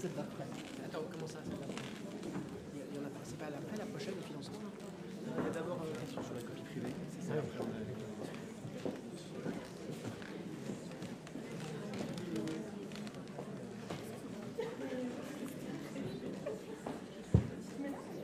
Celle 0.00 0.14
d'après. 0.14 0.44
Attends, 0.82 1.04
comment 1.12 1.26
ça 1.26 1.40
celle 1.44 1.58
d'après 1.58 1.74
Il 2.90 2.96
y 2.96 2.98
en 2.98 3.04
a 3.04 3.10
pas. 3.10 3.20
C'est 3.22 3.36
pas 3.36 3.50
l'après, 3.50 3.76
la 3.76 3.84
prochaine, 3.84 4.14
le 4.16 4.22
financement 4.22 4.60
Il 5.36 5.44
y 5.44 5.46
a 5.46 5.50
d'abord 5.50 5.84
une 5.84 5.92
question 6.00 6.22
sur 6.22 6.32
la 6.32 6.40
copie 6.40 6.62
privée. 6.62 6.94
C'est 7.10 7.28
ça, 7.28 7.34
après 7.34 7.58
on 7.60 7.64
a... 7.64 7.80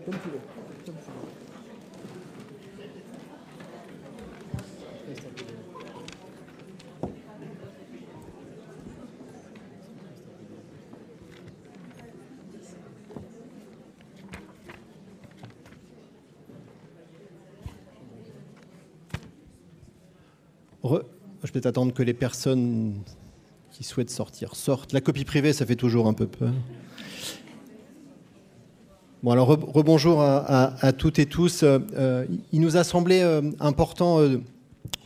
Comme 0.07 0.19
tu 0.23 0.29
veux. 0.31 0.56
Je 21.43 21.49
vais 21.49 21.53
peut-être 21.53 21.67
attendre 21.67 21.93
que 21.93 22.03
les 22.03 22.15
personnes 22.15 22.95
qui 23.71 23.85
souhaitent 23.85 24.11
sortir 24.11 24.57
sortent. 24.57 24.93
La 24.93 25.01
copie 25.01 25.25
privée, 25.25 25.53
ça 25.53 25.67
fait 25.67 25.77
toujours 25.77 26.09
un 26.09 26.15
peu 26.15 26.27
peur. 26.27 26.53
Bon, 29.23 29.31
alors 29.33 29.51
re- 29.51 29.71
rebonjour 29.71 30.23
à, 30.23 30.93
toutes 30.93 31.19
et 31.19 31.27
tous. 31.27 31.63
Euh, 31.63 31.79
euh, 31.95 32.27
il 32.53 32.61
nous 32.61 32.77
a 32.77 32.85
semblé 32.85 33.21
euh, 33.21 33.43
important 33.61 34.19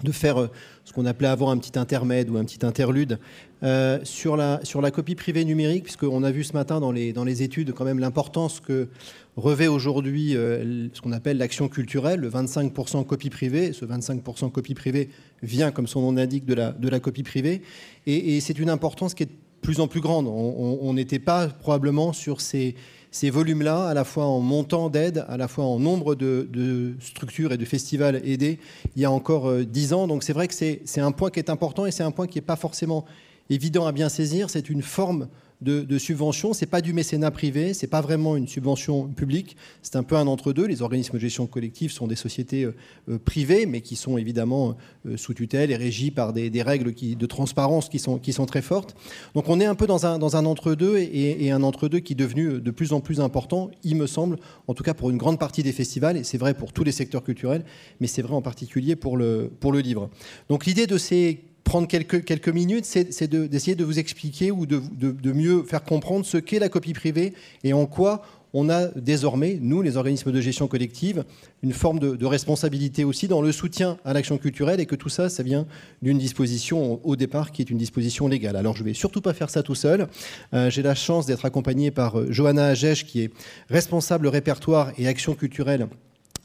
de 0.05 0.13
faire 0.13 0.41
euh, 0.41 0.49
ce 0.85 0.93
qu'on 0.93 1.07
appelait 1.07 1.29
avant 1.29 1.51
un 1.51 1.59
petit 1.59 1.79
intermède 1.79 2.31
ou 2.31 2.37
un 2.37 2.45
petit 2.45 2.65
interlude 2.65 3.19
euh, 3.63 3.99
sur, 4.05 4.37
la, 4.37 4.61
sur 4.65 4.81
la 4.81 4.91
copie 4.91 5.15
privée 5.15 5.45
numérique, 5.45 5.85
puisqu'on 5.85 6.23
a 6.23 6.31
vu 6.31 6.45
ce 6.45 6.53
matin 6.55 6.81
dans 6.81 6.93
les, 6.93 7.13
dans 7.13 7.25
les 7.25 7.43
études 7.43 7.73
quand 7.73 7.85
même 7.85 7.99
l'importance 7.99 8.61
que 8.61 8.89
revêt 9.37 9.67
aujourd'hui 9.69 10.37
euh, 10.37 10.89
ce 10.93 11.01
qu'on 11.01 11.13
appelle 11.13 11.39
l'action 11.39 11.69
culturelle, 11.69 12.21
le 12.21 12.31
25% 12.31 13.05
copie 13.07 13.31
privée. 13.31 13.73
Ce 13.73 13.85
25% 13.85 14.51
copie 14.51 14.75
privée 14.75 15.11
vient, 15.43 15.71
comme 15.71 15.87
son 15.87 16.01
nom 16.01 16.13
l'indique, 16.13 16.45
de 16.47 16.55
la, 16.55 16.73
de 16.73 16.89
la 16.89 17.01
copie 17.01 17.23
privée. 17.23 17.63
Et, 18.07 18.37
et 18.37 18.41
c'est 18.41 18.59
une 18.59 18.71
importance 18.71 19.15
qui 19.15 19.25
est 19.25 19.27
de 19.27 19.33
plus 19.63 19.81
en 19.81 19.89
plus 19.89 20.01
grande. 20.01 20.27
On- 20.27 20.95
n'était 20.95 21.19
pas 21.19 21.47
probablement 21.49 22.13
sur 22.13 22.41
ces, 22.41 22.75
ces 23.11 23.31
volumes-là, 23.31 23.89
à 23.89 23.95
la 23.95 24.05
fois 24.05 24.27
en 24.27 24.41
montant 24.41 24.89
d'aide, 24.89 25.25
à 25.29 25.37
la 25.37 25.49
fois 25.49 25.65
en 25.65 25.79
nombre 25.79 26.15
de, 26.15 26.95
structures 27.01 27.53
et 27.53 27.57
de 27.57 27.65
festivals 27.65 28.21
aidés, 28.25 28.59
il 28.95 29.03
y 29.03 29.05
a 29.05 29.11
encore 29.11 29.49
euh, 29.49 29.65
dix 29.65 29.93
ans. 29.93 30.07
Donc 30.07 30.23
c'est 30.23 30.33
vrai 30.33 30.47
que 30.47 30.55
c'est 30.55 31.01
un 31.01 31.13
point 31.13 31.31
qui 31.31 31.41
est 31.41 31.51
important 31.51 31.87
et 31.87 31.91
c'est 31.91 32.05
un 32.05 32.13
point 32.13 32.27
qui 32.27 32.39
n'est 32.39 32.45
pas 32.45 32.57
forcément 32.57 33.05
évident 33.49 33.87
à 33.87 33.93
bien 33.93 34.09
saisir. 34.09 34.49
C'est 34.49 34.71
une 34.71 34.83
forme 34.83 35.29
de, 35.61 35.83
de 35.83 35.99
subvention. 35.99 36.53
C'est 36.53 36.67
pas 36.67 36.81
du 36.81 36.93
mécénat 36.93 37.31
privé, 37.31 37.75
c'est 37.75 37.87
pas 37.87 38.01
vraiment 38.01 38.37
une 38.37 38.49
subvention 38.49 39.09
publique. 39.09 39.57
C'est 39.83 39.97
un 39.97 40.03
peu 40.03 40.17
un 40.17 40.27
entre-deux. 40.27 40.67
Les 40.67 40.83
organismes 40.83 41.15
de 41.15 41.19
gestion 41.19 41.47
collective 41.47 41.93
sont 41.93 42.07
des 42.07 42.17
sociétés 42.17 42.65
euh, 42.65 42.75
euh, 43.09 43.19
privées, 43.19 43.67
mais 43.67 43.81
qui 43.81 43.97
sont 43.97 44.17
évidemment 44.17 44.77
euh, 45.07 45.17
sous 45.17 45.35
tutelle 45.35 45.71
et 45.71 45.77
régies 45.77 46.11
par 46.11 46.33
des, 46.33 46.63
règles 46.63 46.95
de 46.95 47.27
transparence 47.27 47.89
qui 47.89 47.99
sont, 47.99 48.47
très 48.47 48.63
fortes. 48.63 48.95
Donc 49.35 49.49
on 49.49 49.61
est 49.61 49.65
un 49.65 49.75
peu 49.75 49.87
dans 49.87 50.07
un, 50.07 50.45
entre-deux 50.47 50.99
et, 50.99 51.45
et 51.45 51.51
un 51.51 51.63
entre-deux 51.63 52.01
qui 52.01 52.15
est 52.15 52.17
devenu 52.17 52.61
de 52.61 52.71
plus 52.71 52.93
en 52.93 53.01
plus 53.01 53.21
important, 53.21 53.71
il 53.83 53.97
me 53.97 54.07
semble, 54.07 54.39
en 54.67 54.75
tout 54.75 54.83
cas 54.83 54.95
pour 54.95 55.11
une 55.11 55.17
grande 55.17 55.39
partie 55.39 55.63
des 55.63 55.73
festivals, 55.73 56.17
et 56.17 56.25
c'est 56.25 56.39
vrai 56.39 56.55
pour 56.55 56.73
tous 56.73 56.85
les 56.85 56.93
secteurs 56.93 57.23
culturels, 57.23 57.65
mais 58.01 58.07
c'est 58.07 58.23
vrai 58.23 58.35
en 58.35 58.43
particulier 58.43 58.97
pour 58.97 59.17
le, 59.17 59.51
pour 59.61 59.73
le 59.73 59.81
livre. 59.81 60.11
Donc 60.49 60.67
l'idée 60.67 60.87
de 60.87 60.99
ces 60.99 61.41
prendre 61.71 61.87
quelques, 61.87 62.25
quelques 62.25 62.49
minutes, 62.49 62.85
c'est 62.85 63.13
c'est 63.13 63.29
de- 63.29 63.47
d'essayer 63.47 63.77
de, 63.77 63.85
vous 63.85 64.01
expliquer 64.01 64.51
ou 64.51 64.67
de, 64.67 64.83
de- 64.93 65.33
mieux 65.33 65.63
faire 65.63 65.85
comprendre 65.85 66.25
ce 66.27 66.37
qu'est 66.37 66.59
la 66.59 66.69
copie 66.69 66.95
privée 66.95 67.33
et 67.63 67.73
en 67.73 67.87
quoi 67.87 68.23
on 68.53 68.69
a 68.69 68.89
désormais, 68.97 69.57
nous, 69.63 69.81
les 69.81 69.97
organismes 69.97 70.33
de 70.33 70.41
gestion 70.41 70.67
collective, 70.67 71.23
une 71.63 71.73
forme 71.73 72.01
de, 72.01 72.27
responsabilité 72.27 73.05
aussi 73.05 73.29
dans 73.29 73.41
le 73.41 73.53
soutien 73.53 73.99
à 74.05 74.13
l'action 74.13 74.37
culturelle 74.37 74.81
et 74.81 74.87
que 74.87 74.97
tout 74.97 75.09
ça, 75.09 75.29
ça 75.29 75.45
vient 75.45 75.65
d'une 76.03 76.19
disposition 76.19 76.99
au 77.05 77.15
départ 77.15 77.53
qui 77.53 77.63
est 77.63 77.71
une 77.71 77.79
disposition 77.79 78.27
légale. 78.27 78.57
Alors 78.57 78.75
je 78.77 78.83
vais 78.83 78.93
surtout 78.93 79.21
pas 79.21 79.33
faire 79.33 79.49
ça 79.51 79.63
tout 79.63 79.77
seul. 79.77 80.09
Euh, 80.53 80.71
J'ai 80.71 80.83
la 80.83 80.97
chance 80.97 81.25
d'être 81.27 81.45
accompagné 81.45 81.93
par 81.93 82.19
euh, 82.19 82.27
Johanna 82.33 82.67
Agech, 82.67 83.05
qui 83.07 83.21
est 83.23 83.31
responsable 83.69 84.27
répertoire 84.27 84.91
et 84.99 85.07
action 85.07 85.35
culturelle 85.37 85.87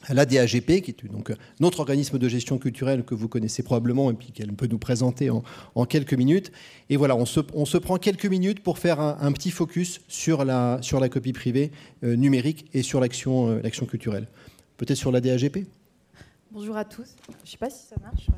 à 0.06 0.14
l'ADAGP, 0.14 0.80
qui 0.82 0.90
est 0.90 1.06
donc 1.06 1.32
notre 1.60 1.80
organisme 1.80 2.18
de 2.18 2.28
gestion 2.28 2.58
culturelle 2.58 3.04
que 3.04 3.14
vous 3.14 3.28
connaissez 3.28 3.62
probablement 3.62 4.10
et 4.10 4.14
puis 4.14 4.32
qu'elle 4.32 4.52
peut 4.52 4.66
nous 4.66 4.78
présenter 4.78 5.30
en, 5.30 5.84
quelques 5.86 6.14
minutes. 6.14 6.52
Et 6.90 6.96
voilà, 6.96 7.16
on 7.16 7.26
se, 7.26 7.78
prend 7.78 7.98
quelques 7.98 8.26
minutes 8.26 8.62
pour 8.62 8.78
faire 8.78 9.00
un, 9.00 9.32
petit 9.32 9.50
focus 9.50 10.00
sur 10.08 10.44
la, 10.44 10.78
sur 10.80 11.00
la 11.00 11.08
copie 11.08 11.32
privée 11.32 11.70
euh, 12.04 12.16
numérique 12.16 12.66
et 12.72 12.82
sur 12.82 13.00
l'action 13.00 13.50
euh, 13.50 13.60
l'action 13.62 13.86
culturelle. 13.86 14.28
Peut-être 14.76 14.98
sur 14.98 15.12
l'ADAGP 15.12 15.66
Bonjour 16.50 16.76
à 16.76 16.84
tous. 16.84 17.16
Je 17.28 17.42
ne 17.44 17.46
sais 17.46 17.58
pas 17.58 17.70
si 17.70 17.86
ça 17.86 17.96
marche. 18.00 18.28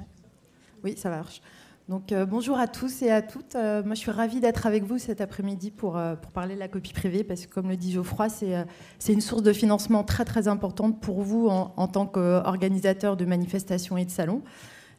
Oui, 0.82 0.94
ça 0.96 1.10
marche. 1.10 1.40
Donc 1.88 2.12
euh, 2.12 2.26
bonjour 2.26 2.58
à 2.58 2.66
tous 2.68 3.00
et 3.00 3.10
à 3.10 3.22
toutes. 3.22 3.54
Euh, 3.54 3.82
moi, 3.82 3.94
je 3.94 4.00
suis 4.00 4.10
ravie 4.10 4.40
d'être 4.40 4.66
avec 4.66 4.84
vous 4.84 4.98
cet 4.98 5.22
après-midi 5.22 5.70
pour, 5.70 5.96
euh, 5.96 6.16
pour 6.16 6.30
parler 6.32 6.54
de 6.54 6.60
la 6.60 6.68
copie 6.68 6.92
privée 6.92 7.24
parce 7.24 7.46
que, 7.46 7.54
comme 7.54 7.68
le 7.70 7.76
dit 7.78 7.92
Geoffroy, 7.92 8.28
c'est 8.28 9.12
une 9.12 9.22
source 9.22 9.42
de 9.42 9.54
financement 9.54 10.04
très 10.04 10.26
très 10.26 10.48
importante 10.48 11.00
pour 11.00 11.22
vous 11.22 11.48
en, 11.48 11.72
en 11.76 11.88
tant 11.88 12.06
qu'organisateur 12.06 13.16
de 13.16 13.24
manifestations 13.24 13.96
et 13.96 14.04
de 14.04 14.10
salons. 14.10 14.42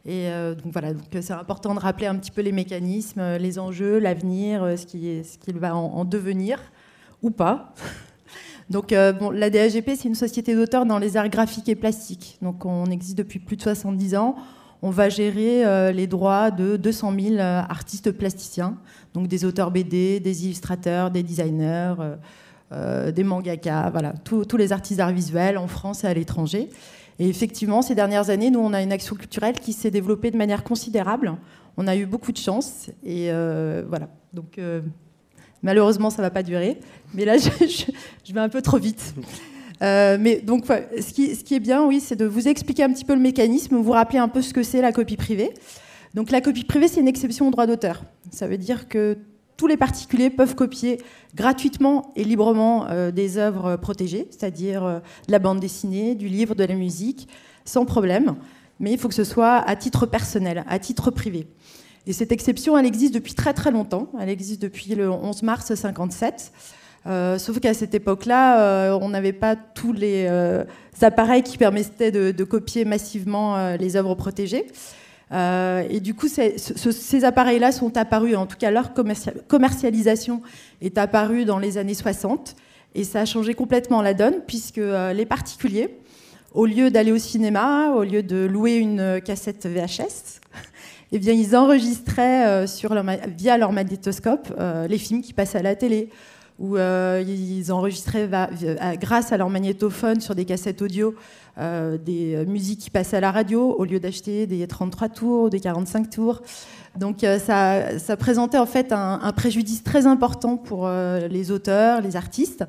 Et 0.05 0.29
donc 0.63 0.71
voilà, 0.71 0.93
c'est 1.21 1.33
important 1.33 1.75
de 1.75 1.79
rappeler 1.79 2.07
un 2.07 2.15
petit 2.15 2.31
peu 2.31 2.41
les 2.41 2.53
mécanismes, 2.53 3.35
les 3.35 3.59
enjeux, 3.59 3.99
l'avenir, 3.99 4.63
ce 4.79 4.85
qui 4.85 5.09
est- 5.09 5.23
ce 5.23 5.37
qu'il 5.37 5.59
va 5.59 5.75
en, 5.75 5.83
en 5.93 6.05
devenir 6.05 6.59
ou 7.21 7.29
pas. 7.29 7.73
Donc, 8.69 8.91
la 8.91 9.49
DAGP, 9.49 9.91
c'est 9.95 10.07
une 10.07 10.13
société 10.15 10.55
d'auteurs 10.55 10.85
dans 10.85 10.99
les 10.99 11.17
arts 11.17 11.29
graphiques 11.29 11.67
et 11.69 11.75
plastiques. 11.75 12.37
Donc, 12.41 12.65
on 12.65 12.85
existe 12.85 13.17
depuis 13.17 13.39
plus 13.39 13.55
de 13.57 13.61
70 13.63 14.15
ans. 14.15 14.35
On 14.81 14.91
va 14.91 15.09
gérer 15.09 15.65
euh, 15.65 15.91
les 15.91 16.07
droits 16.07 16.51
de 16.51 16.77
200 16.77 17.13
000 17.19 17.35
euh, 17.35 17.61
artistes 17.67 18.11
plasticiens, 18.11 18.77
donc 19.13 19.27
des 19.27 19.43
auteurs 19.43 19.71
BD, 19.71 20.21
des 20.21 20.45
illustrateurs, 20.45 21.11
des 21.11 21.21
designers, 21.21 21.95
euh, 22.71 23.11
des 23.11 23.23
mangaka, 23.25 23.89
voilà, 23.89 24.13
tous 24.23 24.57
les 24.57 24.71
artistes 24.71 24.99
d'art 24.99 25.11
visuel 25.11 25.57
en 25.57 25.67
France 25.67 26.05
et 26.05 26.07
à 26.07 26.13
l'étranger. 26.13 26.69
Et 27.17 27.27
effectivement, 27.27 27.81
ces 27.81 27.93
dernières 27.93 28.29
années, 28.29 28.49
nous, 28.49 28.61
on 28.61 28.71
a 28.71 28.81
une 28.81 28.93
action 28.93 29.17
culturelle 29.17 29.59
qui 29.59 29.73
s'est 29.73 29.91
développée 29.91 30.31
de 30.31 30.37
manière 30.37 30.63
considérable. 30.63 31.35
On 31.75 31.85
a 31.85 31.97
eu 31.97 32.05
beaucoup 32.05 32.31
de 32.31 32.37
chance 32.37 32.89
et 33.03 33.29
voilà. 33.89 34.07
Donc, 34.33 34.57
malheureusement, 35.61 36.09
ça 36.09 36.21
va 36.21 36.29
pas 36.29 36.43
durer. 36.43 36.79
Mais 37.13 37.25
là, 37.25 37.37
je 38.23 38.33
vais 38.33 38.39
un 38.39 38.47
peu 38.47 38.61
trop 38.61 38.77
vite. 38.77 39.13
Euh, 39.81 40.17
mais 40.19 40.37
donc, 40.41 40.67
ouais, 40.69 40.87
ce 41.01 41.13
qui, 41.13 41.35
ce 41.35 41.43
qui 41.43 41.55
est 41.55 41.59
bien, 41.59 41.85
oui, 41.85 41.99
c'est 41.99 42.15
de 42.15 42.25
vous 42.25 42.47
expliquer 42.47 42.83
un 42.83 42.91
petit 42.91 43.05
peu 43.05 43.13
le 43.13 43.21
mécanisme, 43.21 43.77
vous 43.77 43.91
rappeler 43.91 44.19
un 44.19 44.27
peu 44.27 44.41
ce 44.41 44.53
que 44.53 44.63
c'est 44.63 44.81
la 44.81 44.91
copie 44.91 45.17
privée. 45.17 45.53
Donc, 46.13 46.31
la 46.31 46.41
copie 46.41 46.63
privée, 46.63 46.87
c'est 46.87 46.99
une 46.99 47.07
exception 47.07 47.47
au 47.47 47.51
droit 47.51 47.67
d'auteur. 47.67 48.03
Ça 48.31 48.47
veut 48.47 48.57
dire 48.57 48.87
que 48.87 49.17
tous 49.57 49.67
les 49.67 49.77
particuliers 49.77 50.29
peuvent 50.29 50.55
copier 50.55 51.01
gratuitement 51.35 52.11
et 52.15 52.23
librement 52.23 52.87
euh, 52.89 53.11
des 53.11 53.37
œuvres 53.37 53.75
protégées, 53.75 54.27
c'est-à-dire 54.29 54.83
euh, 54.83 54.99
de 55.27 55.31
la 55.31 55.39
bande 55.39 55.59
dessinée, 55.59 56.15
du 56.15 56.27
livre, 56.27 56.55
de 56.55 56.63
la 56.63 56.75
musique, 56.75 57.27
sans 57.65 57.85
problème. 57.85 58.35
Mais 58.79 58.91
il 58.93 58.97
faut 58.97 59.09
que 59.09 59.13
ce 59.13 59.25
soit 59.25 59.57
à 59.57 59.75
titre 59.75 60.05
personnel, 60.05 60.63
à 60.67 60.79
titre 60.79 61.11
privé. 61.11 61.47
Et 62.07 62.13
cette 62.13 62.31
exception, 62.31 62.77
elle 62.77 62.85
existe 62.85 63.13
depuis 63.13 63.33
très 63.33 63.53
très 63.53 63.71
longtemps. 63.71 64.07
Elle 64.19 64.29
existe 64.29 64.61
depuis 64.61 64.95
le 64.95 65.11
11 65.11 65.43
mars 65.43 65.73
57. 65.73 66.51
Euh, 67.09 67.39
sauf 67.39 67.59
qu'à 67.59 67.73
cette 67.73 67.95
époque-là, 67.95 68.61
euh, 68.61 68.99
on 69.01 69.09
n'avait 69.09 69.33
pas 69.33 69.55
tous 69.55 69.93
les 69.93 70.27
euh, 70.29 70.63
appareils 71.01 71.41
qui 71.41 71.57
permettaient 71.57 72.11
de, 72.11 72.43
copier 72.43 72.85
massivement 72.85 73.75
les 73.75 73.95
œuvres 73.95 74.15
protégées. 74.15 74.67
Et 75.31 75.99
du 75.99 76.13
coup, 76.13 76.27
ces 76.27 77.25
appareils-là 77.25 77.71
sont 77.71 77.97
apparus, 77.97 78.35
en 78.35 78.45
tout 78.47 78.57
cas 78.57 78.71
leur 78.71 78.93
commercia- 78.93 79.33
commercialisation 79.47 80.41
est 80.81 80.97
apparue 80.97 81.45
dans 81.45 81.59
les 81.59 81.77
années 81.77 81.93
60. 81.93 82.55
Et 82.95 83.03
ça 83.03 83.21
a 83.21 83.25
changé 83.25 83.53
complètement 83.53 84.01
la 84.01 84.15
donne, 84.15 84.41
puisque 84.47 84.81
les 85.13 85.25
particuliers, 85.25 85.99
au 86.53 86.65
lieu 86.65 86.89
d'aller 86.89 87.11
au 87.11 87.19
cinéma, 87.19 87.91
au 87.91 88.03
lieu 88.03 88.23
de 88.23 88.45
louer 88.45 88.77
une 88.77 89.21
cassette 89.23 89.67
VHS, 89.67 90.41
eh 91.11 91.19
bien, 91.19 91.33
ils 91.33 91.55
enregistraient 91.55 92.65
via 93.37 93.57
leur 93.57 93.71
magnétoscope 93.71 94.51
les 94.89 94.97
films 94.97 95.21
qui 95.21 95.33
passaient 95.33 95.59
à 95.59 95.63
la 95.63 95.75
télé, 95.75 96.09
ou 96.59 96.77
euh, 96.77 97.23
ils 97.25 97.71
enregistraient 97.71 98.27
via- 98.27 98.49
grâce 98.97 99.31
à 99.31 99.37
leur 99.37 99.49
magnétophone 99.49 100.19
sur 100.19 100.35
des 100.35 100.45
cassettes 100.45 100.81
audio 100.81 101.15
euh, 101.57 101.97
des 101.97 102.35
euh, 102.35 102.45
musiques 102.45 102.79
qui 102.79 102.89
passaient 102.89 103.17
à 103.17 103.21
la 103.21 103.31
radio 103.31 103.75
au 103.77 103.85
lieu 103.85 103.99
d'acheter 103.99 104.45
des 104.47 104.65
33 104.67 105.09
tours, 105.09 105.49
des 105.49 105.59
45 105.59 106.09
tours. 106.09 106.41
Donc 106.97 107.23
euh, 107.23 107.39
ça, 107.39 108.17
présentait 108.17 108.57
en 108.57 108.65
fait 108.65 108.91
un, 108.91 109.19
un 109.21 109.31
préjudice 109.33 109.83
très 109.83 110.05
important 110.05 110.57
pour 110.57 110.87
euh, 110.87 111.27
les 111.27 111.51
auteurs, 111.51 112.01
les 112.01 112.15
artistes. 112.15 112.65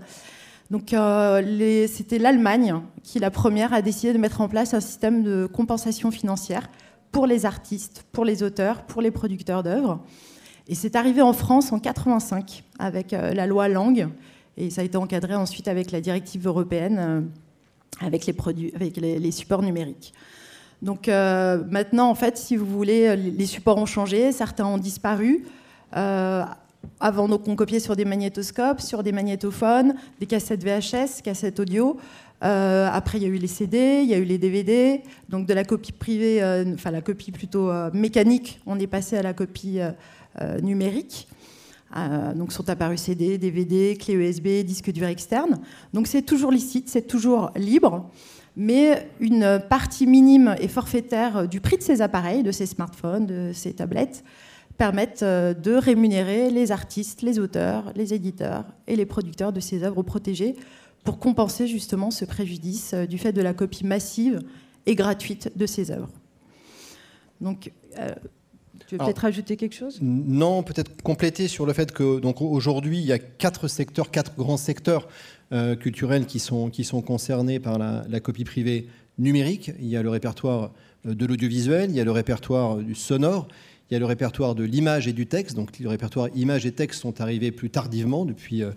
Donc 0.70 0.92
euh, 0.92 1.86
c'était 1.88 2.18
l'Allemagne 2.18 2.76
qui, 3.02 3.18
la 3.18 3.30
première, 3.30 3.72
a 3.72 3.82
décidé 3.82 4.12
de 4.12 4.18
mettre 4.18 4.40
en 4.40 4.48
place 4.48 4.72
un 4.72 4.80
système 4.80 5.22
de 5.24 5.46
compensation 5.46 6.10
financière 6.10 6.68
pour 7.10 7.26
les 7.26 7.44
artistes, 7.44 8.04
pour 8.12 8.24
les 8.24 8.42
auteurs, 8.44 8.82
pour 8.82 9.02
les 9.02 9.10
producteurs 9.10 9.62
d'œuvres. 9.64 10.00
Et 10.68 10.74
c'est 10.74 10.96
arrivé 10.96 11.22
en 11.22 11.32
France 11.32 11.72
en 11.72 11.78
85 11.78 12.64
avec 12.78 13.12
la 13.12 13.46
loi 13.46 13.68
Langue, 13.68 14.08
et 14.56 14.70
ça 14.70 14.82
a 14.82 14.84
été 14.84 14.96
encadré 14.96 15.34
ensuite 15.34 15.68
avec 15.68 15.90
la 15.90 16.00
directive 16.00 16.46
européenne, 16.46 17.28
avec 18.00 18.26
les, 18.26 18.32
produits, 18.32 18.72
avec 18.74 18.96
les, 18.96 19.30
supports 19.30 19.62
numériques. 19.62 20.12
Donc 20.82 21.08
maintenant, 21.08 22.08
en 22.08 22.14
fait, 22.14 22.36
si 22.36 22.56
vous 22.56 22.66
voulez, 22.66 23.16
les 23.16 23.46
supports 23.46 23.78
ont 23.78 23.86
changé, 23.86 24.32
certains 24.32 24.66
ont 24.66 24.78
disparu. 24.78 25.44
Avant, 26.98 27.28
on 27.30 27.56
copiait 27.56 27.80
sur 27.80 27.96
des 27.96 28.04
magnétoscopes, 28.04 28.80
sur 28.80 29.02
des 29.02 29.12
magnétophones, 29.12 29.94
des 30.18 30.26
cassettes 30.26 30.64
VHS, 30.64 31.22
cassettes 31.22 31.60
audio. 31.60 31.96
Euh, 32.42 32.88
après, 32.90 33.18
il 33.18 33.22
y 33.22 33.26
a 33.26 33.28
eu 33.28 33.36
les 33.36 33.46
CD, 33.46 34.00
il 34.02 34.08
y 34.08 34.14
a 34.14 34.18
eu 34.18 34.24
les 34.24 34.38
DVD. 34.38 35.02
Donc, 35.28 35.46
de 35.46 35.54
la 35.54 35.64
copie 35.64 35.92
privée, 35.92 36.42
euh, 36.42 36.74
enfin, 36.74 36.90
la 36.90 37.00
copie 37.00 37.32
plutôt 37.32 37.70
euh, 37.70 37.90
mécanique, 37.92 38.60
on 38.66 38.78
est 38.78 38.86
passé 38.86 39.16
à 39.16 39.22
la 39.22 39.34
copie 39.34 39.78
numérique. 40.62 41.28
donc, 42.34 42.52
sont 42.52 42.68
apparus 42.70 43.00
CD, 43.00 43.38
DVD, 43.38 43.96
clé 43.96 44.14
USB, 44.14 44.64
disque 44.64 44.90
dur 44.92 45.06
externe. 45.06 45.58
Donc, 45.92 46.06
c'est 46.06 46.22
toujours 46.22 46.50
licite, 46.50 46.88
c'est 46.88 47.06
toujours 47.06 47.50
libre. 47.56 48.10
Mais 48.56 49.08
une 49.20 49.60
partie 49.68 50.06
minime 50.06 50.54
et 50.60 50.68
forfaitaire 50.68 51.48
du 51.48 51.60
prix 51.60 51.76
de 51.76 51.82
ces 51.82 52.02
appareils, 52.02 52.42
de 52.42 52.52
ces 52.52 52.66
smartphones, 52.66 53.26
de 53.26 53.52
ces 53.52 53.72
tablettes, 53.72 54.24
permettent 54.80 55.22
euh, 55.22 55.52
de 55.52 55.74
rémunérer 55.74 56.50
les 56.50 56.72
artistes, 56.72 57.20
les 57.20 57.38
auteurs, 57.38 57.92
les 57.96 58.14
éditeurs 58.14 58.64
et 58.86 58.96
les 58.96 59.04
producteurs 59.04 59.52
de 59.52 59.60
ces 59.60 59.82
œuvres 59.82 60.02
protégées 60.02 60.56
pour 61.04 61.18
compenser 61.18 61.66
justement 61.66 62.10
ce 62.10 62.24
préjudice 62.24 62.94
euh, 62.94 63.04
du 63.04 63.18
fait 63.18 63.32
de 63.32 63.42
la 63.42 63.52
copie 63.52 63.84
massive 63.84 64.40
et 64.86 64.94
gratuite 64.94 65.52
de 65.54 65.66
ces 65.66 65.90
œuvres. 65.90 66.08
Donc, 67.42 67.72
euh, 67.98 68.08
tu 68.90 68.96
veux 68.96 69.04
peut-être 69.04 69.18
rajouter 69.18 69.56
quelque 69.56 69.74
chose? 69.74 69.98
Non, 70.02 70.62
peut-être 70.62 71.02
compléter 71.02 71.48
sur 71.48 71.64
le 71.64 71.72
fait 71.72 71.92
que 71.92 72.18
donc 72.18 72.40
aujourd'hui 72.40 72.98
il 72.98 73.06
y 73.06 73.12
a 73.12 73.18
quatre 73.18 73.68
secteurs, 73.68 74.10
quatre 74.10 74.34
grands 74.36 74.56
secteurs 74.56 75.08
culturels 75.80 76.26
qui 76.26 76.38
sont 76.38 76.70
qui 76.70 76.84
sont 76.84 77.02
concernés 77.02 77.58
par 77.58 77.78
la, 77.78 78.04
la, 78.08 78.20
copie 78.20 78.44
privée 78.44 78.86
numérique. 79.18 79.72
Il 79.80 79.88
y 79.88 79.96
a 79.96 80.02
le 80.02 80.10
répertoire 80.10 80.72
de 81.04 81.26
l'audiovisuel, 81.26 81.90
il 81.90 81.96
y 81.96 82.00
a 82.00 82.04
le 82.04 82.10
répertoire 82.10 82.76
du 82.78 82.94
sonore, 82.94 83.48
il 83.90 83.94
y 83.94 83.96
a 83.96 83.98
le 83.98 84.06
répertoire 84.06 84.54
de 84.54 84.64
l'image 84.64 85.08
et 85.08 85.12
du 85.12 85.26
texte. 85.26 85.56
Donc 85.56 85.78
le 85.78 85.88
répertoire 85.88 86.28
image 86.36 86.66
et 86.66 86.72
texte 86.72 87.00
sont 87.00 87.20
arrivés 87.20 87.50
plus 87.50 87.70
tardivement, 87.70 88.24
depuis, 88.24 88.62
euh, 88.62 88.70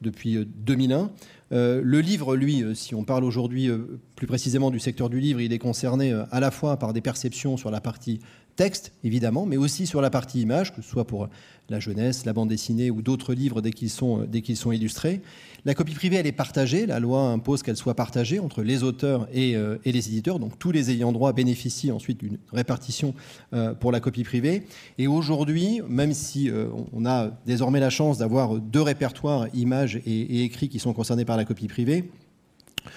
depuis 0.00 0.46
2001. 0.46 0.98
Euh, 0.98 1.06
euh, 1.52 1.80
le 1.82 2.00
livre, 2.00 2.36
lui, 2.36 2.64
si 2.74 2.94
on 2.94 3.02
parle 3.02 3.24
aujourd'hui 3.24 3.68
plus 4.14 4.28
précisément 4.28 4.70
du 4.70 4.78
secteur 4.78 5.10
du 5.10 5.18
livre, 5.18 5.40
il 5.40 5.52
est 5.52 5.58
concerné 5.58 6.12
à 6.30 6.38
la 6.38 6.52
fois 6.52 6.76
par 6.76 6.92
des 6.92 7.00
perceptions 7.00 7.56
sur 7.56 7.72
la 7.72 7.80
partie 7.80 8.20
texte, 8.56 8.92
évidemment, 9.04 9.46
mais 9.46 9.56
aussi 9.56 9.86
sur 9.86 10.00
la 10.00 10.10
partie 10.10 10.40
image, 10.40 10.74
que 10.74 10.82
ce 10.82 10.88
soit 10.88 11.06
pour 11.06 11.28
la 11.70 11.80
jeunesse, 11.80 12.26
la 12.26 12.32
bande 12.32 12.48
dessinée 12.48 12.90
ou 12.90 13.00
d'autres 13.00 13.32
livres 13.32 13.60
dès 13.60 13.70
qu'ils 13.70 13.90
sont, 13.90 14.26
illustrés. 14.72 15.20
La 15.64 15.74
copie 15.74 15.94
privée, 15.94 16.16
elle 16.16 16.26
est 16.26 16.32
partagée. 16.32 16.86
La 16.86 17.00
loi 17.00 17.20
impose 17.20 17.62
qu'elle 17.62 17.76
soit 17.76 17.94
partagée 17.94 18.38
entre 18.38 18.62
les 18.62 18.82
auteurs 18.82 19.28
et, 19.32 19.56
euh, 19.56 19.78
les 19.84 20.08
éditeurs. 20.08 20.38
Donc 20.38 20.58
tous 20.58 20.72
les 20.72 20.90
ayants 20.90 21.12
droit 21.12 21.32
bénéficient 21.32 21.92
ensuite 21.92 22.18
d'une 22.18 22.38
répartition 22.52 23.14
euh, 23.52 23.74
pour 23.74 23.92
la 23.92 24.00
copie 24.00 24.24
privée. 24.24 24.64
Et 24.98 25.06
aujourd'hui, 25.06 25.80
même 25.88 26.12
si 26.12 26.50
euh, 26.50 26.66
on 26.92 27.06
a 27.06 27.30
désormais 27.46 27.80
la 27.80 27.90
chance 27.90 28.18
d'avoir 28.18 28.56
deux 28.56 28.82
répertoires, 28.82 29.46
images 29.54 30.00
et 30.06 30.44
écrits, 30.44 30.68
qui 30.68 30.78
sont 30.78 30.92
concernés 30.92 31.24
par 31.24 31.36
la 31.36 31.44
copie 31.44 31.68
privée, 31.68 32.10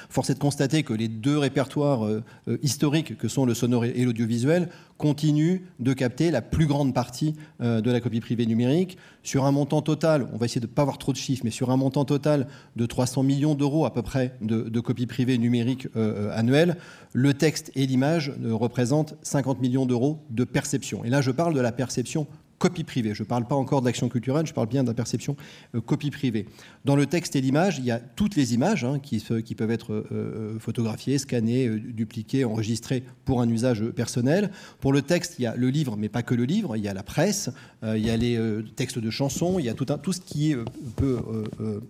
Force 0.10 0.30
est 0.30 0.36
de 0.36 0.40
constater 0.40 0.84
que 0.84 0.94
les 0.94 1.08
deux 1.08 1.38
répertoires 1.38 2.06
euh, 2.06 2.24
euh, 2.48 2.58
historiques 2.62 3.18
que 3.18 3.28
sont 3.28 3.46
le 3.46 3.54
sonore 3.54 3.86
et 3.86 4.04
l'audiovisuel 4.04 4.70
continuent 4.98 5.62
de 5.80 5.94
capter 5.94 6.32
la 6.32 6.42
plus 6.42 6.68
grande 6.68 6.94
partie 6.94 7.36
euh, 7.62 7.82
de 7.82 7.92
la 7.92 8.00
copie 8.00 8.20
privée 8.20 8.46
numérique. 8.46 8.98
Sur 9.24 9.46
un 9.46 9.52
montant 9.52 9.82
total, 9.82 10.28
on 10.34 10.38
va 10.38 10.46
essayer 10.46 10.62
de 10.62 10.68
ne 10.68 10.72
pas 10.72 10.84
avoir 10.84 10.98
trop 10.98 11.12
de 11.12 11.18
chiffres, 11.18 11.42
mais 11.44 11.52
sur 11.52 11.72
un 11.72 11.78
montant 11.78 12.06
total 12.06 12.48
de 12.76 12.86
300 12.86 13.24
millions 13.24 13.56
d'euros 13.56 13.86
à 13.86 13.94
peu 13.94 14.02
près 14.02 14.36
de, 14.42 14.62
de 14.62 14.80
copie 14.80 15.06
privée 15.06 15.38
numérique 15.38 15.88
annuelle, 16.32 16.78
le 17.14 17.34
texte 17.34 17.72
et 17.76 17.86
l'image 17.86 18.34
représentent 18.44 19.16
50 19.22 19.62
millions 19.62 19.86
d'euros 19.86 20.20
de 20.30 20.44
perception. 20.44 21.06
Et 21.06 21.10
là, 21.10 21.22
je 21.22 21.32
parle 21.32 21.54
de 21.54 21.62
la 21.62 21.72
perception 21.72 22.28
copie 22.64 22.86
privée. 22.86 23.14
Je 23.14 23.24
ne 23.24 23.28
parle 23.28 23.46
pas 23.46 23.56
encore 23.56 23.82
d'action 23.82 24.08
culturelle, 24.08 24.48
je 24.48 24.54
parle 24.54 24.70
bien 24.70 24.84
de 24.84 24.88
la 24.88 24.94
perception 24.94 25.36
euh, 25.76 25.82
copie 25.82 26.12
privée. 26.12 26.46
Dans 26.86 26.96
le 26.96 27.06
texte 27.06 27.36
et 27.36 27.42
l'image, 27.42 27.78
il 27.78 27.84
y 27.84 27.92
a 27.92 28.00
toutes 28.00 28.38
les 28.38 28.54
images 28.54 28.86
hein, 28.86 29.00
qui, 29.00 29.20
peuvent 29.54 29.70
être 29.70 29.92
euh, 29.92 30.08
euh, 30.14 30.60
photographiées, 30.60 31.18
scannées, 31.18 31.68
dupliquées, 31.68 32.46
enregistrées 32.46 33.04
pour 33.26 33.42
un 33.42 33.50
usage 33.50 33.84
personnel. 33.90 34.50
Pour 34.80 34.94
le 34.94 35.02
texte, 35.02 35.36
il 35.40 35.42
y 35.42 35.46
a 35.46 35.58
le 35.58 35.70
livre, 35.70 35.98
mais 35.98 36.08
pas 36.08 36.24
que 36.24 36.36
le 36.36 36.46
livre. 36.46 36.78
Il 36.78 36.84
y 36.84 36.88
a 36.88 36.94
la 36.94 37.04
presse, 37.04 37.50
il 37.84 38.06
y 38.06 38.10
a 38.10 38.16
les 38.16 38.40
textes 38.78 39.00
de 39.00 39.10
chansons, 39.10 39.60
il 39.60 39.66
y 39.66 39.70
a 39.70 39.74
tout, 39.74 40.14
ce 40.14 40.22
qui 40.22 40.56
peut 40.96 41.20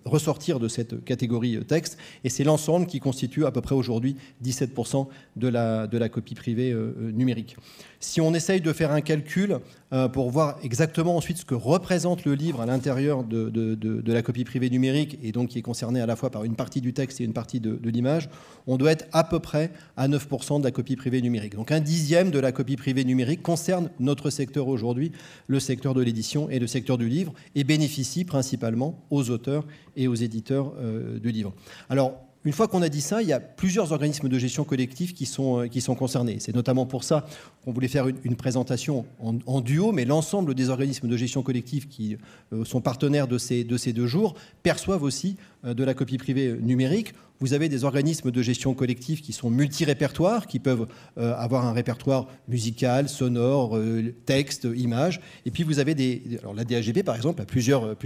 ressortir 0.04 0.58
de 0.58 0.68
cette 0.68 1.04
catégorie 1.04 1.58
texte. 1.66 1.98
Et 2.24 2.28
c'est 2.28 2.44
l'ensemble 2.44 2.86
qui 2.86 2.98
constitue 2.98 3.46
à 3.46 3.52
peu 3.52 3.60
près 3.60 3.74
aujourd'hui 3.74 4.16
17% 4.44 5.06
de 5.36 5.48
la, 5.48 5.86
de 5.86 5.98
la 5.98 6.08
copie 6.08 6.34
privée 6.34 6.74
numérique. 7.12 7.56
Si 8.04 8.20
on 8.20 8.34
essaye 8.34 8.60
de 8.60 8.72
faire 8.72 8.92
un 8.92 9.00
calcul 9.00 9.60
euh, 9.92 10.08
pour 10.08 10.30
voir 10.30 10.58
exactement 10.62 11.16
ensuite 11.16 11.38
ce 11.38 11.44
que 11.44 11.54
représente 11.54 12.26
le 12.26 12.34
livre 12.34 12.60
à 12.60 12.66
l'intérieur 12.66 13.24
de, 13.24 14.12
la 14.12 14.22
copie 14.22 14.44
privée 14.44 14.68
numérique, 14.68 15.18
et 15.22 15.32
donc 15.32 15.48
qui 15.48 15.58
est 15.58 15.62
concerné 15.62 16.02
à 16.02 16.06
la 16.06 16.14
fois 16.14 16.28
par 16.30 16.44
une 16.44 16.54
partie 16.54 16.82
du 16.82 16.92
texte 16.92 17.22
et 17.22 17.24
une 17.24 17.32
partie 17.32 17.60
de, 17.60 17.80
l'image, 17.88 18.28
on 18.66 18.76
doit 18.76 18.92
être 18.92 19.06
à 19.12 19.24
peu 19.24 19.40
près 19.40 19.72
à 19.96 20.06
9% 20.06 20.60
de 20.60 20.64
la 20.64 20.70
copie 20.70 20.96
privée 20.96 21.22
numérique. 21.22 21.56
Donc 21.56 21.72
un 21.72 21.80
dixième 21.80 22.30
de 22.30 22.38
la 22.38 22.52
copie 22.52 22.76
privée 22.76 23.04
numérique 23.04 23.42
concerne 23.42 23.88
notre 23.98 24.28
secteur 24.28 24.68
aujourd'hui, 24.68 25.10
le 25.46 25.58
secteur 25.58 25.94
de 25.94 26.02
l'édition 26.02 26.50
et 26.50 26.58
le 26.58 26.66
secteur 26.66 26.98
du 26.98 27.08
livre, 27.08 27.32
et 27.54 27.64
bénéficie 27.64 28.24
principalement 28.26 29.02
aux 29.10 29.30
auteurs 29.30 29.64
et 29.96 30.08
aux 30.08 30.14
éditeurs 30.14 30.74
euh, 30.78 31.18
du 31.18 31.32
livre. 31.32 31.54
Alors, 31.88 32.23
une 32.44 32.52
fois 32.52 32.68
qu'on 32.68 32.82
a 32.82 32.88
dit 32.88 33.00
ça, 33.00 33.22
il 33.22 33.28
y 33.28 33.32
a 33.32 33.40
plusieurs 33.40 33.92
organismes 33.92 34.28
de 34.28 34.38
gestion 34.38 34.64
collective 34.64 35.14
qui 35.14 35.24
sont, 35.26 35.60
euh, 35.62 35.94
concernés. 35.94 36.36
C'est 36.40 36.54
notamment 36.54 36.84
pour 36.84 37.04
ça 37.04 37.26
qu'on 37.64 37.72
voulait 37.72 37.88
faire 37.88 38.06
une, 38.06 38.36
présentation 38.36 39.06
en, 39.18 39.60
duo, 39.60 39.92
mais 39.92 40.04
l'ensemble 40.04 40.54
des 40.54 40.68
organismes 40.68 41.08
de 41.08 41.16
gestion 41.16 41.42
collective 41.42 41.88
qui 41.88 42.18
euh, 42.52 42.64
sont 42.64 42.82
partenaires 42.82 43.28
de 43.28 43.38
ces, 43.38 43.64
de 43.64 43.76
ces 43.78 43.92
deux 43.92 44.06
jours 44.06 44.34
perçoivent 44.62 45.02
aussi 45.02 45.36
de 45.64 45.84
la 45.84 45.94
copie 45.94 46.18
privée 46.18 46.56
numérique. 46.60 47.14
Vous 47.40 47.52
avez 47.52 47.68
des 47.68 47.84
organismes 47.84 48.30
de 48.30 48.42
gestion 48.42 48.74
collective 48.74 49.20
qui 49.20 49.32
sont 49.32 49.50
multi-répertoires, 49.50 50.46
qui 50.46 50.60
peuvent 50.60 50.86
euh, 51.18 51.34
avoir 51.36 51.66
un 51.66 51.72
répertoire 51.72 52.28
musical, 52.48 53.08
sonore, 53.08 53.76
euh, 53.76 54.14
texte, 54.24 54.68
image. 54.76 55.20
Et 55.44 55.50
puis 55.50 55.62
vous 55.62 55.78
avez 55.78 55.94
des. 55.94 56.22
Alors 56.40 56.54
la 56.54 56.64
DAGP, 56.64 57.02
par 57.02 57.16
exemple, 57.16 57.42
a 57.42 57.44
plusieurs 57.44 57.96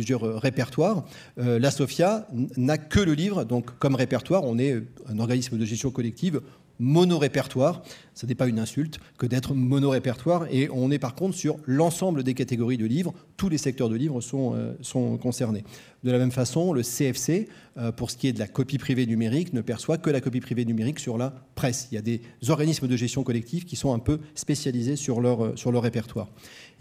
répertoires. 0.41 1.05
la 1.37 1.71
SOFIA 1.71 2.27
n'a 2.57 2.79
que 2.79 3.01
le 3.01 3.13
livre, 3.13 3.45
donc 3.45 3.79
comme 3.79 3.95
répertoire, 3.95 4.45
on 4.45 4.59
est 4.59 4.83
un 5.09 5.19
organisme 5.19 5.59
de 5.59 5.65
gestion 5.65 5.91
collective 5.91 6.41
mono-répertoire. 6.79 7.83
Ce 8.15 8.27
n'est 8.27 8.35
pas 8.35 8.47
une 8.47 8.59
insulte 8.59 8.99
que 9.19 9.27
d'être 9.27 9.55
mono-répertoire. 9.55 10.47
Et 10.51 10.69
on 10.73 10.91
est 10.91 10.99
par 10.99 11.15
contre 11.15 11.37
sur 11.37 11.57
l'ensemble 11.67 12.23
des 12.23 12.35
catégories 12.35 12.79
de 12.79 12.87
livres. 12.87 13.15
Tous 13.39 13.49
les 13.49 13.57
secteurs 13.57 13.89
de 13.89 13.95
livres 13.95 14.21
sont, 14.21 14.55
euh, 14.57 14.73
sont 14.83 15.17
concernés. 15.17 15.63
De 16.03 16.11
la 16.11 16.19
même 16.19 16.33
façon, 16.33 16.73
le 16.73 16.83
CFC, 16.83 17.49
euh, 17.77 17.93
pour 17.93 18.11
ce 18.11 18.17
qui 18.17 18.27
est 18.27 18.33
de 18.33 18.39
la 18.41 18.49
copie 18.49 18.79
privée 18.79 19.07
numérique, 19.07 19.53
ne 19.53 19.61
perçoit 19.61 19.97
que 19.97 20.11
la 20.11 20.21
copie 20.21 20.41
privée 20.41 20.65
numérique 20.65 20.99
sur 20.99 21.19
la 21.19 21.33
presse. 21.55 21.87
Il 21.93 21.95
y 21.95 21.99
a 21.99 22.03
des 22.03 22.21
organismes 22.49 22.89
de 22.89 22.97
gestion 22.97 23.23
collective 23.23 23.65
qui 23.65 23.77
sont 23.77 23.95
un 23.95 24.01
peu 24.01 24.19
spécialisés 24.35 24.97
sur 24.97 25.21
leur, 25.21 25.45
euh, 25.45 25.53
sur 25.55 25.71
leur 25.71 25.85
répertoire. 25.85 26.29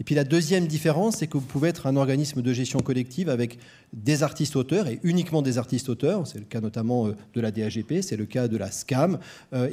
Et 0.00 0.04
puis 0.04 0.16
la 0.16 0.24
deuxième 0.24 0.66
différence, 0.66 1.18
c'est 1.18 1.28
que 1.28 1.38
vous 1.38 1.46
pouvez 1.46 1.68
être 1.68 1.86
un 1.86 1.94
organisme 1.94 2.42
de 2.42 2.52
gestion 2.52 2.80
collective 2.80 3.28
avec 3.28 3.58
des 3.92 4.24
artistes 4.24 4.56
auteurs 4.56 4.88
et 4.88 4.98
uniquement 5.04 5.42
des 5.42 5.58
artistes 5.58 5.88
auteurs. 5.88 6.26
C'est 6.26 6.38
le 6.38 6.44
cas 6.44 6.60
notamment 6.60 7.08
de 7.08 7.40
la 7.40 7.52
DAGP, 7.52 8.02
c'est 8.02 8.16
le 8.16 8.26
cas 8.26 8.46
de 8.46 8.56
la 8.56 8.70
SCAM. 8.70 9.18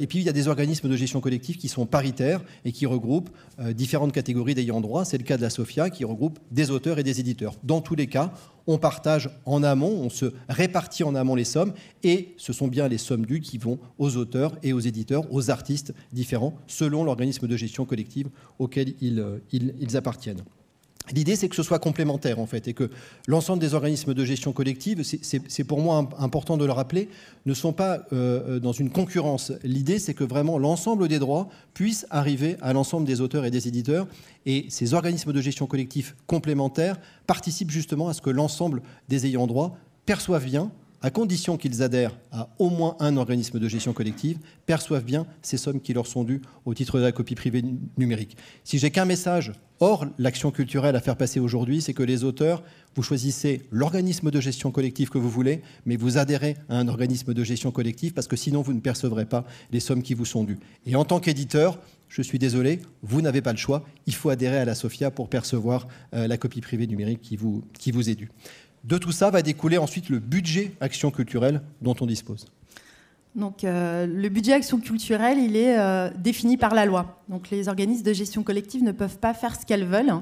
Et 0.00 0.06
puis 0.08 0.18
il 0.18 0.24
y 0.24 0.28
a 0.28 0.32
des 0.32 0.48
organismes 0.48 0.88
de 0.88 0.96
gestion 0.96 1.20
collective 1.20 1.58
qui 1.58 1.68
sont 1.68 1.86
paritaires 1.86 2.42
et 2.64 2.72
qui 2.72 2.86
regroupent 2.86 3.30
différentes 3.74 4.12
catégories 4.12 4.54
d'ayants 4.54 4.80
droit. 4.80 5.04
C'est 5.04 5.18
le 5.18 5.22
cas 5.22 5.36
de 5.36 5.42
la 5.42 5.50
SOFIA 5.50 5.90
qui 5.90 6.04
regroupe 6.04 6.40
des 6.50 6.70
auteurs 6.70 6.75
et 6.98 7.02
des 7.02 7.20
éditeurs. 7.20 7.54
Dans 7.64 7.80
tous 7.80 7.94
les 7.94 8.06
cas, 8.06 8.32
on 8.66 8.78
partage 8.78 9.30
en 9.44 9.62
amont, 9.62 9.92
on 10.02 10.10
se 10.10 10.32
répartit 10.48 11.04
en 11.04 11.14
amont 11.14 11.34
les 11.34 11.44
sommes, 11.44 11.72
et 12.02 12.34
ce 12.36 12.52
sont 12.52 12.68
bien 12.68 12.88
les 12.88 12.98
sommes 12.98 13.24
dues 13.24 13.40
qui 13.40 13.58
vont 13.58 13.78
aux 13.98 14.16
auteurs 14.16 14.56
et 14.62 14.72
aux 14.72 14.80
éditeurs, 14.80 15.24
aux 15.32 15.50
artistes 15.50 15.94
différents, 16.12 16.54
selon 16.66 17.04
l'organisme 17.04 17.46
de 17.46 17.56
gestion 17.56 17.84
collective 17.84 18.28
auquel 18.58 18.94
ils, 19.00 19.20
euh, 19.20 19.38
ils 19.52 19.96
appartiennent. 19.96 20.42
L'idée, 21.12 21.36
c'est 21.36 21.48
que 21.48 21.54
ce 21.54 21.62
soit 21.62 21.78
complémentaire, 21.78 22.40
en 22.40 22.46
fait, 22.46 22.66
et 22.68 22.74
que 22.74 22.90
l'ensemble 23.28 23.60
des 23.60 23.74
organismes 23.74 24.12
de 24.12 24.24
gestion 24.24 24.52
collective, 24.52 25.02
c'est 25.02 25.64
pour 25.64 25.80
moi 25.80 26.08
important 26.18 26.56
de 26.56 26.64
le 26.64 26.72
rappeler, 26.72 27.08
ne 27.44 27.54
sont 27.54 27.72
pas 27.72 27.98
euh, 28.12 28.56
euh, 28.56 28.58
dans 28.58 28.72
une 28.72 28.90
concurrence. 28.90 29.52
L'idée, 29.62 29.98
c'est 29.98 30.14
que 30.14 30.24
vraiment 30.24 30.58
l'ensemble 30.58 31.06
des 31.08 31.18
droits 31.18 31.48
puissent 31.74 32.06
arriver 32.10 32.56
à 32.60 32.72
l'ensemble 32.72 33.06
des 33.06 33.20
auteurs 33.20 33.44
et 33.44 33.50
des 33.50 33.68
éditeurs, 33.68 34.08
et 34.46 34.66
ces 34.68 34.94
organismes 34.94 35.32
de 35.32 35.40
gestion 35.40 35.66
collective 35.66 36.14
complémentaires 36.26 36.98
participent 37.26 37.70
justement 37.70 38.08
à 38.08 38.14
ce 38.14 38.20
que 38.20 38.30
l'ensemble 38.30 38.82
des 39.08 39.26
ayants 39.26 39.46
droit 39.46 39.76
perçoivent 40.06 40.44
bien 40.44 40.70
à 41.02 41.10
condition 41.10 41.56
qu'ils 41.56 41.82
adhèrent 41.82 42.16
à 42.32 42.48
au 42.58 42.70
moins 42.70 42.96
un 43.00 43.16
organisme 43.16 43.58
de 43.58 43.68
gestion 43.68 43.92
collective, 43.92 44.38
perçoivent 44.66 45.04
bien 45.04 45.26
ces 45.42 45.56
sommes 45.56 45.80
qui 45.80 45.92
leur 45.92 46.06
sont 46.06 46.24
dues 46.24 46.42
au 46.64 46.74
titre 46.74 46.98
de 46.98 47.04
la 47.04 47.12
copie 47.12 47.34
privée 47.34 47.62
numérique. 47.96 48.36
Si 48.64 48.78
j'ai 48.78 48.90
qu'un 48.90 49.04
message 49.04 49.52
hors 49.80 50.06
l'action 50.18 50.50
culturelle 50.50 50.96
à 50.96 51.00
faire 51.00 51.16
passer 51.16 51.40
aujourd'hui, 51.40 51.82
c'est 51.82 51.92
que 51.92 52.02
les 52.02 52.24
auteurs, 52.24 52.62
vous 52.94 53.02
choisissez 53.02 53.62
l'organisme 53.70 54.30
de 54.30 54.40
gestion 54.40 54.70
collective 54.70 55.10
que 55.10 55.18
vous 55.18 55.28
voulez, 55.28 55.62
mais 55.84 55.96
vous 55.96 56.18
adhérez 56.18 56.56
à 56.68 56.78
un 56.78 56.88
organisme 56.88 57.34
de 57.34 57.44
gestion 57.44 57.70
collective 57.70 58.14
parce 58.14 58.26
que 58.26 58.36
sinon 58.36 58.62
vous 58.62 58.72
ne 58.72 58.80
percevrez 58.80 59.26
pas 59.26 59.44
les 59.70 59.80
sommes 59.80 60.02
qui 60.02 60.14
vous 60.14 60.24
sont 60.24 60.44
dues. 60.44 60.58
Et 60.86 60.96
en 60.96 61.04
tant 61.04 61.20
qu'éditeur, 61.20 61.78
je 62.08 62.22
suis 62.22 62.38
désolé, 62.38 62.80
vous 63.02 63.20
n'avez 63.20 63.42
pas 63.42 63.52
le 63.52 63.58
choix, 63.58 63.84
il 64.06 64.14
faut 64.14 64.30
adhérer 64.30 64.58
à 64.58 64.64
la 64.64 64.74
SOFIA 64.74 65.10
pour 65.10 65.28
percevoir 65.28 65.86
euh, 66.14 66.26
la 66.26 66.36
copie 66.38 66.60
privée 66.60 66.86
numérique 66.86 67.20
qui 67.20 67.36
vous, 67.36 67.64
qui 67.78 67.90
vous 67.90 68.08
est 68.08 68.14
due. 68.14 68.30
De 68.86 68.98
tout 68.98 69.10
ça 69.10 69.30
va 69.30 69.42
découler 69.42 69.78
ensuite 69.78 70.10
le 70.10 70.20
budget 70.20 70.72
action 70.80 71.10
culturelle 71.10 71.60
dont 71.82 71.96
on 72.00 72.06
dispose. 72.06 72.46
Donc, 73.34 73.64
euh, 73.64 74.06
le 74.06 74.28
budget 74.28 74.52
action 74.52 74.78
culturelle, 74.78 75.38
il 75.38 75.56
est 75.56 75.76
euh, 75.76 76.08
défini 76.16 76.56
par 76.56 76.72
la 76.72 76.86
loi. 76.86 77.20
Donc, 77.28 77.50
les 77.50 77.68
organismes 77.68 78.04
de 78.04 78.12
gestion 78.12 78.44
collective 78.44 78.84
ne 78.84 78.92
peuvent 78.92 79.18
pas 79.18 79.34
faire 79.34 79.60
ce 79.60 79.66
qu'elles 79.66 79.84
veulent. 79.84 80.14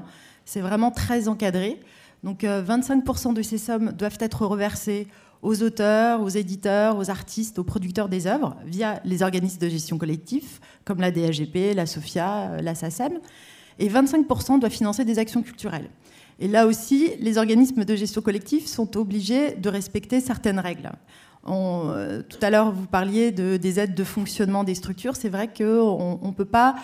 C'est 0.45 0.61
vraiment 0.61 0.89
très 0.89 1.27
encadré. 1.27 1.79
Donc, 2.23 2.43
25% 2.43 3.35
de 3.35 3.43
ces 3.43 3.59
sommes 3.59 3.91
doivent 3.91 4.17
être 4.19 4.47
reversées 4.47 5.07
aux 5.43 5.61
auteurs, 5.61 6.21
aux 6.21 6.29
éditeurs, 6.29 6.97
aux 6.97 7.11
artistes, 7.11 7.59
aux 7.59 7.63
producteurs 7.63 8.09
des 8.09 8.25
œuvres 8.25 8.55
via 8.65 8.99
les 9.05 9.21
organismes 9.21 9.59
de 9.59 9.69
gestion 9.69 9.99
collective 9.99 10.59
comme 10.85 10.99
la 10.99 11.11
DAGP, 11.11 11.75
la 11.75 11.85
SOFIA, 11.85 12.61
la 12.63 12.73
SACEM. 12.73 13.19
Et 13.77 13.89
25% 13.89 14.59
doivent 14.59 14.71
financer 14.71 15.05
des 15.05 15.19
actions 15.19 15.43
culturelles. 15.43 15.89
Et 16.39 16.47
là 16.47 16.67
aussi, 16.67 17.11
les 17.19 17.37
organismes 17.37 17.85
de 17.85 17.95
gestion 17.95 18.21
collective 18.21 18.67
sont 18.67 18.97
obligés 18.97 19.55
de 19.55 19.69
respecter 19.69 20.19
certaines 20.19 20.59
règles. 20.59 20.91
Euh, 21.47 22.21
tout 22.27 22.39
à 22.41 22.49
l'heure, 22.49 22.71
vous 22.71 22.87
parliez 22.87 23.31
de, 23.31 23.57
des 23.57 23.79
aides 23.79 23.95
de 23.95 24.03
fonctionnement 24.03 24.63
des 24.63 24.75
structures. 24.75 25.15
C'est 25.15 25.29
vrai 25.29 25.47
qu'on 25.47 26.19
ne 26.21 26.31
peut 26.31 26.45
pas, 26.45 26.75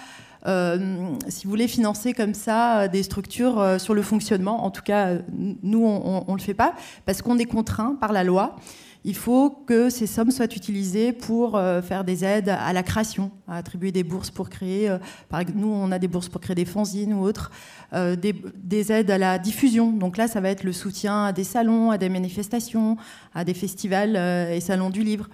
euh, 0.47 1.05
si 1.27 1.45
vous 1.45 1.49
voulez, 1.49 1.67
financer 1.67 2.13
comme 2.13 2.33
ça 2.33 2.87
des 2.87 3.03
structures 3.03 3.59
euh, 3.59 3.77
sur 3.77 3.93
le 3.93 4.01
fonctionnement. 4.01 4.63
En 4.63 4.71
tout 4.71 4.83
cas, 4.83 5.15
nous, 5.63 5.83
on 5.85 6.25
ne 6.27 6.37
le 6.37 6.41
fait 6.41 6.53
pas 6.53 6.73
parce 7.05 7.21
qu'on 7.21 7.37
est 7.37 7.45
contraint 7.45 7.95
par 7.99 8.13
la 8.13 8.23
loi 8.23 8.55
il 9.03 9.15
faut 9.15 9.49
que 9.49 9.89
ces 9.89 10.05
sommes 10.05 10.29
soient 10.29 10.45
utilisées 10.45 11.11
pour 11.11 11.55
euh, 11.55 11.81
faire 11.81 12.03
des 12.03 12.23
aides 12.23 12.49
à 12.49 12.71
la 12.71 12.83
création, 12.83 13.31
à 13.47 13.57
attribuer 13.57 13.91
des 13.91 14.03
bourses 14.03 14.29
pour 14.29 14.49
créer, 14.49 14.89
euh, 14.89 14.99
par 15.27 15.39
exemple, 15.39 15.59
nous 15.59 15.71
on 15.71 15.91
a 15.91 15.97
des 15.97 16.07
bourses 16.07 16.29
pour 16.29 16.39
créer 16.39 16.55
des 16.55 16.65
fanzines 16.65 17.13
ou 17.13 17.23
autres, 17.23 17.51
euh, 17.93 18.15
des, 18.15 18.91
aides 18.91 19.09
à 19.09 19.17
la 19.17 19.39
diffusion. 19.39 19.91
Donc 19.91 20.17
là, 20.17 20.27
ça 20.27 20.39
va 20.39 20.49
être 20.49 20.63
le 20.63 20.71
soutien 20.71 21.25
à 21.25 21.31
des 21.31 21.43
salons, 21.43 21.89
à 21.89 21.97
des 21.97 22.09
manifestations, 22.09 22.95
à 23.33 23.43
des 23.43 23.55
festivals 23.55 24.15
et 24.15 24.59
salons 24.59 24.91
du 24.91 25.03
livre. 25.03 25.29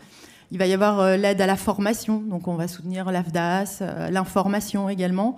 Il 0.51 0.57
va 0.57 0.65
y 0.65 0.73
avoir 0.73 1.17
l'aide 1.17 1.41
à 1.41 1.45
la 1.45 1.57
formation, 1.57 2.21
donc 2.21 2.47
on 2.47 2.55
va 2.55 2.69
soutenir 2.69 3.11
l'AFDAS, 3.11 3.81
l'information 4.11 4.87
également, 4.87 5.35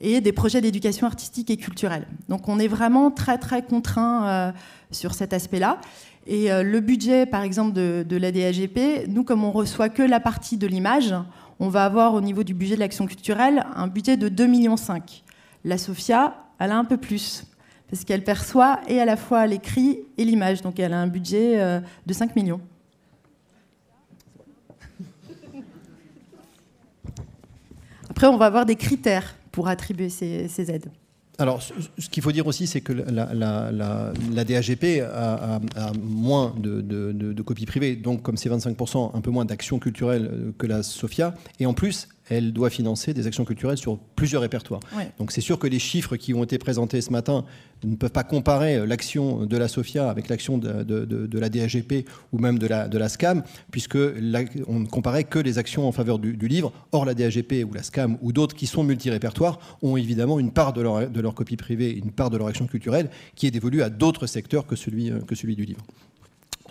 et 0.00 0.20
des 0.20 0.32
projets 0.32 0.60
d'éducation 0.60 1.08
artistique 1.08 1.50
et 1.50 1.56
culturelle. 1.56 2.06
Donc 2.28 2.48
on 2.48 2.60
est 2.60 2.68
vraiment 2.68 3.10
très 3.10 3.38
très 3.38 3.62
contraint 3.62 4.52
sur 4.92 5.14
cet 5.14 5.32
aspect-là. 5.32 5.80
Et 6.26 6.50
euh, 6.50 6.62
le 6.62 6.80
budget, 6.80 7.26
par 7.26 7.42
exemple, 7.42 7.72
de, 7.72 8.16
la 8.16 8.32
DAGP, 8.32 9.08
nous, 9.08 9.24
comme 9.24 9.44
on 9.44 9.52
reçoit 9.52 9.88
que 9.88 10.02
la 10.02 10.20
partie 10.20 10.56
de 10.56 10.66
l'image, 10.66 11.14
on 11.60 11.68
va 11.68 11.84
avoir 11.84 12.14
au 12.14 12.20
niveau 12.20 12.42
du 12.42 12.54
budget 12.54 12.76
de 12.76 12.80
l'action 12.80 13.06
culturelle 13.06 13.64
un 13.76 13.86
budget 13.86 14.16
de 14.16 14.28
2,5 14.28 14.48
millions. 14.48 14.76
La 15.64 15.78
SOFIA, 15.78 16.34
elle 16.58 16.70
a 16.70 16.76
un 16.76 16.84
peu 16.84 16.96
plus, 16.96 17.46
parce 17.90 18.04
qu'elle 18.04 18.24
perçoit 18.24 18.80
et 18.88 19.00
à 19.00 19.04
la 19.04 19.16
fois 19.16 19.46
l'écrit 19.46 20.00
et 20.16 20.24
l'image. 20.24 20.62
Donc 20.62 20.78
elle 20.78 20.92
a 20.92 20.98
un 20.98 21.06
budget 21.06 21.60
euh, 21.60 21.80
de 22.06 22.12
5 22.12 22.34
millions. 22.36 22.60
Après, 28.10 28.28
on 28.28 28.36
va 28.36 28.46
avoir 28.46 28.64
des 28.64 28.76
critères 28.76 29.34
pour 29.50 29.68
attribuer 29.68 30.08
ces 30.08 30.70
aides. 30.70 30.90
Alors, 31.38 31.62
ce 31.62 32.08
qu'il 32.08 32.22
faut 32.22 32.32
dire 32.32 32.46
aussi, 32.46 32.66
c'est 32.66 32.80
que 32.80 32.92
la, 32.92 34.44
DAGP 34.44 35.02
a, 35.02 35.60
moins 36.00 36.54
de, 36.56 37.42
copies 37.42 37.66
privées, 37.66 37.96
donc 37.96 38.22
comme 38.22 38.36
c'est 38.36 38.48
25%, 38.48 39.16
un 39.16 39.20
peu 39.20 39.30
moins 39.30 39.44
d'actions 39.44 39.78
culturelles 39.78 40.30
euh, 40.32 40.52
que 40.56 40.66
la 40.66 40.82
SOFIA. 40.82 41.34
Et 41.60 41.66
en 41.66 41.74
plus, 41.74 42.08
elle 42.28 42.52
doit 42.52 42.70
financer 42.70 43.14
des 43.14 43.26
actions 43.26 43.44
culturelles 43.44 43.76
sur 43.76 43.98
plusieurs 43.98 44.42
répertoires. 44.42 44.80
Donc 45.18 45.32
c'est 45.32 45.40
sûr 45.40 45.58
que 45.58 45.66
les 45.66 45.78
chiffres 45.78 46.16
qui 46.16 46.34
ont 46.34 46.44
été 46.44 46.58
présentés 46.58 47.00
ce 47.00 47.10
matin 47.10 47.44
ne 47.82 47.96
peuvent 47.96 48.12
pas 48.12 48.24
comparer 48.24 48.76
euh, 48.76 48.86
l'action 48.86 49.44
de 49.44 49.56
la 49.56 49.68
SOFIA 49.68 50.08
avec 50.08 50.28
l'action 50.28 50.56
de, 50.58 51.38
la 51.38 51.48
DAGP 51.48 52.08
ou 52.32 52.38
même 52.38 52.58
de 52.58 52.66
la, 52.66 52.88
de 52.88 52.96
la 52.96 53.08
SCAM, 53.08 53.42
puisque 53.70 53.96
on 53.96 54.80
ne 54.80 54.86
comparait 54.86 55.24
que 55.24 55.38
les 55.38 55.58
actions 55.58 55.86
en 55.86 55.92
faveur 55.92 56.18
du, 56.18 56.48
livre. 56.48 56.72
Or, 56.92 57.04
la 57.04 57.14
DAGP 57.14 57.64
ou 57.68 57.74
la 57.74 57.82
SCAM 57.82 58.16
ou 58.22 58.32
d'autres 58.32 58.56
qui 58.56 58.66
sont 58.66 58.84
multi-répertoires 58.84 59.58
ont 59.82 59.96
évidemment 59.96 60.38
une 60.38 60.52
part 60.52 60.72
de 60.72 60.80
leur, 60.80 61.08
de 61.08 61.20
leur 61.20 61.34
copie 61.34 61.56
privée, 61.56 61.92
une 61.92 62.10
part 62.10 62.30
de 62.30 62.38
leur 62.38 62.46
action 62.46 62.66
culturelle 62.66 63.10
qui 63.34 63.46
est 63.46 63.50
dévolue 63.50 63.82
à 63.82 63.90
d'autres 63.90 64.26
secteurs 64.26 64.66
que 64.66 64.76
celui, 64.76 65.10
euh, 65.10 65.20
que 65.20 65.34
celui 65.34 65.56
du 65.56 65.64
livre 65.64 65.80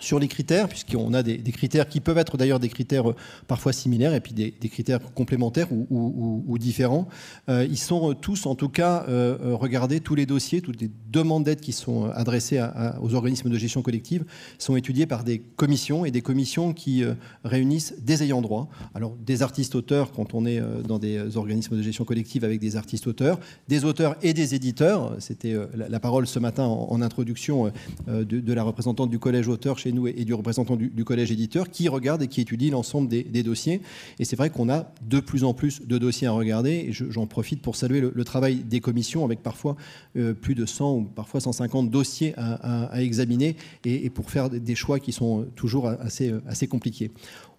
sur 0.00 0.18
les 0.18 0.28
critères, 0.28 0.68
puisqu'on 0.68 1.14
a 1.14 1.22
des, 1.22 1.38
critères 1.52 1.88
qui 1.88 2.00
peuvent 2.00 2.18
être 2.18 2.36
d'ailleurs 2.36 2.58
des 2.58 2.68
critères 2.68 3.10
euh, 3.10 3.16
parfois 3.46 3.72
similaires 3.72 4.14
et 4.14 4.20
puis 4.20 4.32
des, 4.32 4.50
critères 4.68 5.00
complémentaires 5.14 5.68
ou, 5.72 6.58
différents. 6.58 7.08
Euh, 7.48 7.66
ils 7.68 7.78
sont 7.78 8.10
euh, 8.10 8.14
tous, 8.14 8.46
en 8.46 8.54
tout 8.54 8.68
cas, 8.68 9.04
regardés, 9.42 10.00
tous 10.00 10.14
les 10.14 10.26
dossiers, 10.26 10.60
toutes 10.60 10.80
les 10.80 10.90
demandes 11.10 11.44
d'aide 11.44 11.60
qui 11.60 11.72
sont 11.72 12.10
adressées 12.10 12.64
aux 13.00 13.14
organismes 13.14 13.50
de 13.50 13.58
gestion 13.58 13.82
collective 13.82 14.24
sont 14.58 14.76
étudiées 14.76 15.06
par 15.06 15.24
des 15.24 15.38
commissions 15.38 16.04
et 16.04 16.10
des 16.10 16.22
commissions 16.22 16.72
qui 16.72 17.04
réunissent 17.44 17.94
des 18.02 18.22
ayants 18.22 18.42
droit. 18.42 18.68
Alors, 18.94 19.14
des 19.24 19.42
artistes-auteurs, 19.42 20.12
quand 20.12 20.34
on 20.34 20.46
est 20.46 20.60
dans 20.86 20.98
des 20.98 21.36
organismes 21.36 21.76
de 21.76 21.82
gestion 21.82 22.04
collective 22.04 22.44
avec 22.44 22.60
des 22.60 22.76
artistes-auteurs, 22.76 23.38
des 23.68 23.84
auteurs 23.84 24.16
et 24.22 24.32
des 24.32 24.54
éditeurs. 24.54 25.14
C'était 25.18 25.54
la, 25.74 26.00
parole 26.00 26.26
ce 26.26 26.38
matin 26.38 26.64
en, 26.64 27.00
introduction 27.02 27.70
de, 28.06 28.22
de, 28.22 28.52
la 28.52 28.62
représentante 28.62 29.10
du 29.10 29.18
collège 29.18 29.48
auteur 29.48 29.78
chez 29.84 29.92
nous 29.92 30.06
et, 30.06 30.24
du 30.24 30.34
représentant 30.34 30.76
du, 30.76 31.04
collège 31.04 31.30
éditeur 31.30 31.68
qui 31.68 31.88
regarde 31.88 32.22
et 32.22 32.28
qui 32.28 32.40
étudie 32.40 32.70
l'ensemble 32.70 33.08
des, 33.08 33.42
dossiers. 33.42 33.82
Et 34.18 34.24
c'est 34.24 34.36
vrai 34.36 34.48
qu'on 34.48 34.70
a 34.70 34.92
de 35.02 35.20
plus 35.20 35.44
en 35.44 35.52
plus 35.52 35.82
de 35.86 35.98
dossiers 35.98 36.26
à 36.26 36.32
regarder. 36.32 36.86
Et 36.88 36.92
j'en 36.92 37.26
profite 37.26 37.60
pour 37.60 37.76
saluer 37.76 38.00
le, 38.00 38.24
travail 38.24 38.56
des 38.56 38.80
commissions 38.80 39.24
avec 39.24 39.42
parfois 39.42 39.76
euh, 40.16 40.32
plus 40.32 40.54
de 40.54 40.64
100 40.64 40.94
ou 40.94 41.02
parfois 41.02 41.40
150 41.40 41.90
dossiers 41.90 42.32
à, 42.36 43.02
examiner 43.02 43.56
et, 43.84 44.08
pour 44.08 44.30
faire 44.30 44.48
des 44.48 44.74
choix 44.74 44.98
qui 44.98 45.12
sont 45.12 45.46
toujours 45.54 45.88
assez, 45.88 46.32
assez 46.46 46.66
compliqués. 46.66 47.10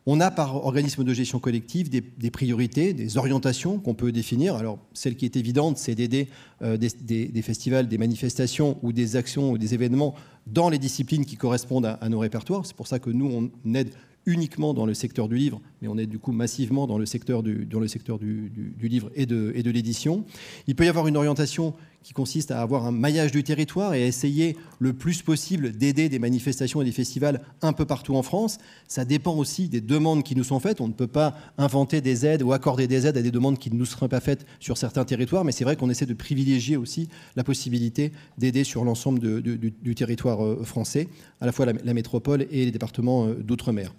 On 0.08 0.20
a 0.20 0.30
par 0.30 0.64
organisme 0.66 1.04
de 1.04 1.14
gestion 1.14 1.40
collective 1.40 1.90
des, 1.90 2.32
priorités, 2.32 2.94
des 2.94 3.18
orientations 3.18 3.80
qu'on 3.80 3.96
peut 3.96 4.12
définir. 4.12 4.56
Alors, 4.56 4.78
celle 4.94 5.16
qui 5.16 5.26
est 5.26 5.36
évidente, 5.36 5.80
c'est 5.80 5.96
d'aider 5.96 6.28
euh, 6.62 6.78
des, 6.78 7.42
festivals, 7.42 7.88
des 7.88 7.98
manifestations 7.98 8.78
ou 8.84 8.94
des 8.94 9.16
actions 9.16 9.52
ou 9.52 9.58
des 9.58 9.74
événements 9.74 10.14
dans 10.46 10.70
les 10.70 10.78
disciplines 10.78 11.26
qui 11.26 11.38
correspondent 11.38 11.98
à, 12.00 12.10
nos 12.10 12.20
répertoires. 12.20 12.68
C'est 12.68 12.76
pour 12.76 12.86
ça 12.86 13.00
que 13.00 13.10
nous, 13.10 13.50
on 13.66 13.74
aide 13.74 13.90
uniquement 14.28 14.76
dans 14.76 14.86
le 14.86 14.94
secteur 14.94 15.28
du 15.28 15.38
livre, 15.38 15.60
mais 15.86 15.92
on 15.92 15.98
est 15.98 16.08
du 16.08 16.18
coup 16.18 16.32
massivement 16.32 16.88
dans 16.88 16.98
le 16.98 17.06
secteur 17.06 17.44
du, 17.44 17.68
livre 18.82 19.12
et 19.16 19.26
de, 19.26 19.52
et 19.56 19.62
de 19.62 19.72
l'édition. 19.72 20.26
Il 20.68 20.76
peut 20.76 20.86
y 20.86 20.90
avoir 20.90 21.08
une 21.08 21.18
orientation 21.18 21.76
qui 22.02 22.14
consiste 22.14 22.52
à 22.52 22.62
avoir 22.62 22.86
un 22.86 22.92
maillage 22.92 23.32
du 23.32 23.44
territoire 23.44 23.94
et 23.94 24.04
à 24.04 24.06
essayer 24.06 24.58
le 24.80 24.94
plus 24.94 25.22
possible 25.22 25.72
d'aider 25.72 26.08
des 26.10 26.20
manifestations 26.20 26.82
et 26.82 26.86
des 26.86 26.92
festivals 26.92 27.42
un 27.62 27.74
peu 27.74 27.86
partout 27.86 28.16
en 28.16 28.22
France. 28.22 28.58
Ça 28.88 29.06
dépend 29.06 29.36
aussi 29.36 29.70
des 29.70 29.82
demandes 29.82 30.24
qui 30.24 30.36
nous 30.36 30.44
sont 30.44 30.60
faites. 30.60 30.82
On 30.82 30.88
ne 30.88 30.94
peut 30.94 31.08
pas 31.08 31.36
inventer 31.58 32.02
des 32.02 32.26
aides 32.26 32.44
ou 32.44 32.54
accorder 32.54 32.88
des 32.88 33.08
aides 33.08 33.18
à 33.18 33.22
des 33.24 33.32
demandes 33.32 33.58
qui 33.58 33.72
ne 33.72 33.76
nous 33.76 33.86
seraient 33.86 34.08
pas 34.08 34.20
faites 34.20 34.46
sur 34.60 34.78
certains 34.78 35.06
territoires, 35.06 35.44
mais 35.46 35.52
c'est 35.52 35.64
vrai 35.64 35.76
qu'on 35.76 35.90
essaie 35.90 36.06
de 36.06 36.14
privilégier 36.14 36.78
aussi 36.78 37.10
la 37.36 37.44
possibilité 37.44 38.12
d'aider 38.38 38.64
sur 38.64 38.84
l'ensemble 38.84 39.20
du, 39.20 39.96
territoire 39.96 40.44
euh, 40.46 40.64
français, 40.64 41.08
à 41.42 41.46
la 41.46 41.52
fois 41.52 41.66
la 41.66 41.94
métropole 41.94 42.46
et 42.52 42.66
les 42.66 42.72
départements 42.72 43.28
euh, 43.28 43.36
d'outre-mer. 43.36 43.94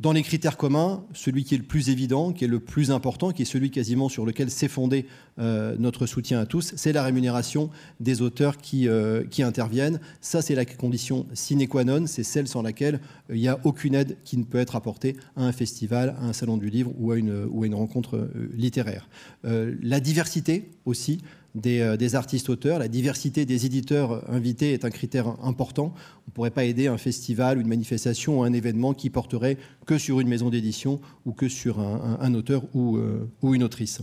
Dans 0.00 0.12
les 0.12 0.22
critères 0.22 0.56
communs, 0.56 1.04
celui 1.12 1.42
qui 1.42 1.56
est 1.56 1.58
le 1.58 1.64
plus 1.64 1.90
évident, 1.90 2.32
qui 2.32 2.44
est 2.44 2.48
le 2.48 2.60
plus 2.60 2.92
important, 2.92 3.32
qui 3.32 3.42
est 3.42 3.44
celui 3.44 3.72
quasiment 3.72 4.08
sur 4.08 4.24
lequel 4.24 4.48
s'est 4.48 4.68
fondé 4.68 5.06
euh, 5.40 5.74
notre 5.76 6.06
soutien 6.06 6.38
à 6.38 6.46
tous, 6.46 6.72
c'est 6.76 6.92
la 6.92 7.02
rémunération 7.02 7.68
des 7.98 8.22
auteurs 8.22 8.58
qui, 8.58 8.88
euh, 8.88 9.24
qui 9.24 9.42
interviennent. 9.42 9.98
Ça, 10.20 10.40
c'est 10.40 10.54
la 10.54 10.64
condition 10.64 11.26
sine 11.32 11.66
qua 11.66 11.82
non, 11.82 12.06
c'est 12.06 12.22
celle 12.22 12.46
sans 12.46 12.62
laquelle 12.62 13.00
euh, 13.28 13.34
il 13.34 13.40
n'y 13.40 13.48
a 13.48 13.58
aucune 13.64 13.96
aide 13.96 14.18
qui 14.22 14.36
ne 14.36 14.44
peut 14.44 14.58
être 14.58 14.76
apportée 14.76 15.16
à 15.34 15.42
un 15.42 15.52
festival, 15.52 16.14
à 16.20 16.26
un 16.26 16.32
salon 16.32 16.58
du 16.58 16.70
livre 16.70 16.92
ou 16.96 17.10
à 17.10 17.18
une 17.18 17.74
rencontre 17.74 18.30
littéraire. 18.54 19.08
la 19.42 20.00
diversité 20.00 20.70
aussi, 20.84 21.18
euh, 21.66 21.96
des, 21.96 22.14
artistes-auteurs. 22.14 22.78
La 22.78 22.88
diversité 22.88 23.46
des 23.46 23.66
éditeurs 23.66 24.22
invités 24.30 24.72
est 24.72 24.84
un 24.84 24.90
critère 24.90 25.28
important. 25.42 25.94
On 25.94 26.30
ne 26.30 26.32
pourrait 26.32 26.50
pas 26.50 26.64
aider 26.64 26.88
un 26.88 26.98
festival, 26.98 27.58
une 27.58 27.68
manifestation 27.68 28.40
ou 28.40 28.42
un 28.44 28.52
événement 28.52 28.92
qui 28.92 29.10
porterait 29.10 29.56
que 29.86 29.98
sur 29.98 30.20
une 30.20 30.28
maison 30.28 30.50
d'édition 30.50 31.00
ou 31.24 31.32
que 31.32 31.48
sur 31.48 31.80
un, 31.80 32.34
auteur 32.34 32.62
ou, 32.74 32.96
euh, 32.96 33.30
ou, 33.42 33.54
une 33.54 33.62
autrice. 33.62 34.02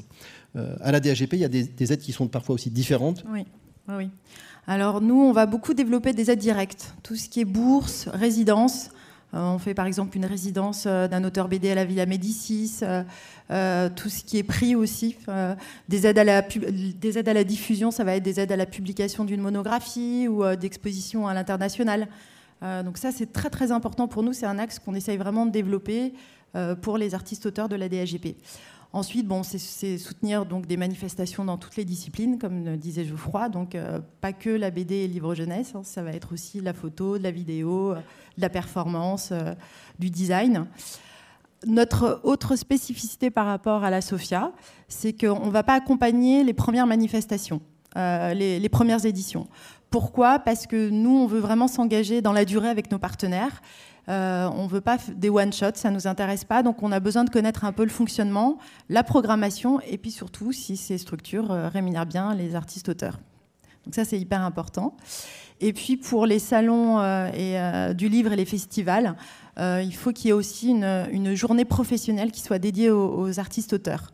Euh, 0.56 0.76
à 0.82 0.92
la 0.92 1.00
DAGP, 1.00 1.34
il 1.34 1.40
y 1.40 1.46
a 1.46 1.50
des, 1.50 1.94
aides 1.94 2.00
qui 2.00 2.14
sont 2.14 2.28
parfois 2.28 2.56
aussi 2.56 2.72
différentes. 2.72 3.24
Oui. 3.32 3.46
Alors 4.66 5.00
nous, 5.00 5.22
on 5.22 5.32
va 5.32 5.46
beaucoup 5.46 5.76
développer 5.76 6.14
des 6.14 6.32
aides 6.32 6.40
directes. 6.40 6.96
Tout 7.04 7.16
ce 7.16 7.30
qui 7.30 7.42
est 7.42 7.46
bourse, 7.46 8.08
résidence, 8.12 8.90
on 9.36 9.60
fait 9.60 9.74
par 9.74 9.86
exemple 9.86 10.16
une 10.18 10.26
résidence 10.26 10.88
d'un 10.88 11.24
auteur 11.24 11.48
BD 11.48 11.70
à 11.72 11.76
la 11.76 11.86
Villa 11.86 12.06
Médicis, 12.06 12.80
tout 13.50 14.10
ce 14.10 14.24
qui 14.24 14.38
est 14.38 14.44
pris 14.44 14.76
aussi, 14.76 15.18
des, 15.90 16.08
aides 16.08 16.18
à 16.18 17.34
la 17.34 17.44
diffusion, 17.44 17.92
ça 17.92 18.04
va 18.04 18.16
être 18.16 18.24
des 18.24 18.40
aides 18.40 18.52
à 18.52 18.56
la 18.56 18.66
publication 18.66 19.26
d'une 19.26 19.42
monographie 19.42 20.28
ou 20.28 20.44
d'exposition 20.56 21.28
à 21.28 21.34
l'international. 21.34 22.08
donc 22.62 22.98
ça, 22.98 23.12
c'est 23.12 23.34
très 23.34 23.50
très 23.50 23.72
important 23.72 24.08
pour 24.08 24.24
nous, 24.24 24.34
c'est 24.34 24.46
un 24.46 24.58
axe 24.58 24.80
qu'on 24.80 24.96
essaye 24.96 25.18
vraiment 25.18 25.46
de 25.46 25.52
développer 25.52 26.14
pour 26.82 26.98
les 26.98 27.14
artistes 27.14 27.46
auteurs 27.46 27.68
de 27.68 27.76
la 27.76 27.90
DAGP. 27.90 28.38
Ensuite, 28.96 29.28
bon, 29.28 29.44
c'est 29.44 29.98
soutenir 29.98 30.46
donc 30.46 30.68
des 30.68 30.78
manifestations 30.78 31.44
dans 31.44 31.58
toutes 31.58 31.76
les 31.76 31.84
disciplines, 31.84 32.40
comme 32.40 32.78
disait 32.78 33.04
Geoffroy. 33.04 33.50
Donc, 33.50 33.76
euh, 33.76 34.00
pas 34.22 34.32
que 34.32 34.50
la 34.50 34.72
BD 34.72 34.96
et 34.96 35.08
livre 35.10 35.36
jeunesse, 35.36 35.74
hein, 35.76 35.82
ça 35.84 36.02
va 36.02 36.12
être 36.14 36.32
aussi 36.32 36.62
la 36.62 36.72
photo, 36.72 37.18
de 37.18 37.24
la 37.24 37.32
vidéo, 37.32 37.92
euh, 37.92 37.96
de 37.96 38.42
la 38.42 38.48
performance, 38.48 39.34
euh, 39.34 39.54
du 40.00 40.10
design. 40.10 40.68
Notre 41.68 42.22
autre 42.24 42.56
spécificité 42.56 43.30
par 43.30 43.48
rapport 43.48 43.84
à 43.84 43.90
la 43.90 44.00
SOFIA, 44.00 44.54
c'est 44.88 45.12
qu'on 45.12 45.48
ne 45.48 45.52
va 45.52 45.64
pas 45.64 45.74
accompagner 45.74 46.46
les 46.46 46.54
premières 46.54 46.88
manifestations, 46.88 47.60
les 47.98 48.70
premières 48.72 49.06
éditions. 49.06 49.48
Pourquoi? 49.90 50.40
Parce 50.40 50.68
que 50.68 50.90
nous, 50.90 51.18
on 51.18 51.28
veut 51.28 51.40
vraiment 51.40 51.68
s'engager 51.68 52.22
dans 52.22 52.34
la 52.34 52.46
durée 52.46 52.70
avec 52.70 52.92
nos 52.92 53.00
partenaires 53.00 53.62
euh, 54.08 54.50
on 54.54 54.64
ne 54.64 54.70
veut 54.70 54.82
pas 54.82 54.98
des 55.16 55.30
one-shots, 55.30 55.76
ça 55.76 55.90
ne 55.90 55.96
nous 55.96 56.08
intéresse 56.08 56.44
pas. 56.44 56.64
Donc 56.64 56.84
on 56.84 56.92
a 56.92 57.00
besoin 57.00 57.24
de 57.24 57.30
connaître 57.30 57.66
un 57.66 57.72
peu 57.72 57.84
le 57.84 57.90
fonctionnement, 57.90 58.58
la 58.90 59.04
programmation 59.04 59.80
et 59.82 59.98
puis 59.98 60.12
surtout 60.12 60.52
si 60.52 60.78
ces 60.78 60.98
structures 60.98 61.52
euh, 61.52 61.70
rémunèrent 61.70 62.06
bien 62.06 62.36
les 62.36 62.56
artistes-auteurs. 62.56 63.20
Donc 63.86 63.96
ça 63.96 64.06
c'est 64.06 64.20
hyper 64.20 64.42
important. 64.42 64.96
Et 65.62 65.74
puis 65.74 65.98
pour 65.98 66.26
les 66.26 66.40
salons 66.40 67.00
euh, 67.00 67.30
et, 67.34 67.94
du 67.94 68.10
livre 68.10 68.34
et 68.34 68.36
les 68.36 68.46
festivals, 68.46 69.16
il 69.58 69.96
faut 69.96 70.12
qu'il 70.12 70.28
y 70.28 70.30
ait 70.30 70.34
aussi 70.34 70.72
une, 70.72 71.36
journée 71.36 71.66
professionnelle 71.66 72.32
qui 72.32 72.42
soit 72.42 72.60
dédiée 72.60 72.90
aux, 72.90 73.40
artistes-auteurs. 73.40 74.12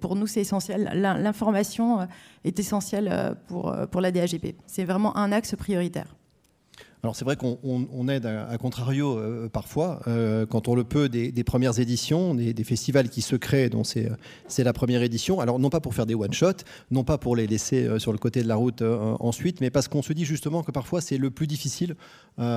pour 0.00 0.16
nous, 0.16 0.26
c'est 0.26 0.40
essentiel. 0.40 0.90
L'information 0.94 2.08
est 2.44 2.58
essentielle 2.58 3.36
pour, 3.48 3.76
pour 3.90 4.00
la 4.00 4.10
DAGP. 4.10 4.56
C'est 4.66 4.84
vraiment 4.84 5.14
un 5.18 5.30
axe 5.30 5.54
prioritaire. 5.56 6.16
Alors 7.02 7.16
c'est 7.16 7.24
vrai 7.24 7.36
qu'on 7.36 8.08
aide 8.08 8.26
à, 8.26 8.58
contrario 8.58 9.18
euh, 9.18 9.48
parfois, 9.48 10.00
euh, 10.06 10.44
quand 10.44 10.68
on 10.68 10.74
le 10.74 10.84
peut, 10.84 11.08
des, 11.08 11.44
premières 11.44 11.78
éditions, 11.80 12.34
des, 12.34 12.64
festivals 12.64 13.08
qui 13.08 13.22
se 13.22 13.36
créent, 13.36 13.70
dont 13.70 13.84
c'est 13.84 14.64
la 14.64 14.72
première 14.72 15.02
édition. 15.02 15.40
Alors 15.40 15.58
non 15.58 15.70
pas 15.70 15.80
pour 15.80 15.94
faire 15.94 16.04
des 16.04 16.14
one-shots, 16.14 16.62
non 16.90 17.02
pas 17.02 17.16
pour 17.16 17.36
les 17.36 17.46
laisser 17.46 17.86
euh, 17.86 17.98
sur 17.98 18.12
le 18.12 18.18
côté 18.18 18.42
de 18.42 18.48
la 18.48 18.56
route 18.56 18.82
ensuite, 18.82 19.60
mais 19.60 19.70
parce 19.70 19.88
qu'on 19.88 20.02
se 20.02 20.12
dit 20.12 20.24
justement 20.24 20.62
que 20.62 20.72
parfois 20.72 21.00
c'est 21.00 21.18
le 21.18 21.30
plus 21.30 21.46
difficile 21.46 21.96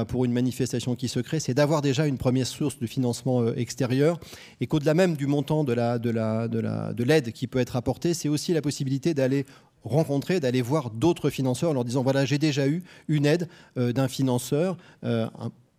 pour 0.08 0.24
une 0.24 0.32
manifestation 0.32 0.96
qui 0.96 1.10
se 1.10 1.20
crée, 1.20 1.42
c'est 1.42 1.54
d'avoir 1.54 1.82
déjà 1.82 2.08
une 2.08 2.18
première 2.18 2.48
source 2.48 2.80
de 2.80 2.88
financement 2.88 3.54
extérieur, 3.54 4.18
et 4.62 4.68
qu'au-delà 4.68 4.94
même 4.94 5.16
du 5.16 5.28
montant 5.28 5.64
de 5.64 5.74
l'aide 5.74 6.06
la, 6.06 6.48
de 6.48 6.60
la, 6.60 6.94
de 6.94 7.04
l'aide 7.04 7.32
qui 7.32 7.48
peut 7.48 7.60
être 7.60 7.76
apportée, 7.76 8.14
c'est 8.14 8.30
aussi 8.30 8.54
la 8.54 8.62
possibilité 8.62 9.14
d'aller 9.14 9.46
rencontrer, 9.84 10.40
d'aller 10.40 10.62
voir 10.62 10.90
d'autres 10.90 11.30
financeurs 11.30 11.72
en 11.72 11.74
leur 11.74 11.86
disant 11.86 12.04
voilà, 12.04 12.26
j'ai 12.26 12.38
déjà 12.38 12.68
eu 12.68 12.84
une 13.08 13.26
aide 13.26 13.48
euh, 13.78 13.94
d'un 13.94 14.08
financeur. 14.08 14.78
Euh, 15.04 15.28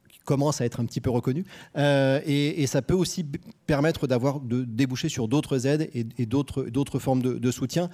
qui 0.08 0.20
commence 0.20 0.60
à 0.60 0.64
être 0.64 0.80
un 0.80 0.84
petit 0.86 1.00
peu 1.00 1.10
reconnu. 1.10 1.44
Euh, 1.76 2.20
et, 2.24 2.66
ça 2.66 2.82
peut 2.82 2.94
aussi 2.94 3.26
permettre 3.66 4.06
d'avoir 4.06 4.40
de 4.40 4.62
déboucher 4.62 5.08
sur 5.08 5.26
d'autres 5.28 5.66
aides 5.66 5.90
et, 5.92 6.26
d'autres 6.26 6.98
formes 6.98 7.20
de, 7.20 7.50
soutien. 7.50 7.90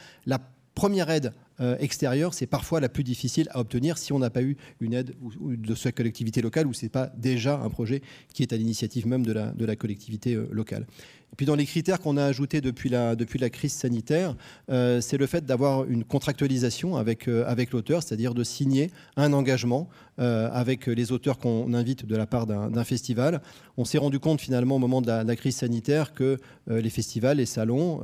Première 0.81 1.11
aide 1.11 1.33
extérieure, 1.79 2.33
c'est 2.33 2.47
parfois 2.47 2.81
la 2.81 2.89
plus 2.89 3.05
difficile 3.05 3.47
à 3.51 3.61
obtenir 3.61 3.99
si 3.99 4.15
on 4.15 4.19
n'a 4.19 4.31
pas 4.31 4.41
eu 4.41 4.57
une 4.81 4.95
aide 4.95 5.13
de 5.43 5.75
sa 5.75 5.93
collectivité 5.93 6.41
locale 6.41 6.67
ou 6.67 6.73
ce 6.73 6.87
n'est 6.87 6.89
pas 6.89 7.13
déjà 7.19 7.61
un 7.61 7.69
projet 7.69 8.01
qui 8.33 8.43
est 8.43 8.55
à 8.55 8.57
l'initiative 8.57 9.07
même 9.07 9.27
de 9.27 9.33
la, 9.33 9.53
de 9.53 9.67
la 9.67 9.77
collectivité 9.77 10.39
locale. 10.51 10.87
Et 11.33 11.37
puis 11.37 11.47
dans 11.47 11.55
les 11.55 11.67
critères 11.67 12.01
qu'on 12.01 12.17
a 12.17 12.25
ajoutés 12.25 12.61
depuis 12.61 12.89
la, 12.89 13.15
depuis 13.15 13.39
la 13.39 13.51
crise 13.51 13.73
sanitaire, 13.73 14.35
euh, 14.71 15.01
c'est 15.01 15.17
le 15.17 15.27
fait 15.27 15.45
d'avoir 15.45 15.85
une 15.85 16.05
contractualisation 16.05 16.97
avec, 16.97 17.29
euh, 17.29 17.45
avec 17.47 17.71
l'auteur, 17.71 18.03
c'est-à-dire 18.03 18.35
de 18.35 18.43
signer 18.43 18.91
un 19.17 19.33
engagement 19.33 19.89
euh, 20.19 20.49
avec 20.53 20.87
les 20.87 21.13
auteurs 21.13 21.39
qu'on 21.39 21.73
invite 21.73 22.05
de 22.05 22.17
la 22.17 22.27
part 22.27 22.47
d'un 22.47 22.85
festival. 22.85 23.41
On 23.77 23.85
s'est 23.85 23.99
rendu 23.99 24.19
compte 24.19 24.41
finalement 24.41 24.77
au 24.77 24.79
moment 24.79 25.01
de 25.01 25.07
la, 25.07 25.37
crise 25.37 25.57
sanitaire 25.57 26.13
que 26.13 26.37
les 26.67 26.91
festivals, 26.91 27.39
les 27.39 27.47
salons, 27.47 28.01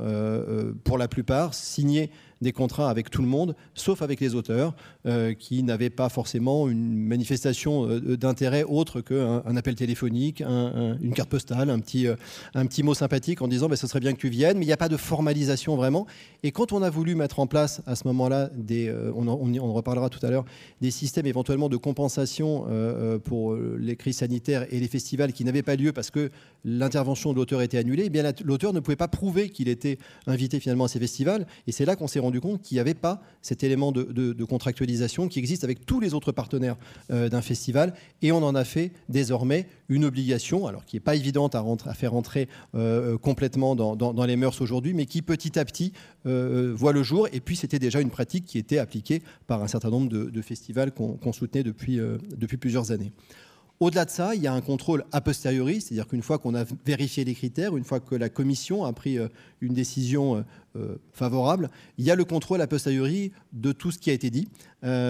pour 0.83 0.97
la 0.97 1.07
plupart, 1.07 1.53
signaient 1.53 2.09
des 2.41 2.51
contrats 2.51 2.89
avec 2.89 3.09
tout 3.09 3.21
le 3.21 3.27
monde, 3.27 3.55
sauf 3.73 4.01
avec 4.01 4.19
les 4.19 4.35
auteurs, 4.35 4.73
qui 5.39 5.63
n'avaient 5.63 5.89
pas 5.89 6.09
forcément 6.09 6.67
une 6.67 6.95
manifestation 6.95 7.87
d'intérêt 7.99 8.63
autre 8.63 9.01
qu'un 9.01 9.41
un 9.45 9.55
appel 9.57 9.75
téléphonique, 9.75 10.41
une 10.41 11.13
carte 11.13 11.29
postale, 11.29 11.69
un 11.69 11.79
petit, 11.79 12.07
un 12.53 12.65
petit 12.65 12.83
mot 12.83 12.93
sympathique 12.93 13.41
en 13.41 13.47
disant 13.47 13.69
bah, 13.69 13.75
ce 13.75 13.87
serait 13.87 13.99
bien 13.99 14.13
que 14.13 14.19
tu 14.19 14.29
viennes, 14.29 14.57
mais 14.57 14.65
il 14.65 14.67
n'y 14.67 14.73
a 14.73 14.77
pas 14.77 14.89
de 14.89 14.97
formalisation 14.97 15.75
vraiment. 15.75 16.05
Et 16.43 16.51
quand 16.51 16.73
on 16.73 16.81
a 16.81 16.89
voulu 16.89 17.15
mettre 17.15 17.39
en 17.39 17.47
place 17.47 17.81
à 17.85 17.95
ce 17.95 18.07
moment-là, 18.07 18.49
des, 18.55 18.89
euh, 18.89 19.11
on, 19.15 19.27
on, 19.27 19.73
reparlera 19.73 20.09
tout 20.09 20.23
à 20.25 20.29
l'heure, 20.29 20.45
des 20.81 20.91
systèmes 20.91 21.25
éventuellement 21.25 21.69
de 21.69 21.77
compensation 21.77 22.65
euh, 22.67 23.15
euh, 23.15 23.19
pour 23.19 23.55
les 23.55 23.95
crises 23.95 24.17
sanitaires 24.17 24.65
et 24.71 24.79
les 24.79 24.87
festivals 24.87 25.33
qui 25.33 25.43
n'avaient 25.43 25.63
pas 25.63 25.75
lieu 25.75 25.91
parce 25.91 26.11
que 26.11 26.31
l'intervention 26.65 27.31
de 27.31 27.37
l'auteur 27.37 27.61
était 27.61 27.77
annulée, 27.77 28.03
eh 28.07 28.09
bien 28.09 28.31
l'auteur 28.43 28.73
ne 28.73 28.79
pouvait 28.79 28.95
pas 28.95 29.07
prouver 29.07 29.49
qu'il 29.49 29.67
était 29.67 29.97
invité 30.25 30.59
finalement 30.59 30.85
à 30.85 30.87
ces 30.87 30.99
festivals. 30.99 31.47
Et 31.67 31.71
c'est 31.71 31.85
là 31.85 31.95
qu'on 31.95 32.07
s'est 32.07 32.19
rendu 32.19 32.26
compte 32.39 32.61
qu'il 32.61 32.75
n'y 32.75 32.79
avait 32.79 32.93
pas 32.93 33.21
cet 33.41 33.63
élément 33.63 33.91
de, 33.91 34.43
contractualisation 34.43 35.27
qui 35.27 35.39
existe 35.39 35.63
avec 35.63 35.85
tous 35.85 35.99
les 35.99 36.13
autres 36.13 36.31
partenaires 36.31 36.77
d'un 37.09 37.41
festival. 37.41 37.93
Et 38.21 38.31
on 38.31 38.43
en 38.43 38.55
a 38.55 38.63
fait 38.63 38.91
désormais 39.09 39.67
une 39.89 40.05
obligation, 40.05 40.67
alors 40.67 40.85
qui 40.85 40.95
n'est 40.95 41.01
pas 41.01 41.15
évidente 41.15 41.55
à, 41.55 41.63
faire 41.93 42.13
entrer 42.13 42.47
euh, 42.75 43.17
complètement 43.17 43.75
dans, 43.75 44.25
les 44.25 44.35
mœurs 44.35 44.61
aujourd'hui, 44.61 44.93
mais 44.93 45.05
qui 45.05 45.21
petit 45.21 45.57
à 45.57 45.65
petit 45.65 45.93
euh, 46.25 46.73
voit 46.75 46.93
le 46.93 47.03
jour. 47.03 47.27
Et 47.31 47.39
puis 47.39 47.55
c'était 47.55 47.79
déjà 47.79 48.01
une 48.01 48.09
pratique 48.09 48.45
qui 48.45 48.57
était 48.57 48.77
appliquée 48.77 49.21
par 49.47 49.63
un 49.63 49.67
certain 49.67 49.89
nombre 49.89 50.09
de, 50.09 50.41
festivals 50.41 50.91
qu'on 50.91 51.33
soutenait 51.33 51.63
euh, 51.65 52.17
depuis 52.37 52.57
plusieurs 52.57 52.91
années. 52.91 53.11
Au-delà 53.79 54.05
de 54.05 54.09
ça, 54.09 54.33
il 54.33 54.41
y 54.41 54.47
a 54.47 54.53
un 54.53 54.61
contrôle 54.61 55.05
a 55.11 55.21
posteriori, 55.21 55.81
c'est-à-dire 55.81 56.07
qu'une 56.07 56.23
fois 56.23 56.39
qu'on 56.39 56.55
a 56.55 56.65
vérifié 56.83 57.23
les 57.23 57.35
critères, 57.35 57.77
une 57.77 57.83
fois 57.83 57.99
que 57.99 58.15
la 58.15 58.27
commission 58.27 58.85
a 58.85 58.91
pris 58.91 59.19
une 59.61 59.75
décision 59.75 60.43
favorable, 61.13 61.69
il 61.99 62.05
y 62.05 62.09
a 62.09 62.15
le 62.15 62.25
contrôle 62.25 62.59
a 62.61 62.67
posteriori 62.67 63.31
de 63.53 63.71
tout 63.71 63.91
ce 63.91 63.99
qui 63.99 64.09
a 64.09 64.13
été 64.13 64.31
dit. 64.31 64.47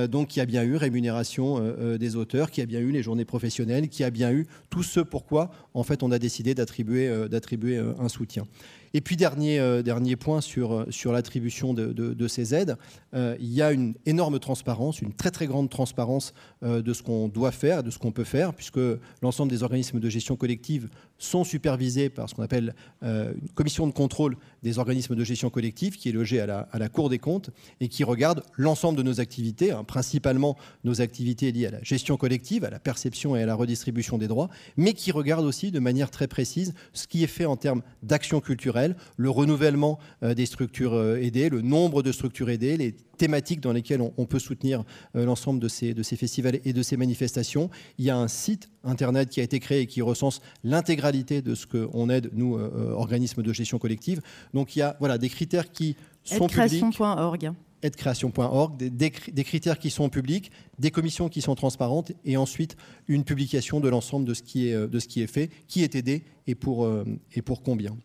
donc, 0.09 0.35
il 0.35 0.39
y 0.39 0.41
a 0.41 0.45
bien 0.45 0.63
eu 0.63 0.75
rémunération 0.75 1.61
des 1.97 2.15
auteurs, 2.17 2.51
qui 2.51 2.61
a 2.61 2.65
bien 2.65 2.81
eu 2.81 2.91
les 2.91 3.01
journées 3.01 3.23
professionnelles, 3.23 3.87
qui 3.87 4.03
a 4.03 4.09
bien 4.09 4.33
eu 4.33 4.47
tout 4.69 4.83
ce 4.83 4.99
pourquoi, 4.99 5.49
en 5.73 5.83
fait, 5.83 6.03
on 6.03 6.11
a 6.11 6.19
décidé 6.19 6.53
d'attribuer 6.53 7.77
un 7.77 8.09
soutien. 8.09 8.43
Et 8.93 9.01
puis, 9.01 9.15
dernier, 9.15 9.59
euh, 9.59 10.15
point 10.19 10.41
sur, 10.41 10.73
euh, 10.73 10.85
sur 10.89 11.11
l'attribution 11.11 11.73
de, 11.73 12.27
ces 12.27 12.53
aides, 12.53 12.77
euh, 13.13 13.35
il 13.39 13.53
y 13.53 13.61
a 13.61 13.71
une 13.71 13.95
énorme 14.05 14.39
transparence, 14.39 15.01
une 15.01 15.13
très 15.13 15.31
très 15.31 15.47
grande 15.47 15.69
transparence 15.69 16.33
de 16.61 16.93
ce 16.93 17.03
qu'on 17.03 17.27
doit 17.27 17.51
faire, 17.51 17.83
de 17.83 17.91
ce 17.91 17.99
qu'on 17.99 18.11
peut 18.11 18.23
faire, 18.23 18.53
puisque 18.53 18.79
l'ensemble 19.21 19.51
des 19.51 19.63
organismes 19.63 19.99
de 19.99 20.09
gestion 20.09 20.35
collective 20.35 20.89
sont 21.17 21.43
supervisés 21.43 22.09
par 22.09 22.29
ce 22.29 22.35
qu'on 22.35 22.43
appelle 22.43 22.75
une 23.01 23.49
commission 23.55 23.87
de 23.87 23.91
contrôle 23.91 24.37
des 24.63 24.79
organismes 24.79 25.15
de 25.15 25.23
gestion 25.23 25.49
collective, 25.49 25.97
qui 25.97 26.09
est 26.09 26.11
logée 26.11 26.39
à 26.39 26.45
la, 26.45 26.89
Cour 26.89 27.09
des 27.09 27.19
comptes 27.19 27.49
et 27.79 27.89
qui 27.89 28.03
regarde 28.03 28.43
l'ensemble 28.55 28.97
de 28.97 29.03
nos 29.03 29.19
activités, 29.19 29.71
hein, 29.71 29.83
principalement 29.83 30.57
nos 30.83 31.01
activités 31.01 31.51
liées 31.51 31.67
à 31.67 31.71
la 31.71 31.83
gestion 31.83 32.17
collective, 32.17 32.63
à 32.63 32.69
la 32.69 32.79
perception 32.79 33.35
et 33.35 33.43
à 33.43 33.45
la 33.45 33.55
redistribution 33.55 34.17
des 34.17 34.27
droits, 34.27 34.49
mais 34.77 34.93
qui 34.93 35.11
regarde 35.11 35.45
aussi 35.45 35.71
de 35.71 35.79
manière 35.79 36.11
très 36.11 36.27
précise 36.27 36.73
ce 36.93 37.07
qui 37.07 37.23
est 37.23 37.27
fait 37.27 37.45
en 37.45 37.57
termes 37.57 37.81
d'action 38.03 38.39
culturelle 38.39 38.95
le 39.17 39.29
renouvellement 39.29 39.99
euh, 40.23 40.33
des 40.33 40.45
structures 40.45 40.93
euh, 40.93 41.17
aidées, 41.17 41.49
le 41.49 41.61
nombre 41.61 42.03
de 42.03 42.11
structures 42.11 42.49
aidées, 42.49 42.95
thématiques 43.17 43.61
dans 43.61 43.73
lesquelles 43.73 44.01
on, 44.01 44.25
peut 44.25 44.39
soutenir 44.39 44.83
euh, 45.15 45.25
l'ensemble 45.25 45.59
de 45.59 45.67
ces, 45.67 45.93
de 45.93 46.03
ces 46.03 46.15
festivals 46.15 46.59
et 46.63 46.73
de 46.73 46.83
ces 46.83 46.97
manifestations. 46.97 47.69
Il 47.97 48.05
y 48.05 48.09
a 48.09 48.17
un 48.17 48.27
site 48.27 48.69
internet 48.83 49.29
qui 49.29 49.39
a 49.39 49.43
été 49.43 49.59
créé 49.59 49.81
et 49.81 49.87
qui 49.87 50.01
recense 50.01 50.41
l'intégralité 50.63 51.41
de 51.41 51.55
ce 51.55 51.65
qu'on 51.65 52.09
aide, 52.09 52.29
nous, 52.33 52.57
organismes 52.57 53.43
de 53.43 53.53
gestion 53.53 53.79
collective. 53.79 54.21
Donc 54.53 54.75
il 54.75 54.79
y 54.79 54.81
a 54.81 54.95
voilà, 54.99 55.17
des 55.17 55.29
critères 55.29 55.71
qui 55.71 55.95
sont 56.23 56.47
publics 56.47 56.83
aidecreation.org, 57.83 58.75
des, 58.75 58.89
des, 58.89 59.43
critères 59.43 59.77
qui 59.77 59.91
sont 59.91 60.09
publics, 60.09 60.51
des 60.79 60.89
commissions 60.89 61.29
qui 61.29 61.41
sont 61.41 61.53
transparentes, 61.53 62.11
et 62.25 62.35
ensuite 62.35 62.75
une 63.07 63.23
publication 63.23 63.79
de 63.79 63.87
l'ensemble 63.87 64.25
de, 64.25 64.33
ce 64.33 64.41
qui 64.41 64.69
est, 64.69 64.87
de 64.87 64.99
ce 64.99 65.07
qui 65.07 65.21
est 65.21 65.27
fait, 65.27 65.51
qui 65.67 65.83
est 65.83 65.93
aidé 65.93 66.23
et 66.47 66.55
pour, 66.55 66.89
et 67.33 67.41
pour 67.43 67.61
combien. 67.61 67.95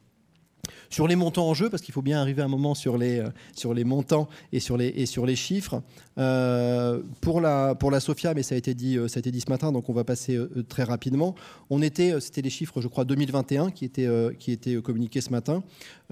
Sur 0.92 1.08
les 1.08 1.16
montants 1.16 1.48
en 1.48 1.54
jeu, 1.54 1.70
parce 1.70 1.82
qu'il 1.82 1.94
faut 1.94 2.02
bien 2.02 2.20
arriver 2.20 2.42
à 2.42 2.44
un 2.44 2.48
moment 2.48 2.74
sur 2.74 2.98
les, 2.98 3.20
euh, 3.20 3.84
montants 3.86 4.28
et 4.52 4.60
sur 4.60 4.76
les, 4.76 5.36
chiffres. 5.36 5.82
Euh, 6.18 7.00
pour, 7.22 7.40
la, 7.40 7.74
pour 7.74 7.90
Sofia, 7.98 8.34
mais 8.34 8.42
ça 8.42 8.56
a, 8.56 8.58
été 8.58 8.74
dit, 8.74 8.98
euh, 8.98 9.08
ça 9.08 9.20
ce 9.22 9.48
matin, 9.50 9.72
donc 9.72 9.88
on 9.88 9.94
va 9.94 10.04
passer 10.04 10.38
très 10.68 10.82
rapidement. 10.82 11.34
On 11.70 11.80
était, 11.80 12.20
c'était 12.20 12.42
les 12.42 12.50
chiffres, 12.50 12.82
je 12.82 12.88
crois, 12.88 13.06
2021 13.06 13.70
qui 13.70 13.86
étaient, 13.86 14.06
qui 14.38 14.52
étaient 14.52 14.82
communiqués 14.82 15.22
ce 15.22 15.30
matin. 15.30 15.62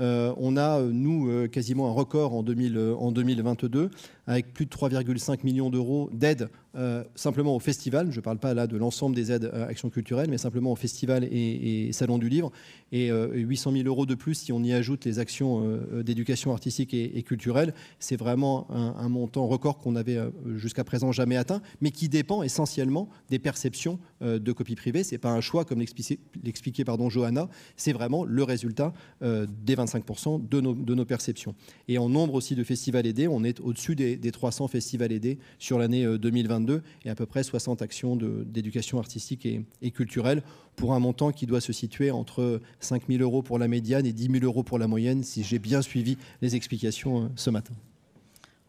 On 0.01 0.57
a, 0.57 0.81
nous, 0.83 1.49
quasiment 1.49 1.89
un 1.89 1.93
record 1.93 2.35
en, 2.35 2.43
2000, 2.43 2.79
en 2.99 3.13
2022 3.13 3.91
avec 4.31 4.53
plus 4.53 4.65
de 4.65 4.71
3,5 4.71 5.41
millions 5.43 5.71
d'euros 5.71 6.09
d'aide 6.13 6.51
euh, 6.77 7.03
simplement 7.17 7.57
au 7.57 7.59
festival. 7.59 8.13
Je 8.13 8.19
ne 8.19 8.23
parle 8.23 8.39
pas 8.39 8.55
là 8.55 8.69
de 8.69 8.77
l'ensemble 8.77 9.17
des 9.17 9.33
aides 9.33 9.51
à 9.53 9.65
Action 9.65 9.91
culturelle, 9.91 10.31
mais 10.31 10.39
simplement 10.39 10.71
au 10.71 10.77
festival 10.77 11.25
et, 11.25 11.91
Salon 11.93 12.17
du 12.17 12.29
Livre. 12.29 12.53
Et 12.93 13.11
800 13.11 13.73
000 13.73 13.85
euros 13.87 14.07
de 14.07 14.15
plus 14.15 14.35
si 14.35 14.53
on 14.53 14.63
y 14.63 14.73
ajoute 14.73 15.05
les 15.05 15.19
actions 15.19 15.81
d'éducation 16.05 16.53
artistique 16.53 16.95
et, 16.95 17.23
culturelle. 17.23 17.75
C'est 17.99 18.17
vraiment 18.17 18.71
un, 18.71 19.09
montant 19.09 19.49
record 19.49 19.79
qu'on 19.79 19.93
n'avait 19.93 20.19
jusqu'à 20.57 20.85
présent 20.85 21.11
jamais 21.11 21.37
atteint, 21.37 21.61
mais 21.81 21.91
qui 21.91 22.09
dépend 22.09 22.43
essentiellement 22.43 23.09
des 23.31 23.39
perceptions 23.39 23.99
de 24.21 24.53
copie 24.53 24.77
privée. 24.77 25.03
Ce 25.03 25.13
n'est 25.13 25.19
pas 25.19 25.33
un 25.33 25.41
choix, 25.41 25.65
comme 25.65 25.81
l'expliquait 25.81 26.85
Johanna, 27.09 27.49
c'est 27.77 27.93
vraiment 27.93 28.25
le 28.25 28.43
résultat 28.45 28.93
des 29.21 29.75
25% 29.75 29.90
de 29.99 30.61
nos, 30.61 30.75
de 30.75 30.95
nos, 30.95 31.05
perceptions. 31.05 31.55
Et 31.89 31.99
en 31.99 32.09
nombre 32.09 32.35
aussi 32.35 32.55
de 32.55 32.65
festivals 32.65 33.07
aidés, 33.07 33.29
on 33.29 33.45
est 33.45 33.61
au-dessus 33.61 33.97
des, 33.97 34.19
300 34.19 34.69
festivals 34.69 35.13
aidés 35.13 35.39
sur 35.59 35.79
l'année 35.79 36.07
2022 36.19 36.83
et 37.05 37.11
à 37.11 37.15
peu 37.15 37.27
près 37.27 37.43
60 37.43 37.83
actions 37.83 38.17
d'éducation 38.17 38.99
artistique 38.99 39.47
et, 39.47 39.91
culturelle 39.91 40.43
pour 40.77 40.95
un 40.95 40.99
montant 40.99 41.33
qui 41.33 41.47
doit 41.47 41.61
se 41.61 41.73
situer 41.73 42.11
entre 42.11 42.61
5 42.81 43.03
000 43.09 43.23
euros 43.23 43.43
pour 43.43 43.59
la 43.59 43.69
médiane 43.69 44.07
et 44.07 44.13
10 44.13 44.31
000 44.41 44.45
euros 44.45 44.63
pour 44.63 44.79
la 44.79 44.87
moyenne, 44.87 45.23
si 45.23 45.43
j'ai 45.43 45.59
bien 45.59 45.83
suivi 45.83 46.17
les 46.43 46.57
explications 46.57 47.25
euh, 47.25 47.29
ce 47.37 47.51
matin. 47.51 47.75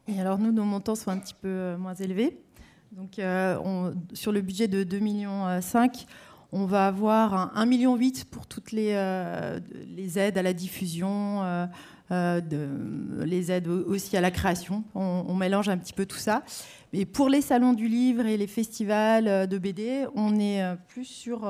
Et 0.08 0.20
alors 0.20 0.40
nous, 0.40 0.52
nos 0.52 0.66
montants 0.66 0.96
sont 0.96 1.12
un 1.12 1.20
petit 1.20 1.36
peu 1.40 1.48
euh, 1.48 1.78
moins 1.78 1.94
élevés. 1.94 2.38
Donc, 2.92 3.20
euh, 3.20 3.58
on, 3.64 3.94
sur 4.14 4.34
le 4.34 4.42
budget 4.42 4.68
de 4.68 4.84
2,5 4.84 5.02
millions, 5.02 5.62
on 6.52 6.66
va 6.66 6.88
avoir 6.88 7.54
1,8 7.56 7.68
million 7.68 7.98
pour 8.30 8.46
toutes 8.48 8.72
les, 8.72 8.94
les, 9.96 10.20
aides 10.20 10.38
à 10.38 10.42
la 10.42 10.54
diffusion, 10.54 11.42
de, 12.10 12.68
les 13.24 13.52
aides 13.52 13.68
aussi 13.68 14.18
à 14.18 14.22
la 14.22 14.32
création. 14.32 14.84
On, 14.94 15.34
mélange 15.34 15.70
un 15.70 15.78
petit 15.78 15.94
peu 15.94 16.06
tout 16.06 16.18
ça. 16.18 16.44
Et 16.94 17.06
pour 17.06 17.30
les 17.30 17.42
salons 17.42 17.74
du 17.74 17.88
livre 17.88 18.26
et 18.26 18.36
les 18.36 18.48
festivals 18.48 19.48
de 19.48 19.58
BD, 19.58 20.06
on 20.16 20.38
est 20.40 20.62
plus 20.90 21.06
sur 21.06 21.50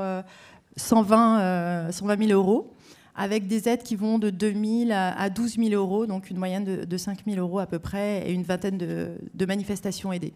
120, 0.77 1.91
120 1.91 2.27
000 2.27 2.31
euros, 2.39 2.73
avec 3.15 3.47
des 3.47 3.67
aides 3.67 3.83
qui 3.83 3.95
vont 3.95 4.19
de 4.19 4.29
2 4.29 4.53
000 4.87 4.91
à 4.91 5.29
12 5.29 5.57
000 5.57 5.69
euros, 5.71 6.05
donc 6.05 6.29
une 6.29 6.37
moyenne 6.37 6.85
de, 6.85 6.97
5 6.97 7.19
000 7.25 7.37
euros 7.39 7.59
à 7.59 7.65
peu 7.65 7.79
près, 7.79 8.27
et 8.27 8.33
une 8.33 8.43
vingtaine 8.43 8.77
de, 8.77 9.45
manifestations 9.45 10.13
aidées. 10.13 10.33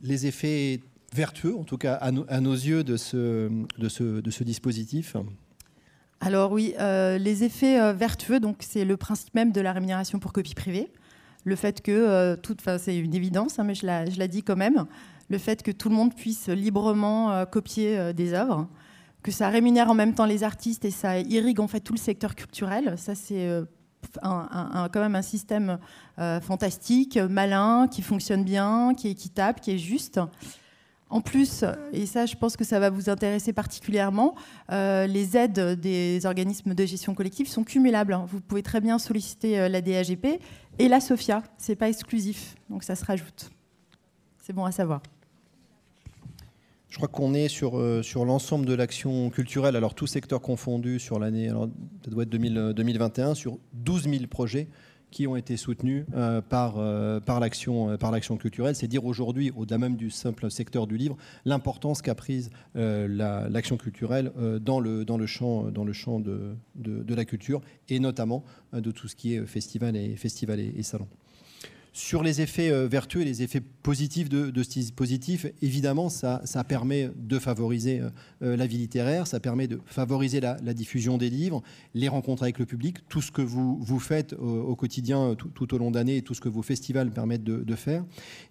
Les 0.00 0.26
effets 0.26 0.80
vertueux, 1.14 1.56
en 1.56 1.64
tout 1.64 1.78
cas 1.78 1.94
à, 1.94 2.10
nos 2.10 2.52
yeux, 2.54 2.84
de 2.84 2.96
ce, 2.96 4.42
dispositif 4.42 5.16
alors 6.24 6.52
oui, 6.52 6.72
euh, 6.78 7.18
les 7.18 7.42
effets 7.42 7.80
euh, 7.80 7.92
vertueux, 7.92 8.38
donc 8.38 8.58
c'est 8.60 8.84
le 8.84 8.96
principe 8.96 9.34
même 9.34 9.50
de 9.50 9.60
la 9.60 9.72
rémunération 9.72 10.20
pour 10.20 10.32
copie 10.32 10.54
privée. 10.54 10.88
Le 11.42 11.56
fait 11.56 11.82
que, 11.82 11.90
euh, 11.90 12.36
c'est 12.78 12.96
une 12.96 13.12
évidence, 13.16 13.58
hein, 13.58 13.64
mais 13.64 13.74
je 13.74 13.84
la, 13.84 14.08
je 14.08 14.22
dis 14.22 14.44
quand 14.44 14.54
même, 14.54 14.86
le 15.28 15.38
fait 15.38 15.64
que 15.64 15.72
tout 15.72 15.88
le 15.88 15.96
monde 15.96 16.14
puisse 16.14 16.48
librement 16.48 17.32
euh, 17.32 17.44
copier 17.44 18.12
des 18.14 18.34
œuvres, 18.34 18.68
que 19.24 19.32
ça 19.32 19.48
rémunère 19.48 19.90
en 19.90 19.94
même 19.94 20.14
temps 20.14 20.24
les 20.24 20.44
artistes 20.44 20.84
et 20.84 20.92
ça 20.92 21.18
irrigue 21.18 21.58
en 21.58 21.66
fait 21.66 21.80
tout 21.80 21.92
le 21.92 21.98
secteur 21.98 22.36
culturel. 22.36 22.94
Ça, 22.98 23.16
c'est 23.16 23.48
quand 24.22 25.00
même 25.00 25.16
un 25.16 25.22
système 25.22 25.78
fantastique, 26.16 27.16
malin, 27.16 27.88
qui 27.88 28.02
fonctionne 28.02 28.44
bien, 28.44 28.94
qui 28.96 29.08
est 29.08 29.12
équitable, 29.12 29.58
qui 29.58 29.72
est 29.72 29.78
juste. 29.78 30.20
En 31.12 31.20
plus, 31.20 31.62
et 31.92 32.06
ça 32.06 32.24
je 32.24 32.34
pense 32.36 32.56
que 32.56 32.64
ça 32.64 32.80
va 32.80 32.88
vous 32.88 33.10
intéresser 33.10 33.52
particulièrement, 33.52 34.34
les 34.70 35.36
aides 35.36 35.78
des 35.78 36.24
organismes 36.24 36.74
de 36.74 36.86
gestion 36.86 37.14
collective 37.14 37.46
sont 37.48 37.64
cumulables. 37.64 38.18
Vous 38.26 38.40
pouvez 38.40 38.62
très 38.62 38.80
bien 38.80 38.98
solliciter 38.98 39.68
la 39.68 39.82
DAGP 39.82 40.40
et 40.78 40.88
la 40.88 41.00
SOFIA, 41.00 41.42
ce 41.58 41.72
n'est 41.72 41.76
pas 41.76 41.90
exclusif, 41.90 42.54
donc 42.70 42.82
ça 42.82 42.96
se 42.96 43.04
rajoute. 43.04 43.50
C'est 44.38 44.54
bon 44.54 44.64
à 44.64 44.72
savoir. 44.72 45.02
Je 46.92 46.98
crois 46.98 47.08
qu'on 47.08 47.32
est 47.32 47.48
sur, 47.48 47.78
euh, 47.78 48.02
l'ensemble 48.16 48.66
de 48.66 48.74
l'action 48.74 49.30
culturelle, 49.30 49.76
alors 49.76 49.94
tout 49.94 50.06
secteur 50.06 50.42
confondu 50.42 50.98
sur 50.98 51.18
l'année, 51.18 51.48
ça 51.48 52.10
doit 52.10 52.24
être 52.24 52.28
2021, 52.28 53.30
euh, 53.30 53.34
sur 53.34 53.58
12 53.72 54.10
000 54.10 54.26
projets 54.26 54.68
qui 55.12 55.28
ont 55.28 55.36
été 55.36 55.56
soutenus 55.56 56.04
euh, 56.14 56.40
par, 56.40 56.74
par 57.24 57.38
l'action 57.38 58.36
culturelle. 58.36 58.74
C'est 58.74 58.88
dire 58.88 59.04
aujourd'hui, 59.04 59.52
au-delà 59.56 59.78
même 59.78 59.96
du 59.96 60.10
simple 60.10 60.50
secteur 60.50 60.88
du 60.88 60.96
livre, 60.96 61.16
l'importance 61.44 62.02
qu'a 62.02 62.16
prise 62.16 62.50
l'action 62.74 63.76
culturelle 63.76 64.32
dans, 64.60 64.80
le, 64.80 65.26
champ, 65.26 65.70
de, 65.70 67.14
la 67.14 67.24
culture 67.24 67.60
et 67.88 68.00
notamment 68.00 68.42
de 68.72 68.90
tout 68.90 69.06
ce 69.06 69.14
qui 69.14 69.34
est 69.34 69.46
festival 69.46 69.96
et, 69.96 70.16
festival 70.16 70.58
et 70.58 70.82
salon. 70.82 71.06
Sur 71.94 72.22
les 72.22 72.40
effets 72.40 72.70
euh, 72.70 72.88
vertueux 72.88 73.20
et 73.20 73.24
les 73.26 73.42
effets 73.42 73.60
positifs 73.60 74.30
de, 74.30 74.62
ce 74.62 74.68
dispositif, 74.70 75.44
évidemment, 75.60 76.08
ça, 76.08 76.40
permet 76.66 77.10
de 77.16 77.38
favoriser 77.38 78.00
euh, 78.00 78.08
euh, 78.42 78.56
la 78.56 78.66
vie 78.66 78.78
littéraire, 78.78 79.26
ça 79.26 79.40
permet 79.40 79.68
de 79.68 79.78
favoriser 79.84 80.40
la, 80.40 80.56
diffusion 80.72 81.18
des 81.18 81.28
livres, 81.28 81.62
les 81.92 82.08
rencontres 82.08 82.44
avec 82.44 82.58
le 82.58 82.64
public, 82.64 83.06
tout 83.10 83.20
ce 83.20 83.30
que 83.30 83.42
vous, 83.42 83.98
faites 83.98 84.32
au, 84.32 84.74
quotidien 84.74 85.34
tout, 85.34 85.74
au 85.74 85.78
long 85.78 85.90
d'année 85.90 86.16
et 86.16 86.22
tout 86.22 86.32
ce 86.32 86.40
que 86.40 86.48
vos 86.48 86.62
festivals 86.62 87.10
permettent 87.10 87.44
de, 87.44 87.74
faire. 87.74 88.04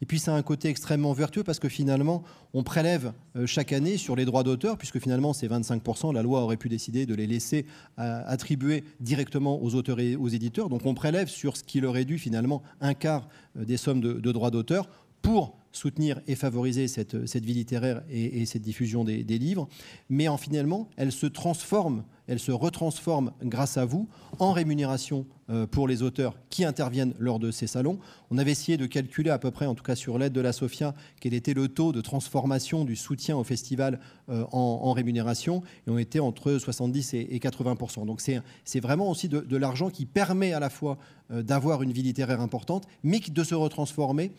Et 0.03 0.05
puis, 0.05 0.19
ça 0.19 0.35
a 0.35 0.37
un 0.37 0.43
côté 0.43 0.69
extrêmement 0.69 1.13
vertueux 1.13 1.43
parce 1.43 1.57
que 1.57 1.69
finalement, 1.69 2.23
on 2.53 2.61
prélève 2.61 3.13
chaque 3.45 3.73
année 3.73 3.97
sur 3.97 4.15
les 4.15 4.25
droits 4.25 4.43
d'auteur, 4.43 4.77
puisque 4.77 4.99
finalement, 4.99 5.33
c'est 5.33 5.47
25%. 5.47 6.13
La 6.13 6.21
loi 6.21 6.41
aurait 6.41 6.57
pu 6.57 6.69
décider 6.69 7.07
de 7.07 7.15
les 7.15 7.25
laisser 7.25 7.65
attribuer 7.97 8.83
directement 8.99 9.63
aux 9.63 9.73
auteurs 9.73 9.99
et 9.99 10.15
aux 10.15 10.27
éditeurs. 10.27 10.69
Donc, 10.69 10.85
on 10.85 10.93
prélève 10.93 11.27
sur 11.27 11.57
ce 11.57 11.63
qui 11.63 11.81
leur 11.81 11.97
est 11.97 12.05
dû 12.05 12.19
finalement 12.19 12.61
un 12.81 12.93
quart 12.93 13.27
des 13.55 13.77
sommes 13.77 14.01
de, 14.01 14.31
droits 14.31 14.51
d'auteur 14.51 14.89
pour 15.21 15.57
soutenir 15.71 16.19
et 16.27 16.35
favoriser 16.35 16.87
cette, 16.87 17.15
vie 17.15 17.53
littéraire 17.53 18.03
et, 18.09 18.45
cette 18.45 18.61
diffusion 18.61 19.03
des, 19.03 19.23
des, 19.23 19.37
livres, 19.37 19.69
mais 20.09 20.27
en 20.27 20.37
finalement, 20.37 20.89
elle 20.97 21.11
se 21.11 21.27
transforme 21.27 22.03
elle 22.27 22.39
se 22.39 22.51
retransforme 22.51 23.31
grâce 23.43 23.77
à 23.77 23.85
vous 23.85 24.07
en 24.39 24.51
rémunération 24.51 25.25
euh, 25.49 25.67
pour 25.67 25.87
les 25.87 26.01
auteurs 26.01 26.35
qui 26.49 26.63
interviennent 26.63 27.13
lors 27.19 27.39
de 27.39 27.51
ces 27.51 27.67
salons. 27.67 27.99
On 28.29 28.37
avait 28.37 28.51
essayé 28.51 28.77
de 28.77 28.85
calculer 28.85 29.29
à 29.29 29.37
peu 29.37 29.51
près, 29.51 29.65
en 29.65 29.75
tout 29.75 29.83
cas 29.83 29.95
sur 29.95 30.17
l'aide 30.17 30.31
de 30.31 30.39
la 30.39 30.53
SOFIA, 30.53 30.95
quel 31.19 31.33
était 31.33 31.53
le 31.53 31.67
taux 31.67 31.91
de 31.91 31.99
transformation 31.99 32.85
du 32.85 32.95
soutien 32.95 33.35
au 33.35 33.43
festival 33.43 33.99
euh, 34.29 34.45
en, 34.51 34.93
rémunération, 34.93 35.61
et 35.87 35.89
on 35.89 35.97
était 35.97 36.19
entre 36.19 36.57
70 36.57 37.13
et 37.13 37.39
80% 37.39 38.05
Donc 38.05 38.21
c'est 38.21 38.79
vraiment 38.79 39.09
aussi 39.09 39.27
de, 39.27 39.57
l'argent 39.57 39.89
qui 39.89 40.05
permet 40.05 40.53
à 40.53 40.59
la 40.59 40.69
fois 40.69 40.97
euh, 41.31 41.43
d'avoir 41.43 41.83
une 41.83 41.91
vie 41.91 42.03
littéraire 42.03 42.39
importante, 42.39 42.85
mais 43.03 43.19
de 43.19 43.43
se 43.43 43.55
retransformer 43.55 44.31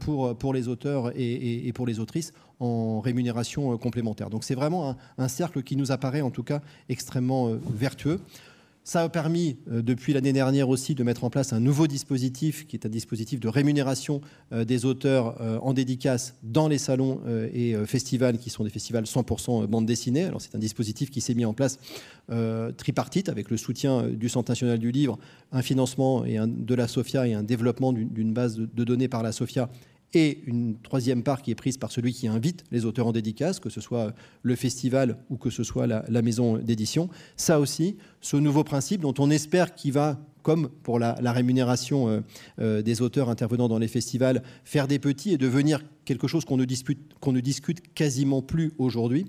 pour, 0.00 0.36
pour 0.36 0.52
les 0.52 0.68
auteurs 0.68 1.12
et, 1.16 1.72
pour 1.74 1.86
les 1.86 1.98
autrices 1.98 2.32
en 2.62 3.00
rémunération 3.00 3.76
complémentaire. 3.76 4.30
Donc 4.30 4.44
c'est 4.44 4.54
vraiment 4.54 4.96
un 5.18 5.28
cercle 5.28 5.62
qui 5.62 5.76
nous 5.76 5.90
apparaît 5.90 6.20
en 6.20 6.30
tout 6.30 6.44
cas 6.44 6.62
extrêmement 6.88 7.48
euh, 7.48 7.60
vertueux. 7.74 8.20
Ça 8.84 9.02
a 9.02 9.08
permis, 9.08 9.58
euh, 9.70 9.80
depuis 9.80 10.12
l'année 10.12 10.32
dernière 10.32 10.68
aussi, 10.68 10.96
de 10.96 11.04
mettre 11.04 11.22
en 11.22 11.30
place 11.30 11.52
un 11.52 11.60
nouveau 11.60 11.86
dispositif, 11.86 12.66
qui 12.66 12.74
est 12.74 12.84
un 12.84 12.88
dispositif 12.88 13.38
de 13.38 13.46
rémunération 13.46 14.20
euh, 14.52 14.64
des 14.64 14.84
auteurs 14.84 15.40
en 15.64 15.72
dédicace 15.72 16.34
dans 16.42 16.68
les 16.68 16.78
salons 16.78 17.20
et 17.52 17.74
festivals, 17.86 18.38
qui 18.38 18.50
sont 18.50 18.64
des 18.64 18.70
festivals 18.70 19.04
100% 19.04 19.66
bande 19.66 19.86
dessinée. 19.86 20.24
Alors 20.24 20.40
c'est 20.40 20.54
un 20.54 20.58
dispositif 20.58 21.10
qui 21.10 21.20
s'est 21.20 21.34
mis 21.34 21.44
en 21.44 21.54
place 21.54 21.78
tripartite, 22.76 23.28
avec 23.28 23.50
le 23.50 23.56
soutien 23.56 24.08
du 24.08 24.28
Centre 24.28 24.50
national 24.50 24.78
du 24.78 24.90
livre, 24.90 25.18
un 25.52 25.62
financement 25.62 26.24
et 26.24 26.38
de 26.46 26.74
la 26.74 26.88
SOFIA 26.88 27.26
et 27.28 27.34
un 27.34 27.42
développement 27.42 27.92
d'une 27.92 28.32
base 28.32 28.56
de 28.56 28.84
données 28.84 29.08
par 29.08 29.22
la 29.22 29.32
SOFIA 29.32 29.68
et 30.14 30.42
une 30.46 30.76
troisième 30.80 31.22
part 31.22 31.42
qui 31.42 31.50
est 31.50 31.54
prise 31.54 31.78
par 31.78 31.90
celui 31.90 32.12
qui 32.12 32.28
invite 32.28 32.64
les 32.70 32.84
auteurs 32.84 33.06
en 33.06 33.12
dédicace, 33.12 33.60
que 33.60 33.70
ce 33.70 33.80
soit 33.80 34.14
le 34.42 34.56
festival 34.56 35.18
ou 35.30 35.36
que 35.36 35.50
ce 35.50 35.64
soit 35.64 35.86
la, 35.86 36.22
maison 36.22 36.58
d'édition. 36.58 37.08
Ça 37.36 37.60
aussi, 37.60 37.96
ce 38.20 38.36
nouveau 38.36 38.64
principe 38.64 39.00
dont 39.00 39.14
on 39.18 39.30
espère 39.30 39.74
qu'il 39.74 39.92
va 39.92 40.20
comme 40.42 40.68
pour 40.68 40.98
la, 40.98 41.14
rémunération 41.32 42.08
euh, 42.08 42.20
euh, 42.60 42.82
des 42.82 43.00
auteurs 43.00 43.30
intervenant 43.30 43.68
dans 43.68 43.78
les 43.78 43.88
festivals, 43.88 44.42
faire 44.64 44.88
des 44.88 44.98
petits 44.98 45.32
et 45.32 45.38
devenir 45.38 45.80
quelque 46.04 46.26
chose 46.26 46.44
qu'on 46.44 46.56
ne, 46.56 46.64
discute 46.64 47.94
quasiment 47.94 48.42
plus 48.42 48.72
aujourd'hui. 48.78 49.26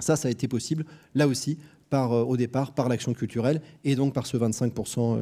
Ça, 0.00 0.16
ça 0.16 0.28
a 0.28 0.30
été 0.30 0.48
possible, 0.48 0.86
là 1.14 1.28
aussi, 1.28 1.58
euh, 1.92 2.06
au 2.06 2.36
départ, 2.38 2.72
par 2.72 2.88
l'action 2.88 3.12
culturelle 3.12 3.60
et 3.84 3.94
donc 3.94 4.14
par 4.14 4.26
ce 4.26 4.38
25% 4.38 5.18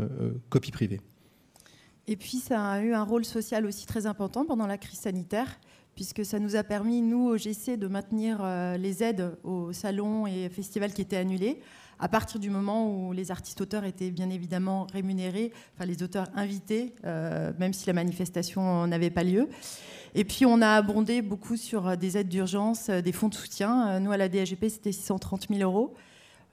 copie 0.49 0.71
privée. 0.71 1.01
Et 2.09 2.17
puis, 2.17 2.39
ça 2.39 2.71
a 2.71 2.81
eu 2.81 2.95
un 2.95 3.03
rôle 3.03 3.25
social 3.25 3.67
aussi 3.67 3.85
très 3.85 4.07
important 4.07 4.45
pendant 4.45 4.69
la 4.69 4.79
crise 4.79 5.01
sanitaire, 5.01 5.59
puisque 5.97 6.25
ça 6.25 6.39
nous 6.39 6.55
a 6.55 6.63
permis, 6.63 7.03
nous, 7.03 7.27
au 7.27 7.37
GC, 7.37 7.77
de 7.77 7.89
maintenir 7.89 8.39
euh, 8.41 8.77
les 8.77 9.03
aides 9.03 9.37
aux 9.43 9.73
salons 9.73 10.25
et 10.27 10.49
festivals 10.49 10.93
qui 10.93 11.03
étaient 11.03 11.17
annulés, 11.17 11.59
à 11.99 12.09
partir 12.09 12.39
du 12.39 12.49
moment 12.49 12.89
où 12.95 13.13
les 13.13 13.33
artistes-auteurs 13.33 13.83
étaient 13.85 14.13
bien 14.13 14.31
évidemment 14.31 14.87
rémunérés, 14.93 15.51
enfin 15.75 15.87
les 15.87 16.03
auteurs 16.03 16.29
invités, 16.37 16.95
euh, 17.05 17.53
même 17.59 17.73
si 17.73 17.87
la 17.89 17.93
manifestation 17.93 18.87
n'avait 18.87 19.11
pas 19.11 19.25
lieu. 19.25 19.49
Et 20.15 20.25
puis, 20.25 20.47
on 20.47 20.63
a 20.63 20.69
abondé 20.69 21.23
beaucoup 21.23 21.57
sur 21.57 21.97
des 21.97 22.19
aides 22.19 22.29
d'urgence, 22.29 22.89
des 22.89 23.13
fonds 23.13 23.29
de 23.29 23.35
soutien. 23.35 23.99
Nous, 23.99 24.13
à 24.13 24.17
la 24.17 24.29
DAGP, 24.29 24.69
c'était 24.69 24.93
630 24.93 25.49
000 25.51 25.61
euros. 25.61 25.95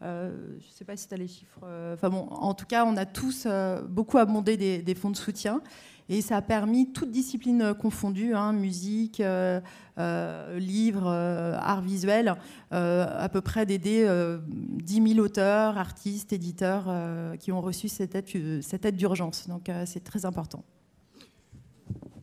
Euh, 0.04 0.32
je 0.60 0.68
ne 0.68 0.72
sais 0.72 0.86
pas 0.86 0.98
si 0.98 1.08
tu 1.08 1.14
as 1.14 1.18
les 1.18 1.28
chiffres. 1.28 1.60
Euh, 1.64 1.96
en 2.02 2.54
tout 2.54 2.66
cas, 2.66 2.86
on 2.86 2.98
a 2.98 3.06
tous 3.06 3.46
euh, 3.46 3.82
beaucoup 3.82 4.18
abondé 4.18 4.58
des, 4.58 4.96
fonds 4.96 5.12
de 5.12 5.18
soutien. 5.18 5.62
Et 6.10 6.22
ça 6.22 6.36
a 6.36 6.42
permis, 6.42 6.92
toutes 6.92 7.12
disciplines 7.12 7.74
confondues, 7.76 8.36
hein, 8.36 8.52
musique, 8.52 9.20
livres, 9.20 11.08
euh, 11.08 11.58
art 11.58 11.82
visuel, 11.82 12.36
à 12.72 13.30
peu 13.32 13.40
près 13.40 13.66
d'aider 13.66 14.06
10 14.50 15.14
000 15.14 15.20
auteurs, 15.26 15.78
artistes, 15.78 16.34
éditeurs 16.34 16.92
qui 17.40 17.54
ont 17.54 17.62
reçu 17.62 17.88
cette 17.88 18.16
aide, 18.16 18.62
cette 18.62 18.86
aide 18.86 18.98
d'urgence. 18.98 19.48
Donc 19.48 19.72
c'est 19.86 20.04
très 20.04 20.26
important. 20.26 20.66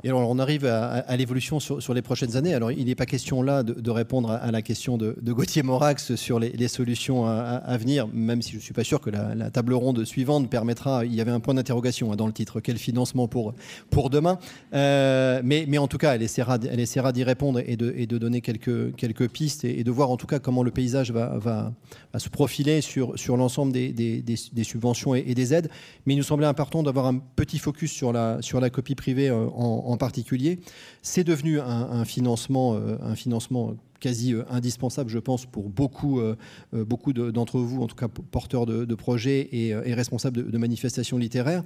Et 0.02 0.08
alors, 0.08 0.28
on 0.28 0.38
arrive 0.38 0.64
à, 0.64 1.16
l'évolution 1.16 1.60
sur, 1.60 1.94
les 1.94 2.02
prochaines 2.02 2.36
années. 2.36 2.54
Alors, 2.54 2.72
il 2.72 2.86
n'est 2.86 2.94
pas 2.94 3.06
question 3.06 3.42
là 3.42 3.62
de, 3.62 3.90
répondre 3.90 4.30
à, 4.30 4.50
la 4.50 4.62
question 4.62 4.96
de, 4.96 5.14
Gauthier 5.22 5.62
Morax 5.62 6.14
sur 6.14 6.38
les, 6.38 6.68
solutions 6.68 7.26
à, 7.26 7.76
venir, 7.76 8.08
même 8.12 8.42
si 8.42 8.52
je 8.52 8.56
ne 8.56 8.62
suis 8.62 8.74
pas 8.74 8.84
sûr 8.84 9.00
que 9.00 9.10
la, 9.10 9.50
table 9.50 9.74
ronde 9.74 10.04
suivante 10.04 10.48
permettra. 10.48 11.04
Il 11.04 11.14
y 11.14 11.20
avait 11.20 11.30
un 11.30 11.40
point 11.40 11.54
d'interrogation 11.54 12.12
hein, 12.12 12.16
dans 12.16 12.26
le 12.26 12.32
titre 12.32 12.60
quel 12.60 12.78
financement 12.78 13.28
pour, 13.28 13.54
pour 13.90 14.10
demain 14.10 14.38
euh, 14.74 15.40
mais, 15.44 15.64
mais, 15.68 15.78
en 15.78 15.88
tout 15.88 15.98
cas, 15.98 16.14
elle 16.14 16.22
essaiera, 16.22 16.58
elle 16.70 16.80
essaiera 16.80 17.12
d'y 17.12 17.24
répondre 17.24 17.60
et 17.64 17.76
de, 17.76 17.90
de, 17.90 18.18
donner 18.18 18.40
quelques, 18.40 18.94
quelques 18.96 19.28
pistes 19.28 19.64
et, 19.64 19.84
de 19.84 19.90
voir 19.90 20.10
en 20.10 20.16
tout 20.16 20.26
cas 20.26 20.38
comment 20.38 20.62
le 20.62 20.70
paysage 20.70 21.10
va, 21.10 21.38
va, 21.38 21.72
se 22.18 22.28
profiler 22.28 22.80
sur, 22.80 23.18
sur 23.18 23.36
l'ensemble 23.36 23.72
des, 23.72 23.92
des, 23.92 24.64
subventions 24.64 25.14
et, 25.14 25.34
des 25.34 25.54
aides. 25.54 25.70
Mais 26.06 26.14
il 26.14 26.16
nous 26.16 26.22
semblait 26.22 26.46
important 26.46 26.82
d'avoir 26.82 27.06
un 27.06 27.18
petit 27.18 27.58
focus 27.58 27.92
sur 27.92 28.12
la, 28.12 28.40
sur 28.40 28.60
la 28.60 28.70
copie 28.70 28.94
privée 28.94 29.28
euh, 29.28 29.46
en 29.54 29.89
en 29.90 29.96
particulier. 29.96 30.60
C'est 31.02 31.24
devenu 31.24 31.60
un, 31.60 32.04
financement, 32.04 32.74
un 32.74 33.14
financement 33.14 33.70
euh, 33.70 33.74
quasi 34.00 34.32
euh, 34.32 34.44
indispensable, 34.48 35.10
je 35.10 35.18
pense, 35.18 35.44
pour 35.44 35.68
beaucoup, 35.68 36.20
euh, 36.20 36.34
beaucoup 36.72 37.12
d'entre 37.12 37.58
vous, 37.58 37.82
en 37.82 37.86
tout 37.86 37.96
cas 37.96 38.08
porteurs 38.08 38.64
de, 38.64 38.94
projets 38.94 39.48
et, 39.52 39.74
responsables 39.92 40.50
de, 40.50 40.58
manifestations 40.58 41.18
littéraires. 41.18 41.62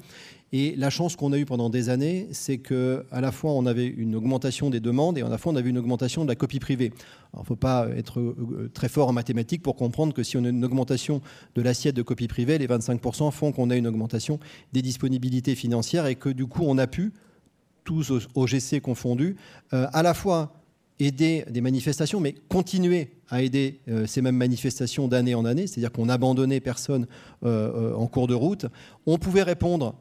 Et 0.52 0.74
la 0.76 0.90
chance 0.90 1.14
qu'on 1.14 1.32
a 1.32 1.38
eue 1.38 1.44
pendant 1.44 1.70
des 1.70 1.90
années, 1.90 2.26
c'est 2.32 2.58
qu'à 2.58 3.20
la 3.20 3.32
fois 3.32 3.52
on 3.52 3.66
avait 3.66 3.87
une 3.87 4.14
augmentation 4.16 4.68
des 4.70 4.80
demandes 4.80 5.16
et 5.16 5.22
à 5.22 5.28
la 5.28 5.38
fois 5.38 5.52
on 5.52 5.56
avait 5.56 5.70
une 5.70 5.78
augmentation 5.78 6.24
de 6.24 6.28
la 6.28 6.34
copie 6.34 6.58
privée. 6.58 6.92
il 7.34 7.40
ne 7.40 7.44
faut 7.44 7.56
pas 7.56 7.88
être 7.96 8.34
très 8.72 8.88
fort 8.88 9.08
en 9.08 9.12
mathématiques 9.12 9.62
pour 9.62 9.74
comprendre 9.74 10.12
que 10.12 10.22
si 10.22 10.37
on 10.37 10.44
a 10.44 10.48
une 10.48 10.64
augmentation 10.64 11.20
de 11.54 11.62
l'assiette 11.62 11.96
de 11.96 12.02
copie 12.02 12.28
privée, 12.28 12.58
les 12.58 12.68
25% 12.68 13.30
font 13.32 13.52
qu'on 13.52 13.70
a 13.70 13.76
une 13.76 13.87
augmentation 13.87 14.38
des 14.72 14.82
disponibilités 14.82 15.54
financières 15.54 16.06
et 16.06 16.14
que 16.14 16.28
du 16.28 16.46
coup 16.46 16.62
on 16.64 16.78
a 16.78 16.87
pu 16.87 17.12
tous 17.85 18.12
OGC 18.35 18.81
confondus, 18.81 19.37
euh, 19.73 19.87
à 19.92 20.03
la 20.03 20.14
fois 20.14 20.53
aider 21.01 21.44
des 21.51 21.61
manifestations, 21.61 22.20
mais 22.20 22.37
continuer 22.49 23.11
à 23.29 23.42
aider 23.42 23.81
euh, 23.88 24.07
ces 24.07 24.23
mêmes 24.23 24.37
manifestations 24.37 25.09
d'année 25.09 25.35
en 25.35 25.44
année, 25.44 25.66
c'est-à-dire 25.66 25.90
qu'on 25.90 26.07
n'abandonnait 26.07 26.61
personne 26.61 27.09
euh, 27.44 27.92
en 27.94 28.07
cours 28.07 28.29
de 28.29 28.35
route. 28.35 28.66
On 29.05 29.18
pouvait 29.18 29.42
répondre, 29.42 29.97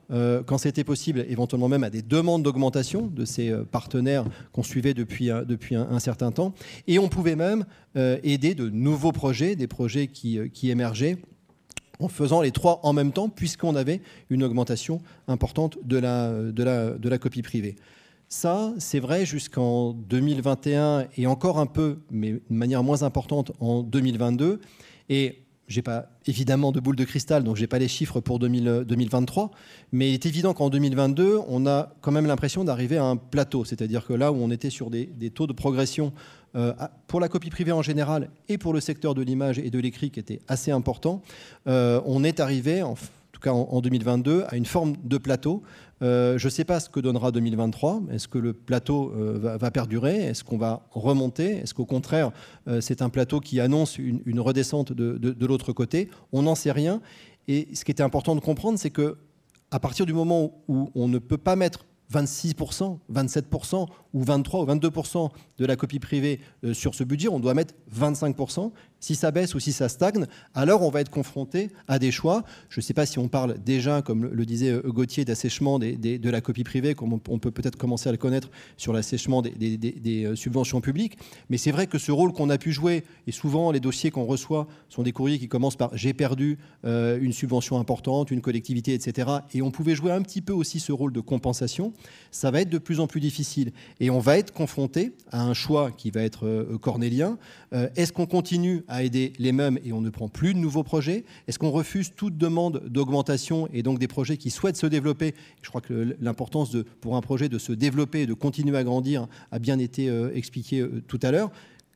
quand 0.46 0.58
c'était 0.58 0.84
possible, 0.84 1.26
éventuellement 1.28 1.68
même 1.68 1.84
à 1.84 1.90
des 1.90 2.04
demandes 2.04 2.44
d'augmentation 2.44 3.08
de 3.08 3.26
ces 3.26 3.54
partenaires 3.72 4.26
qu'on 4.52 4.64
suivait 4.64 4.94
depuis, 4.94 5.30
un, 5.32 6.00
certain 6.00 6.32
temps. 6.32 6.54
Et 6.88 7.00
on 7.00 7.10
pouvait 7.10 7.36
même 7.36 7.66
aider 7.96 8.56
de 8.56 8.70
nouveaux 8.70 9.12
projets, 9.12 9.56
des 9.58 9.68
projets 9.68 10.08
qui 10.08 10.70
émergeaient 10.70 11.18
en 12.00 12.08
faisant 12.08 12.42
les 12.42 12.52
trois 12.52 12.80
en 12.84 12.94
même 12.94 13.12
temps, 13.12 13.30
puisqu'on 13.30 13.76
avait 13.76 14.02
une 14.30 14.44
augmentation 14.44 15.02
importante 15.28 15.78
de 15.84 15.98
la, 15.98 16.32
de 16.52 16.64
la, 16.64 16.92
de 16.92 17.10
la 17.10 17.18
copie 17.18 17.42
privée. 17.42 17.76
Ça, 18.30 18.74
c'est 18.80 19.00
vrai 19.00 19.26
jusqu'en 19.26 19.94
2021 19.94 21.08
et 21.18 21.28
encore 21.28 21.60
un 21.60 21.68
peu, 21.68 22.00
mais 22.10 22.32
de 22.32 22.42
manière 22.50 22.84
moins 22.84 23.04
importante 23.04 23.52
en 23.60 23.84
2022. 23.84 24.60
Et 25.10 25.44
j'ai 25.68 25.82
pas 25.82 26.08
évidemment 26.26 26.72
de 26.72 26.80
boule 26.80 26.96
de 26.96 27.04
cristal, 27.04 27.44
donc 27.44 27.56
j'ai 27.56 27.68
pas 27.68 27.80
les 27.80 27.88
chiffres 27.88 28.20
pour 28.20 28.40
2023, 28.40 29.52
mais 29.92 30.10
il 30.10 30.14
est 30.14 30.26
évident 30.26 30.54
qu'en 30.54 30.70
2022, 30.70 31.40
on 31.48 31.66
a 31.68 31.94
quand 32.02 32.12
même 32.12 32.26
l'impression 32.26 32.64
d'arriver 32.64 32.98
à 32.98 33.06
un 33.06 33.16
plateau, 33.16 33.66
c'est-à-dire 33.66 34.06
que 34.06 34.14
là 34.14 34.32
où 34.32 34.36
on 34.36 34.52
était 34.52 34.70
sur 34.70 34.90
des, 34.90 35.06
des 35.06 35.30
taux 35.30 35.48
de 35.48 35.54
progression 35.54 36.12
euh, 36.56 36.74
pour 37.08 37.20
la 37.20 37.30
copie 37.30 37.50
privée 37.50 37.72
en 37.72 37.82
général 37.82 38.30
et 38.48 38.58
pour 38.58 38.74
le 38.74 38.80
secteur 38.80 39.16
de 39.16 39.22
l'image 39.22 39.60
et 39.60 39.70
de 39.70 39.80
l'écrit 39.80 40.12
qui 40.12 40.20
était 40.20 40.40
assez 40.48 40.72
important, 40.72 41.22
euh, 41.68 42.02
on 42.06 42.24
est 42.24 42.40
arrivé, 42.40 42.84
en 42.84 42.96
tout 43.32 43.42
cas 43.42 43.52
en, 43.52 43.82
2022, 43.82 44.46
à 44.48 44.56
une 44.56 44.66
forme 44.66 44.96
de 45.04 45.18
plateau. 45.18 45.64
Euh, 46.02 46.38
je 46.38 46.48
ne 46.48 46.50
sais 46.50 46.64
pas 46.64 46.80
ce 46.80 46.90
que 46.90 47.00
donnera 47.00 47.32
2023. 47.32 48.04
Est-ce 48.12 48.28
que 48.28 48.38
le 48.38 48.54
plateau 48.54 49.14
va, 49.16 49.72
perdurer? 49.72 50.18
Est-ce 50.18 50.44
qu'on 50.44 50.58
va 50.58 50.86
remonter? 50.92 51.58
Est-ce 51.58 51.74
qu'au 51.74 51.86
contraire, 51.86 52.32
c'est 52.82 53.02
un 53.02 53.10
plateau 53.10 53.40
qui 53.40 53.60
annonce 53.60 53.98
une, 53.98 54.40
redescente 54.40 54.94
de, 54.94 55.18
de 55.18 55.46
l'autre 55.46 55.74
côté? 55.74 56.10
On 56.32 56.44
n'en 56.44 56.56
sait 56.56 56.72
rien. 56.72 57.02
Et 57.48 57.68
ce 57.74 57.84
qui 57.84 57.92
était 57.92 58.04
important 58.04 58.36
de 58.36 58.42
comprendre, 58.42 58.78
c'est 58.78 58.90
que 58.90 59.18
à 59.72 59.80
partir 59.80 60.06
du 60.06 60.14
moment 60.14 60.52
où 60.68 60.92
on 60.94 61.08
ne 61.08 61.18
peut 61.18 61.38
pas 61.38 61.56
mettre 61.56 61.86
26%, 62.14 63.00
27% 63.12 63.88
ou 64.14 64.24
23 64.24 64.62
ou 64.62 64.66
22% 64.66 65.32
de 65.58 65.66
la 65.66 65.76
copie 65.76 66.00
privée 66.00 66.40
euh, 66.64 66.74
sur 66.74 66.96
ce 66.96 67.04
budget, 67.04 67.28
on 67.28 67.40
doit 67.40 67.54
mettre 67.54 67.74
25%. 67.94 68.72
Si 69.04 69.16
ça 69.16 69.32
baisse 69.32 69.54
ou 69.54 69.60
si 69.60 69.74
ça 69.74 69.90
stagne, 69.90 70.28
alors 70.56 70.82
on 70.82 70.90
va 70.90 71.02
être 71.02 71.10
confronté 71.10 71.72
à 71.90 72.00
des 72.00 72.10
choix. 72.10 72.46
Je 72.70 72.80
ne 72.80 72.82
sais 72.84 72.94
pas 72.94 73.06
si 73.06 73.20
on 73.20 73.28
parle 73.28 73.58
déjà, 73.62 74.02
comme 74.02 74.24
le 74.24 74.46
disait 74.46 74.70
euh, 74.70 74.82
Gauthier, 74.82 75.26
d'assèchement 75.26 75.78
de 75.78 76.30
la 76.30 76.40
copie 76.40 76.64
privée, 76.64 76.96
comme 76.96 77.20
on 77.28 77.38
peut 77.38 77.52
peut-être 77.52 77.76
commencer 77.76 78.08
à 78.08 78.14
le 78.14 78.18
connaître 78.18 78.50
sur 78.78 78.94
l'assèchement 78.94 79.42
des, 79.42 80.24
euh, 80.24 80.38
subventions 80.38 80.80
publiques. 80.80 81.18
Mais 81.50 81.58
c'est 81.58 81.72
vrai 81.72 81.88
que 81.88 81.98
ce 81.98 82.14
rôle 82.14 82.32
qu'on 82.32 82.50
a 82.50 82.58
pu 82.58 82.72
jouer, 82.72 83.04
et 83.28 83.34
souvent 83.34 83.72
les 83.72 83.82
dossiers 83.82 84.10
qu'on 84.10 84.24
reçoit 84.24 84.68
sont 84.88 85.04
des 85.04 85.12
courriers 85.12 85.38
qui 85.38 85.50
commencent 85.50 85.76
par 85.76 85.90
j'ai 85.98 86.14
perdu 86.14 86.58
une 86.84 87.34
subvention 87.34 87.80
importante, 87.80 88.32
une 88.32 88.42
collectivité, 88.42 88.94
etc. 88.94 89.28
Et 89.54 89.62
on 89.62 89.72
pouvait 89.72 89.96
jouer 89.96 90.12
un 90.12 90.22
petit 90.22 90.42
peu 90.42 90.54
aussi 90.54 90.80
ce 90.80 90.94
rôle 90.94 91.12
de 91.12 91.20
compensation. 91.20 91.92
Ça 92.32 92.52
va 92.52 92.62
être 92.62 92.70
de 92.70 92.78
plus 92.78 93.00
en 93.00 93.08
plus 93.08 93.20
difficile. 93.20 93.74
Et 94.00 94.10
on 94.10 94.20
va 94.20 94.38
être 94.38 94.54
confronté 94.54 95.14
à 95.32 95.42
un 95.42 95.54
choix 95.54 95.92
qui 95.92 96.12
va 96.12 96.22
être 96.22 96.46
euh, 96.46 96.78
cornélien. 96.78 97.38
Euh, 97.74 97.90
est-ce 97.96 98.14
qu'on 98.14 98.26
continue 98.26 98.84
à 98.88 98.93
aider 99.02 99.34
les 99.40 99.52
mêmes 99.52 99.80
et 99.84 99.94
on 99.94 100.02
ne 100.02 100.12
prend 100.12 100.28
plus 100.28 100.54
de 100.54 100.60
nouveaux 100.60 100.84
projets 100.84 101.24
Est-ce 101.48 101.58
qu'on 101.58 101.72
refuse 101.72 102.14
toute 102.16 102.38
demande 102.38 102.84
d'augmentation 102.88 103.68
et 103.74 103.82
donc 103.82 103.98
des 103.98 104.08
projets 104.08 104.38
qui 104.38 104.52
souhaitent 104.52 104.78
se 104.78 104.86
développer? 104.86 105.34
Je 105.64 105.70
crois 105.70 105.82
que 105.82 106.16
l'importance 106.22 106.78
pour 107.02 107.16
un 107.16 107.22
projet 107.22 107.50
de 107.50 107.58
se 107.58 107.72
développer 107.72 108.22
et 108.22 108.26
de 108.28 108.34
continuer 108.34 108.78
à 108.78 108.84
grandir 108.84 109.28
a 109.52 109.58
bien 109.58 109.80
été 109.80 110.10
euh, 110.10 110.32
expliquée 110.36 110.86
tout 111.08 111.20
à 111.24 111.32
l'heure. 111.32 111.50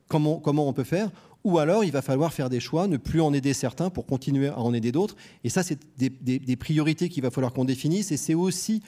Comment, 0.08 0.40
comment 0.40 0.68
on 0.68 0.74
peut 0.74 0.86
faire? 0.86 1.12
Ou 1.44 1.60
alors 1.60 1.84
il 1.84 1.92
va 1.92 2.02
falloir 2.02 2.34
faire 2.34 2.50
des 2.50 2.60
choix, 2.60 2.88
ne 2.88 2.98
plus 2.98 3.22
en 3.22 3.34
aider 3.34 3.54
certains 3.54 3.90
pour 3.90 4.06
continuer 4.06 4.48
à 4.48 4.60
en 4.60 4.74
aider 4.74 4.92
d'autres. 4.92 5.16
Et 5.44 5.50
ça, 5.50 5.64
c'est 5.64 5.80
des, 5.98 6.10
des 6.10 6.56
priorités 6.56 7.10
qu'il 7.10 7.22
va 7.22 7.30
falloir 7.30 7.54
qu'on 7.54 7.66
définisse. 7.66 8.12
Et 8.12 8.18
c'est 8.18 8.34
aussi 8.34 8.82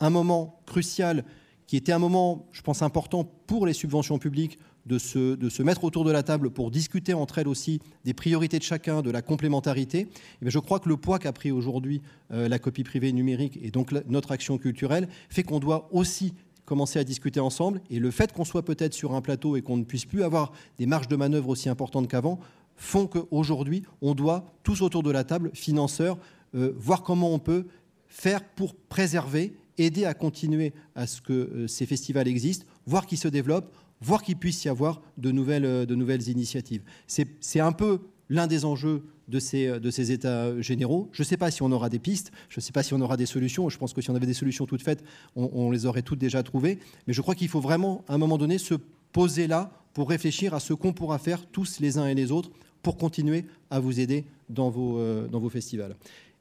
un 0.00 0.10
moment 0.10 0.60
crucial 0.66 1.24
qui 1.66 1.76
était 1.76 1.92
un 1.92 1.98
moment, 1.98 2.46
je 2.52 2.62
pense, 2.62 2.82
important 2.82 3.24
pour 3.46 3.66
les 3.66 3.72
subventions 3.72 4.18
publiques 4.18 4.58
de 4.86 4.98
se, 4.98 5.34
de 5.34 5.48
se, 5.48 5.62
mettre 5.62 5.84
autour 5.84 6.04
de 6.04 6.10
la 6.10 6.22
table 6.22 6.50
pour 6.50 6.70
discuter 6.70 7.14
entre 7.14 7.38
elles 7.38 7.48
aussi 7.48 7.80
des 8.04 8.14
priorités 8.14 8.58
de 8.58 8.62
chacun, 8.62 9.02
de 9.02 9.10
la 9.10 9.22
complémentarité, 9.22 10.00
et 10.00 10.08
eh 10.42 10.50
je 10.50 10.58
crois 10.58 10.78
que 10.78 10.88
le 10.88 10.96
poids 10.96 11.18
qu'a 11.18 11.32
pris 11.32 11.50
aujourd'hui 11.50 12.02
euh, 12.32 12.48
la 12.48 12.58
copie 12.58 12.84
privée 12.84 13.12
numérique 13.12 13.58
et 13.62 13.70
donc 13.70 13.92
notre 14.06 14.32
action 14.32 14.58
culturelle 14.58 15.08
fait 15.28 15.42
qu'on 15.42 15.60
doit 15.60 15.88
aussi 15.92 16.34
commencer 16.64 16.98
à 16.98 17.04
discuter 17.04 17.40
ensemble. 17.40 17.80
Et 17.90 17.98
le 17.98 18.10
fait 18.10 18.32
qu'on 18.32 18.44
soit 18.44 18.64
peut-être 18.64 18.94
sur 18.94 19.14
un 19.14 19.20
plateau 19.20 19.56
et 19.56 19.62
qu'on 19.62 19.76
ne 19.76 19.84
puisse 19.84 20.04
plus 20.04 20.22
avoir 20.22 20.52
des 20.78 20.86
marges 20.86 21.08
de 21.08 21.16
manœuvre 21.16 21.48
aussi 21.48 21.68
importantes 21.68 22.08
qu'avant 22.08 22.38
font 22.76 23.06
qu'aujourd'hui, 23.06 23.84
on 24.00 24.14
doit, 24.14 24.52
tous 24.62 24.82
autour 24.82 25.02
de 25.02 25.10
la 25.10 25.24
table, 25.24 25.50
financeurs, 25.54 26.18
euh, 26.54 26.72
voir 26.76 27.02
comment 27.02 27.32
on 27.32 27.38
peut 27.38 27.66
faire 28.08 28.42
pour 28.44 28.74
préserver 28.74 29.54
aider 29.78 30.04
à 30.04 30.14
continuer 30.14 30.72
à 30.94 31.06
ce 31.06 31.20
que 31.20 31.32
euh, 31.32 31.66
ces 31.66 31.86
festivals 31.86 32.28
existent, 32.28 32.66
voir 32.86 33.06
qu'ils 33.06 33.18
se 33.18 33.28
développent, 33.28 33.74
voir 34.00 34.22
qu'il 34.22 34.36
puisse 34.36 34.64
y 34.64 34.68
avoir 34.68 35.00
de 35.18 35.30
nouvelles, 35.30 35.64
euh, 35.64 35.86
de 35.86 35.94
nouvelles 35.94 36.28
initiatives. 36.28 36.82
C'est 37.06 37.60
un 37.60 37.72
peu 37.72 38.00
l'un 38.28 38.46
des 38.46 38.64
enjeux 38.64 39.04
de 39.28 39.38
ces, 39.38 39.66
euh, 39.66 39.78
de 39.78 39.90
ces 39.90 40.12
états 40.12 40.60
généraux. 40.60 41.08
Je 41.12 41.22
ne 41.22 41.26
sais 41.26 41.36
pas 41.36 41.50
si 41.50 41.62
on 41.62 41.72
aura 41.72 41.88
des 41.88 41.98
pistes, 41.98 42.32
je 42.48 42.58
ne 42.58 42.62
sais 42.62 42.72
pas 42.72 42.82
si 42.82 42.94
on 42.94 43.00
aura 43.00 43.16
des 43.16 43.26
solutions. 43.26 43.68
Je 43.68 43.78
pense 43.78 43.92
que 43.92 44.00
si 44.00 44.10
on 44.10 44.14
avait 44.14 44.26
des 44.26 44.34
solutions 44.34 44.66
toutes 44.66 44.82
faites, 44.82 45.04
on, 45.36 45.50
on 45.52 45.70
les 45.70 45.86
aurait 45.86 46.02
toutes 46.02 46.18
déjà 46.18 46.42
trouvées. 46.42 46.78
Mais 47.06 47.12
je 47.12 47.20
crois 47.22 47.34
qu'il 47.34 47.48
faut 47.48 47.60
vraiment, 47.60 48.04
à 48.08 48.14
un 48.14 48.18
moment 48.18 48.38
donné, 48.38 48.58
se 48.58 48.74
poser 49.12 49.46
là 49.46 49.70
pour 49.92 50.08
réfléchir 50.08 50.54
à 50.54 50.60
ce 50.60 50.74
qu'on 50.74 50.92
pourra 50.92 51.18
faire 51.18 51.46
tous 51.46 51.80
les 51.80 51.98
uns 51.98 52.06
et 52.06 52.14
les 52.14 52.32
autres 52.32 52.50
pour 52.82 52.96
continuer 52.98 53.46
à 53.70 53.80
vous 53.80 54.00
aider 54.00 54.24
dans 54.50 54.68
vos, 54.68 55.00
dans 55.28 55.38
vos 55.38 55.48
festivals. 55.48 55.96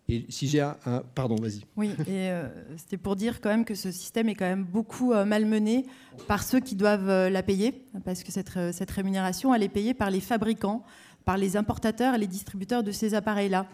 Et 0.10 0.26
si 0.28 0.48
j'ai 0.48 0.60
un, 0.60 0.76
Pardon, 1.16 1.36
vas-y. 1.36 1.62
Oui, 1.78 1.92
et 2.02 2.30
euh, 2.30 2.50
c'était 2.76 2.98
pour 2.98 3.16
dire 3.16 3.40
quand 3.40 3.50
même 3.50 3.64
que 3.64 3.76
ce 3.76 3.90
système 3.90 4.28
est 4.28 4.36
quand 4.36 4.46
même 4.46 4.66
beaucoup 4.66 5.14
euh, 5.14 5.24
malmené 5.24 5.86
par 6.28 6.44
ceux 6.44 6.60
qui 6.60 6.76
doivent 6.76 7.10
euh, 7.10 7.30
la 7.30 7.42
payer, 7.42 7.86
parce 8.04 8.24
que 8.24 8.32
cette, 8.32 8.52
cette, 8.74 8.92
rémunération, 8.92 9.56
elle 9.56 9.64
est 9.64 9.70
payée 9.70 9.94
par 9.94 10.10
les 10.10 10.20
fabricants, 10.20 10.84
par 11.24 11.38
les 11.38 11.56
importateurs 11.56 12.16
et 12.16 12.18
les 12.18 12.28
distributeurs 12.28 12.84
de 12.84 12.92
ces 12.92 13.14
appareils-là. 13.14 13.66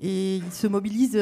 Et 0.00 0.36
ils 0.36 0.52
se 0.52 0.66
mobilisent 0.66 1.20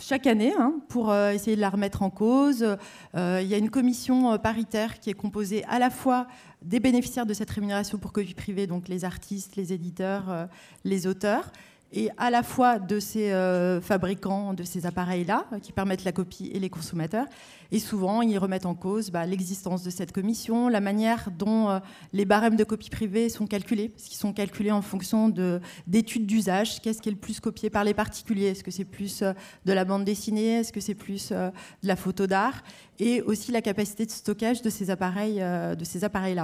chaque 0.00 0.26
année 0.26 0.52
hein, 0.58 0.74
pour 0.88 1.14
essayer 1.14 1.56
de 1.56 1.60
la 1.60 1.70
remettre 1.70 2.02
en 2.02 2.10
cause. 2.10 2.76
Il 3.14 3.46
y 3.46 3.54
a 3.54 3.58
une 3.58 3.70
commission 3.70 4.38
paritaire 4.38 5.00
qui 5.00 5.10
est 5.10 5.14
composée 5.14 5.64
à 5.64 5.80
la 5.80 5.90
fois 5.90 6.28
des 6.62 6.78
bénéficiaires 6.78 7.26
de 7.26 7.34
cette 7.34 7.50
rémunération 7.50 7.98
pour 7.98 8.12
copie 8.12 8.34
privée, 8.34 8.68
donc 8.68 8.86
les 8.86 9.04
artistes, 9.04 9.56
les 9.56 9.72
éditeurs, 9.72 10.48
les 10.84 11.08
auteurs, 11.08 11.50
et 11.92 12.10
à 12.16 12.30
la 12.30 12.42
fois 12.42 12.78
de 12.78 12.98
ces 12.98 13.32
euh, 13.32 13.80
fabricants 13.80 14.54
de 14.54 14.64
ces 14.64 14.86
appareils-là, 14.86 15.46
qui 15.62 15.72
permettent 15.72 16.04
la 16.04 16.12
copie, 16.12 16.50
et 16.52 16.58
les 16.58 16.68
consommateurs. 16.68 17.26
Et 17.70 17.78
souvent, 17.78 18.22
ils 18.22 18.38
remettent 18.38 18.66
en 18.66 18.74
cause 18.74 19.10
bah, 19.10 19.24
l'existence 19.24 19.82
de 19.82 19.90
cette 19.90 20.12
commission, 20.12 20.68
la 20.68 20.80
manière 20.80 21.30
dont 21.36 21.70
euh, 21.70 21.78
les 22.12 22.24
barèmes 22.24 22.56
de 22.56 22.64
copie 22.64 22.90
privée 22.90 23.28
sont 23.28 23.46
calculés, 23.46 23.88
parce 23.88 24.04
qu'ils 24.04 24.18
sont 24.18 24.32
calculés 24.32 24.72
en 24.72 24.82
fonction 24.82 25.32
d'études 25.86 26.26
d'usage. 26.26 26.80
Qu'est-ce 26.80 27.00
qui 27.00 27.08
est 27.08 27.12
le 27.12 27.18
plus 27.18 27.40
copié 27.40 27.70
par 27.70 27.84
les 27.84 27.94
particuliers? 27.94 28.46
Est-ce 28.46 28.64
que 28.64 28.70
c'est 28.70 28.84
plus 28.84 29.22
euh, 29.22 29.32
de 29.64 29.72
la 29.72 29.84
bande 29.84 30.04
dessinée? 30.04 30.58
Est-ce 30.58 30.72
que 30.72 30.80
c'est 30.80 30.94
plus 30.94 31.30
de 31.30 31.52
la 31.82 31.96
photo 31.96 32.26
d'art? 32.26 32.62
Et 32.98 33.22
aussi 33.22 33.52
la 33.52 33.62
capacité 33.62 34.06
de 34.06 34.10
stockage 34.10 34.62
de 34.62 34.70
ces 34.70 34.90
appareils-là. 34.90 35.74
Appareils 36.02 36.40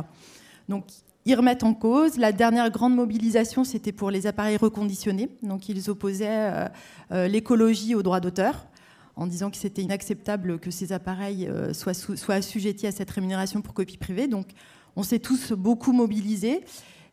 Donc, 0.69 0.85
ils 1.25 1.35
remettent 1.35 1.63
en 1.63 1.75
cause. 1.75 2.17
La 2.17 2.33
dernière 2.33 2.71
grande 2.71 2.95
mobilisation, 2.95 3.65
c'était 3.65 3.93
pour 3.93 4.11
les 4.11 4.27
appareils 4.27 4.57
reconditionnés. 4.57 5.29
Donc 5.43 5.69
ils 5.69 5.89
opposaient 5.89 6.27
euh, 6.29 6.69
euh, 7.13 7.29
l'écologie 7.29 7.95
au 7.95 8.03
droit 8.03 8.21
d'auteur 8.21 8.67
en 9.15 9.27
disant 9.27 9.51
que 9.51 9.57
c'était 9.57 9.83
inacceptable 9.83 10.59
que 10.59 10.71
ces 10.71 10.93
appareils 10.93 11.47
euh, 11.47 11.75
soient, 11.75 11.95
soient, 11.95 12.35
assujettis 12.35 12.87
à 12.87 12.93
cette 12.93 13.11
rémunération 13.11 13.61
pour 13.61 13.75
copie 13.75 13.99
privée. 13.99 14.27
Donc 14.27 14.49
on 14.97 15.03
s'est 15.03 15.21
tous 15.21 15.53
beaucoup 15.53 15.93
mobilisés 15.93 16.65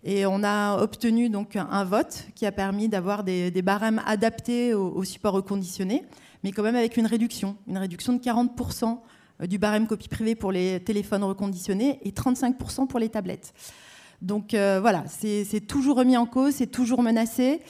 et 0.03 0.25
on 0.25 0.43
a 0.43 0.81
obtenu 0.81 1.29
donc 1.29 1.55
un 1.55 1.83
vote 1.83 2.27
qui 2.33 2.45
a 2.45 2.51
permis 2.51 2.87
d'avoir 2.87 3.23
des, 3.23 3.61
barèmes 3.61 4.01
adaptés 4.05 4.73
aux, 4.73 4.91
aux 4.91 5.03
supports 5.03 5.33
reconditionnés, 5.33 6.03
mais 6.43 6.53
quand 6.53 6.63
même 6.63 6.77
avec 6.77 6.95
une 6.95 7.05
réduction, 7.05 7.57
une 7.67 7.77
réduction 7.77 8.13
de 8.13 8.19
40% 8.19 8.97
du 9.47 9.57
barème 9.57 9.87
copie 9.87 10.07
privée 10.07 10.35
pour 10.35 10.53
les 10.53 10.79
téléphones 10.79 11.23
reconditionnés 11.23 11.99
et 12.03 12.11
35% 12.11 12.87
pour 12.87 12.99
les 12.99 13.09
tablettes. 13.09 13.53
Donc 14.21 14.53
euh, 14.53 14.79
voilà, 14.81 15.03
c'est 15.07 15.65
toujours 15.65 15.97
remis 15.97 16.17
en 16.17 16.25
cause, 16.25 16.55
c'est 16.55 16.67
toujours 16.67 17.01
menacé. 17.01 17.61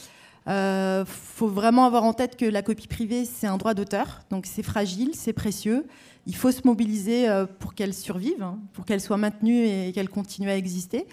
Il 0.47 0.51
euh, 0.51 1.05
faut 1.05 1.47
vraiment 1.47 1.85
avoir 1.85 2.03
en 2.03 2.13
tête 2.13 2.35
que 2.35 2.45
la 2.45 2.63
copie 2.63 2.87
privée, 2.87 3.25
c'est 3.25 3.45
un 3.45 3.57
droit 3.57 3.75
d'auteur, 3.75 4.21
donc 4.31 4.47
c'est 4.47 4.63
fragile, 4.63 5.11
c'est 5.13 5.33
précieux. 5.33 5.85
Il 6.25 6.35
faut 6.35 6.51
se 6.51 6.61
mobiliser 6.65 7.29
euh, 7.29 7.45
pour 7.45 7.75
qu'elle 7.75 7.93
survive, 7.93 8.41
hein, 8.41 8.59
pour 8.73 8.85
qu'elle 8.85 9.01
soit 9.01 9.17
maintenue 9.17 9.65
et 9.65 9.91
qu'elle 9.93 10.09
continue 10.09 10.49
à 10.49 10.57
exister. 10.57 11.05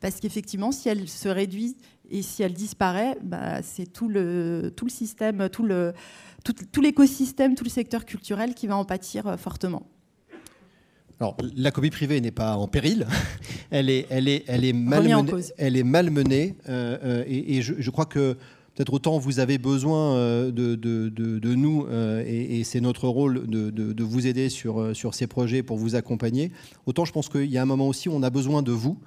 Parce 0.00 0.20
qu'effectivement, 0.20 0.70
si 0.70 0.88
elle 0.88 1.08
se 1.08 1.28
réduit 1.28 1.76
et 2.10 2.22
si 2.22 2.42
elle 2.42 2.52
disparaît, 2.52 3.16
bah, 3.22 3.62
c'est 3.62 3.90
tout 3.90 4.08
le, 4.08 4.72
tout 4.76 4.84
le 4.84 4.90
système, 4.90 5.48
tout 5.48 5.64
l'écosystème, 6.80 7.54
tout, 7.54 7.58
tout 7.58 7.64
le 7.64 7.70
secteur 7.70 8.04
culturel 8.04 8.54
qui 8.54 8.66
va 8.66 8.76
en 8.76 8.84
pâtir 8.84 9.36
fortement. 9.38 9.82
Alors, 11.24 11.38
la 11.56 11.70
copie 11.70 11.88
privée 11.88 12.20
n'est 12.20 12.30
pas 12.30 12.54
en 12.56 12.68
péril, 12.68 13.06
elle 13.70 13.88
est, 13.88 14.04
elle 14.10 14.28
est, 14.28 14.44
elle 14.46 14.62
est 14.62 14.74
malmenée, 14.74 15.32
elle 15.56 15.74
est 15.74 15.82
malmenée 15.82 16.54
euh, 16.68 16.98
euh, 17.02 17.24
et, 17.26 17.62
je, 17.62 17.90
crois 17.90 18.04
que 18.04 18.34
peut-être 18.74 18.92
autant 18.92 19.16
vous 19.16 19.38
avez 19.38 19.56
besoin 19.56 20.16
euh, 20.16 20.50
de, 20.50 20.74
de, 20.74 21.08
de, 21.08 21.54
nous 21.54 21.86
et, 22.26 22.62
c'est 22.64 22.82
notre 22.82 23.08
rôle 23.08 23.46
de, 23.46 24.02
vous 24.04 24.26
aider 24.26 24.50
sur, 24.50 24.94
sur 24.94 25.14
ces 25.14 25.26
projets 25.26 25.62
pour 25.62 25.78
vous 25.78 25.94
accompagner, 25.94 26.52
autant 26.84 27.06
je 27.06 27.12
pense 27.12 27.30
qu'il 27.30 27.50
y 27.50 27.56
a 27.56 27.62
un 27.62 27.66
moment 27.66 27.88
aussi 27.88 28.10
où 28.10 28.12
on 28.12 28.22
a 28.22 28.28
besoin 28.28 28.60
de 28.60 28.72
vous 28.72 28.98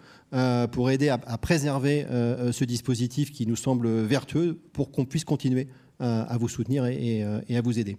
pour 0.72 0.90
aider 0.90 1.10
à, 1.10 1.20
préserver 1.38 2.04
ce 2.52 2.64
dispositif 2.64 3.32
qui 3.32 3.46
nous 3.46 3.56
semble 3.56 3.88
vertueux 3.88 4.58
pour 4.74 4.90
qu'on 4.90 5.06
puisse 5.06 5.24
continuer 5.24 5.68
à 6.00 6.36
vous 6.40 6.50
soutenir 6.50 6.88
et 6.88 7.24
à 7.24 7.62
vous 7.62 7.78
aider. 7.78 7.96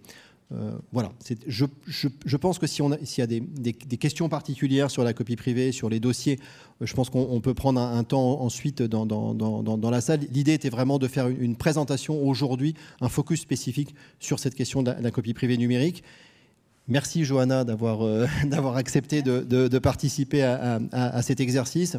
Euh, 0.50 0.78
voilà, 0.92 1.12
je, 1.46 1.66
je, 1.86 2.36
pense 2.38 2.58
que 2.58 2.66
s'il 2.66 2.82
y 3.18 3.20
a 3.20 3.26
des, 3.26 3.42
questions 3.98 4.30
particulières 4.30 4.90
sur 4.90 5.04
la 5.04 5.12
copie 5.12 5.36
privée, 5.36 5.72
sur 5.72 5.90
les 5.90 6.00
dossiers, 6.00 6.38
euh, 6.80 6.86
je 6.86 6.94
pense 6.94 7.10
qu'on 7.10 7.40
peut 7.42 7.52
prendre 7.52 7.78
un, 7.80 8.02
temps 8.02 8.40
ensuite 8.40 8.82
dans, 8.82 9.04
dans, 9.04 9.90
la 9.90 10.00
salle. 10.00 10.20
L'idée 10.32 10.54
était 10.54 10.70
vraiment 10.70 10.98
de 10.98 11.06
faire 11.06 11.28
une, 11.28 11.54
présentation 11.54 12.26
aujourd'hui, 12.26 12.74
un 13.02 13.10
focus 13.10 13.40
spécifique 13.40 13.94
sur 14.20 14.38
cette 14.38 14.54
question 14.54 14.82
de 14.82 14.90
la 14.98 15.10
copie 15.10 15.34
privée 15.34 15.58
numérique. 15.58 16.02
Merci 16.88 17.24
Johanna 17.24 17.64
d'avoir 17.64 18.02
euh, 18.02 18.26
accepté 18.74 19.20
de, 19.20 19.78
participer 19.78 20.42
à, 20.42 21.22
cet 21.22 21.40
exercice. 21.40 21.96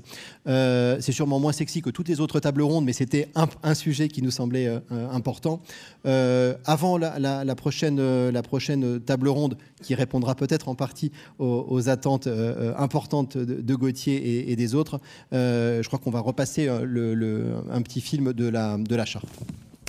Euh, 0.47 0.97
c'est 0.99 1.11
sûrement 1.11 1.39
moins 1.39 1.51
sexy 1.51 1.81
que 1.81 1.91
toutes 1.91 2.07
les 2.07 2.19
autres 2.19 2.39
tables 2.39 2.63
rondes, 2.63 2.85
mais 2.85 2.93
c'était 2.93 3.29
un, 3.35 3.73
sujet 3.75 4.07
qui 4.07 4.23
nous 4.23 4.31
semblait 4.31 4.67
euh, 4.67 4.79
important. 5.11 5.61
avant 6.03 6.97
la, 6.97 7.55
prochaine, 7.55 8.29
la 8.29 8.41
prochaine 8.41 8.99
table 8.99 9.29
ronde, 9.29 9.57
qui 9.83 9.93
répondra 9.93 10.33
peut-être 10.35 10.69
en 10.69 10.75
partie 10.75 11.11
aux, 11.37 11.89
attentes 11.89 12.27
importantes 12.77 13.37
de, 13.37 13.75
Gauthier 13.75 14.51
et, 14.51 14.55
des 14.55 14.75
autres, 14.75 14.99
je 15.31 15.85
crois 15.87 15.99
qu'on 15.99 16.11
va 16.11 16.19
repasser 16.19 16.67
le, 16.83 17.53
un 17.71 17.81
petit 17.81 18.01
film 18.01 18.33
de 18.33 18.47
la, 18.47 18.77
de 18.77 18.95
la 18.95 19.05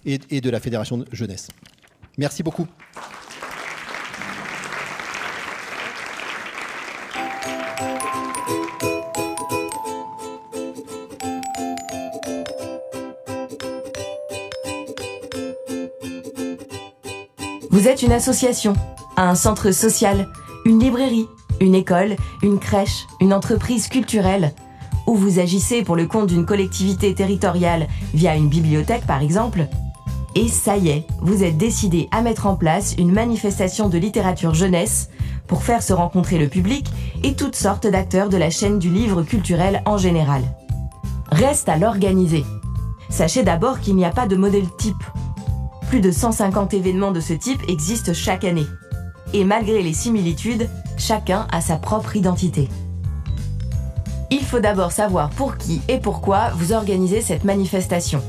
et, 0.05 0.19
et 0.31 0.41
de 0.41 0.51
la 0.51 0.61
Fédération 0.61 1.05
jeunesse. 1.13 1.49
Merci 2.19 2.43
beaucoup. 2.43 2.67
Vous 17.71 17.87
êtes 17.87 18.03
une 18.03 18.11
association, 18.11 18.73
un 19.17 19.37
centre 19.37 19.71
social, 19.71 20.29
une 20.65 20.81
librairie, 20.81 21.29
une 21.61 21.77
école, 21.77 22.17
une 22.43 22.59
crèche, 22.59 23.07
une 23.21 23.33
entreprise 23.33 23.87
culturelle, 23.87 24.55
ou 25.07 25.15
vous 25.15 25.39
agissez 25.39 25.85
pour 25.85 25.95
le 25.95 26.07
compte 26.07 26.27
d'une 26.27 26.45
collectivité 26.45 27.15
territoriale 27.15 27.87
via 28.13 28.35
une 28.35 28.49
bibliothèque 28.49 29.07
par 29.07 29.23
exemple. 29.23 29.69
Et 30.35 30.49
ça 30.49 30.77
y 30.77 30.89
est, 30.89 31.07
vous 31.21 31.45
êtes 31.45 31.59
décidé 31.59 32.09
à 32.11 32.23
mettre 32.23 32.47
en 32.47 32.57
place 32.57 32.97
une 32.99 33.13
manifestation 33.13 33.89
de 33.89 33.99
littérature 33.99 34.53
jeunesse 34.53 35.09
pour 35.47 35.63
faire 35.63 35.85
se 35.85 35.93
rencontrer 35.93 36.39
le 36.39 36.49
public 36.49 36.89
et 37.23 37.35
toutes 37.35 37.57
sortes 37.57 37.87
d'acteurs 37.87 38.31
de 38.31 38.37
la 38.37 38.51
chaîne 38.51 38.81
du 38.81 38.91
livre 38.91 39.23
culturel 39.23 39.81
en 39.87 39.97
général. 39.97 40.43
Reste 41.31 41.69
à 41.69 41.77
l'organiser. 41.77 42.45
Sachez 43.11 43.45
d'abord 43.45 43.79
qu'il 43.79 43.95
n'y 43.95 44.05
a 44.05 44.11
pas 44.11 44.27
de 44.27 44.35
modèle 44.35 44.69
type 44.77 45.05
plus 45.91 46.01
de 46.01 46.13
150 46.13 46.73
événements 46.73 47.11
de 47.11 47.19
ce 47.19 47.33
type 47.33 47.61
existent 47.67 48.15
chaque 48.15 48.45
année. 48.45 48.67
Et 49.35 49.43
malgré 49.43 49.83
les 49.83 49.93
similitudes, 49.93 50.69
chacun 50.97 51.49
a 51.51 51.61
sa 51.61 51.79
propre 51.79 52.15
identité. 52.15 52.69
Il 54.31 54.45
faut 54.45 54.61
d'abord 54.61 54.93
savoir 54.93 55.31
pour 55.31 55.57
qui 55.57 55.83
et 55.89 55.99
pourquoi 55.99 56.51
vous 56.51 56.73
organisez 56.73 57.21
cette 57.21 57.43
manifestation. 57.43 58.23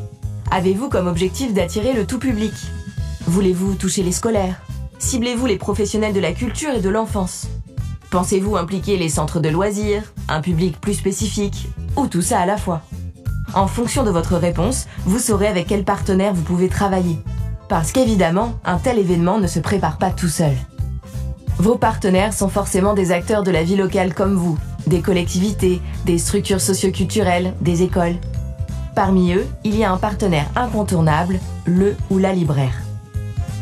Avez-vous 0.50 0.90
comme 0.90 1.06
objectif 1.06 1.54
d'attirer 1.54 1.94
le 1.94 2.08
tout 2.08 2.18
public? 2.18 2.52
Voulez-vous 3.28 3.76
toucher 3.76 4.02
les 4.02 4.12
scolaires? 4.12 4.60
Ciblez-vous 4.98 5.46
les 5.46 5.58
professionnels 5.58 6.14
de 6.14 6.20
la 6.20 6.34
culture 6.34 6.74
et 6.74 6.82
de 6.82 6.90
l'enfance? 6.90 7.48
Pensez-vous 8.10 8.58
impliquer 8.58 8.98
les 8.98 9.10
centres 9.10 9.40
de 9.40 9.50
loisirs, 9.50 10.16
un 10.30 10.42
public 10.42 10.82
plus 10.82 10.96
spécifique, 10.96 11.68
ou 11.96 12.08
tout 12.08 12.24
ça 12.24 12.40
à 12.40 12.48
la 12.48 12.58
fois? 12.58 12.82
En 13.54 13.68
fonction 13.68 14.04
de 14.04 14.10
votre 14.10 14.38
réponse, 14.38 14.88
vous 15.06 15.20
saurez 15.20 15.46
avec 15.46 15.68
quel 15.68 15.84
partenaire 15.84 16.34
vous 16.34 16.42
pouvez 16.42 16.70
travailler 16.70 17.20
parce 17.72 17.94
qu'évidemment, 17.94 18.56
un 18.66 18.80
tel 18.80 19.00
événement 19.00 19.40
ne 19.40 19.48
se 19.48 19.62
prépare 19.62 19.98
pas 19.98 20.10
tout 20.10 20.28
seul. 20.28 20.52
Vos 21.58 21.78
partenaires 21.78 22.34
sont 22.34 22.50
forcément 22.50 22.94
des 22.94 23.14
acteurs 23.14 23.44
de 23.44 23.52
la 23.52 23.64
vie 23.64 23.78
locale 23.78 24.14
comme 24.14 24.36
vous, 24.36 24.58
des 24.88 25.00
collectivités, 25.00 25.82
des 26.06 26.18
structures 26.18 26.60
socioculturelles, 26.60 27.54
des 27.62 27.82
écoles. 27.82 28.18
Parmi 28.94 29.32
eux, 29.32 29.48
il 29.64 29.78
y 29.78 29.86
a 29.86 29.92
un 29.94 29.96
partenaire 29.96 30.50
incontournable, 30.58 31.40
le 31.64 31.96
ou 32.10 32.18
la 32.18 32.34
libraire. 32.34 32.82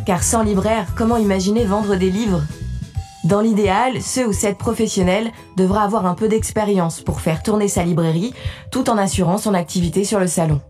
Car 0.07 0.23
sans 0.23 0.41
libraire, 0.41 0.87
comment 0.95 1.17
imaginer 1.17 1.63
vendre 1.63 1.95
des 1.95 2.09
livres? 2.09 2.41
Dans 3.25 3.41
l'idéal, 3.41 4.01
ce 4.01 4.21
ou 4.21 4.33
cette 4.33 4.57
professionnel 4.57 5.29
devra 5.55 5.83
avoir 5.83 6.07
un 6.07 6.15
peu 6.15 6.27
d'expérience 6.27 6.99
pour 7.01 7.21
faire 7.21 7.43
tourner 7.43 7.67
sa 7.67 7.83
librairie 7.83 8.33
tout 8.71 8.89
en 8.89 8.97
assurant 8.97 9.37
son 9.37 9.53
activité 9.53 10.03
sur 10.03 10.19
le 10.19 10.25
salon 10.25 10.61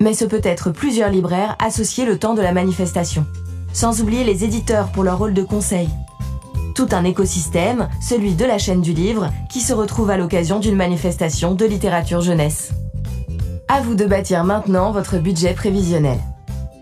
mais 0.00 0.14
ce 0.14 0.24
peut 0.24 0.40
être 0.42 0.70
plusieurs 0.70 1.10
libraires 1.10 1.56
associés 1.58 2.06
le 2.06 2.18
temps 2.18 2.34
de 2.34 2.42
la 2.42 2.52
manifestation. 2.52 3.26
Sans 3.72 4.00
oublier 4.00 4.24
les 4.24 4.44
éditeurs 4.44 4.90
pour 4.92 5.04
leur 5.04 5.18
rôle 5.18 5.34
de 5.34 5.42
conseil. 5.42 5.88
Tout 6.74 6.88
un 6.92 7.04
écosystème, 7.04 7.88
celui 8.00 8.34
de 8.34 8.44
la 8.44 8.58
chaîne 8.58 8.80
du 8.80 8.92
livre, 8.92 9.30
qui 9.50 9.60
se 9.60 9.72
retrouve 9.72 10.10
à 10.10 10.16
l'occasion 10.16 10.58
d'une 10.58 10.76
manifestation 10.76 11.54
de 11.54 11.66
littérature 11.66 12.22
jeunesse. 12.22 12.72
À 13.68 13.80
vous 13.80 13.94
de 13.94 14.06
bâtir 14.06 14.42
maintenant 14.44 14.90
votre 14.90 15.18
budget 15.18 15.52
prévisionnel. 15.52 16.18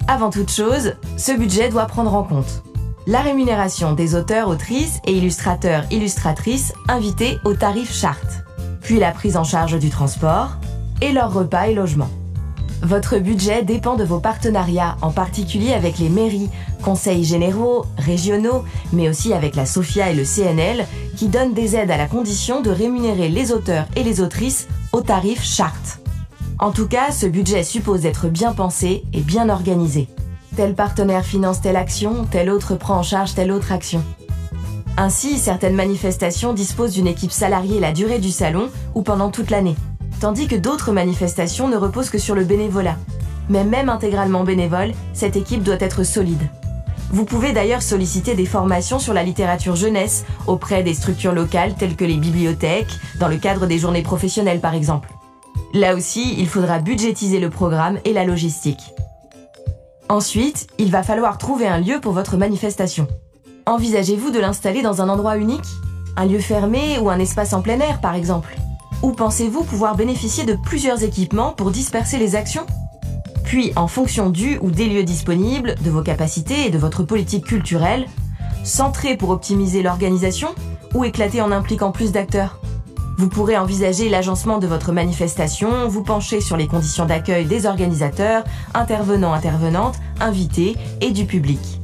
Avant 0.06 0.30
toute 0.30 0.50
chose, 0.50 0.94
ce 1.16 1.36
budget 1.36 1.68
doit 1.68 1.86
prendre 1.86 2.14
en 2.14 2.22
compte 2.22 2.62
la 3.08 3.22
rémunération 3.22 3.94
des 3.94 4.14
auteurs, 4.14 4.48
autrices 4.48 5.00
et 5.06 5.12
illustrateurs, 5.12 5.84
illustratrices 5.90 6.74
invités 6.88 7.38
au 7.46 7.54
tarif 7.54 7.90
charte, 7.90 8.44
puis 8.82 8.98
la 8.98 9.12
prise 9.12 9.38
en 9.38 9.44
charge 9.44 9.78
du 9.78 9.88
transport 9.88 10.58
et 11.00 11.12
leurs 11.12 11.32
repas 11.32 11.68
et 11.68 11.74
logements. 11.74 12.10
Votre 12.82 13.18
budget 13.18 13.64
dépend 13.64 13.96
de 13.96 14.04
vos 14.04 14.20
partenariats, 14.20 14.96
en 15.02 15.10
particulier 15.10 15.72
avec 15.72 15.98
les 15.98 16.08
mairies, 16.08 16.48
conseils 16.82 17.24
généraux, 17.24 17.84
régionaux, 17.96 18.64
mais 18.92 19.08
aussi 19.08 19.32
avec 19.32 19.56
la 19.56 19.66
SOFIA 19.66 20.10
et 20.10 20.14
le 20.14 20.24
CNL, 20.24 20.86
qui 21.16 21.28
donnent 21.28 21.54
des 21.54 21.74
aides 21.74 21.90
à 21.90 21.96
la 21.96 22.06
condition 22.06 22.60
de 22.60 22.70
rémunérer 22.70 23.28
les 23.28 23.52
auteurs 23.52 23.86
et 23.96 24.04
les 24.04 24.20
autrices 24.20 24.68
au 24.92 25.00
tarif 25.00 25.42
charte. 25.42 26.00
En 26.60 26.70
tout 26.70 26.86
cas, 26.86 27.10
ce 27.10 27.26
budget 27.26 27.64
suppose 27.64 28.06
être 28.06 28.28
bien 28.28 28.52
pensé 28.52 29.02
et 29.12 29.20
bien 29.20 29.48
organisé. 29.48 30.08
Tel 30.56 30.74
partenaire 30.74 31.24
finance 31.24 31.60
telle 31.60 31.76
action, 31.76 32.26
tel 32.30 32.48
autre 32.48 32.76
prend 32.76 32.98
en 32.98 33.02
charge 33.02 33.34
telle 33.34 33.52
autre 33.52 33.72
action. 33.72 34.02
Ainsi, 34.96 35.38
certaines 35.38 35.76
manifestations 35.76 36.52
disposent 36.52 36.94
d'une 36.94 37.06
équipe 37.06 37.30
salariée 37.32 37.80
la 37.80 37.92
durée 37.92 38.18
du 38.18 38.30
salon 38.30 38.68
ou 38.94 39.02
pendant 39.02 39.30
toute 39.30 39.50
l'année, 39.50 39.76
tandis 40.20 40.48
que 40.48 40.56
d'autres 40.56 40.92
manifestations 40.92 41.68
ne 41.68 41.76
reposent 41.76 42.10
que 42.10 42.18
sur 42.18 42.34
le 42.34 42.44
bénévolat. 42.44 42.96
Mais 43.48 43.64
même 43.64 43.88
intégralement 43.88 44.44
bénévole, 44.44 44.92
cette 45.12 45.36
équipe 45.36 45.62
doit 45.62 45.80
être 45.80 46.04
solide. 46.04 46.48
Vous 47.10 47.24
pouvez 47.24 47.52
d'ailleurs 47.52 47.82
solliciter 47.82 48.34
des 48.34 48.44
formations 48.44 48.98
sur 48.98 49.14
la 49.14 49.22
littérature 49.22 49.76
jeunesse 49.76 50.26
auprès 50.46 50.82
des 50.82 50.92
structures 50.92 51.32
locales 51.32 51.74
telles 51.74 51.96
que 51.96 52.04
les 52.04 52.18
bibliothèques, 52.18 52.98
dans 53.18 53.28
le 53.28 53.38
cadre 53.38 53.66
des 53.66 53.78
journées 53.78 54.02
professionnelles 54.02 54.60
par 54.60 54.74
exemple. 54.74 55.08
Là 55.72 55.94
aussi, 55.94 56.34
il 56.38 56.48
faudra 56.48 56.78
budgétiser 56.78 57.40
le 57.40 57.50
programme 57.50 57.98
et 58.04 58.12
la 58.12 58.24
logistique. 58.24 58.92
Ensuite, 60.10 60.66
il 60.78 60.90
va 60.90 61.02
falloir 61.02 61.38
trouver 61.38 61.66
un 61.66 61.80
lieu 61.80 62.00
pour 62.00 62.12
votre 62.12 62.36
manifestation. 62.36 63.06
Envisagez-vous 63.66 64.30
de 64.30 64.38
l'installer 64.38 64.82
dans 64.82 65.02
un 65.02 65.08
endroit 65.08 65.36
unique? 65.36 65.66
Un 66.16 66.26
lieu 66.26 66.40
fermé 66.40 66.98
ou 66.98 67.10
un 67.10 67.18
espace 67.18 67.52
en 67.52 67.62
plein 67.62 67.80
air 67.80 68.00
par 68.00 68.14
exemple? 68.14 68.56
Ou 69.02 69.12
pensez-vous 69.12 69.62
pouvoir 69.62 69.94
bénéficier 69.94 70.44
de 70.44 70.54
plusieurs 70.54 71.04
équipements 71.04 71.52
pour 71.52 71.70
disperser 71.70 72.18
les 72.18 72.34
actions? 72.34 72.66
Puis, 73.44 73.72
en 73.76 73.86
fonction 73.86 74.28
du 74.28 74.58
ou 74.58 74.70
des 74.70 74.86
lieux 74.86 75.04
disponibles, 75.04 75.76
de 75.84 75.90
vos 75.90 76.02
capacités 76.02 76.66
et 76.66 76.70
de 76.70 76.78
votre 76.78 77.04
politique 77.04 77.44
culturelle, 77.44 78.06
centrer 78.64 79.16
pour 79.16 79.30
optimiser 79.30 79.82
l'organisation 79.82 80.48
ou 80.94 81.04
éclater 81.04 81.40
en 81.40 81.52
impliquant 81.52 81.92
plus 81.92 82.10
d'acteurs? 82.10 82.60
Vous 83.18 83.28
pourrez 83.28 83.56
envisager 83.56 84.08
l'agencement 84.08 84.58
de 84.58 84.66
votre 84.66 84.92
manifestation, 84.92 85.88
vous 85.88 86.02
pencher 86.02 86.40
sur 86.40 86.56
les 86.56 86.66
conditions 86.66 87.06
d'accueil 87.06 87.46
des 87.46 87.66
organisateurs, 87.66 88.44
intervenants, 88.74 89.32
intervenantes, 89.32 89.96
invités 90.20 90.76
et 91.00 91.12
du 91.12 91.24
public. 91.24 91.80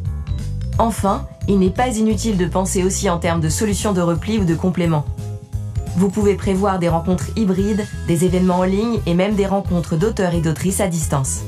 Enfin, 0.79 1.27
il 1.47 1.61
n'est 1.61 1.71
pas 1.71 1.97
inutile 1.97 2.37
de 2.37 2.47
penser 2.47 2.83
aussi 2.83 3.09
en 3.09 3.19
termes 3.19 3.41
de 3.41 3.49
solutions 3.49 3.93
de 3.93 4.01
repli 4.01 4.39
ou 4.39 4.45
de 4.45 4.55
compléments. 4.55 5.05
Vous 5.97 6.11
pouvez 6.11 6.35
prévoir 6.35 6.79
des 6.79 6.89
rencontres 6.89 7.31
hybrides, 7.37 7.87
des 8.09 8.25
événements 8.25 8.59
en 8.59 8.65
ligne 8.65 8.99
et 9.07 9.15
même 9.15 9.37
des 9.37 9.47
rencontres 9.47 9.97
d'auteurs 9.97 10.35
et 10.35 10.41
d'autrices 10.41 10.81
à 10.81 10.89
distance. 10.89 11.43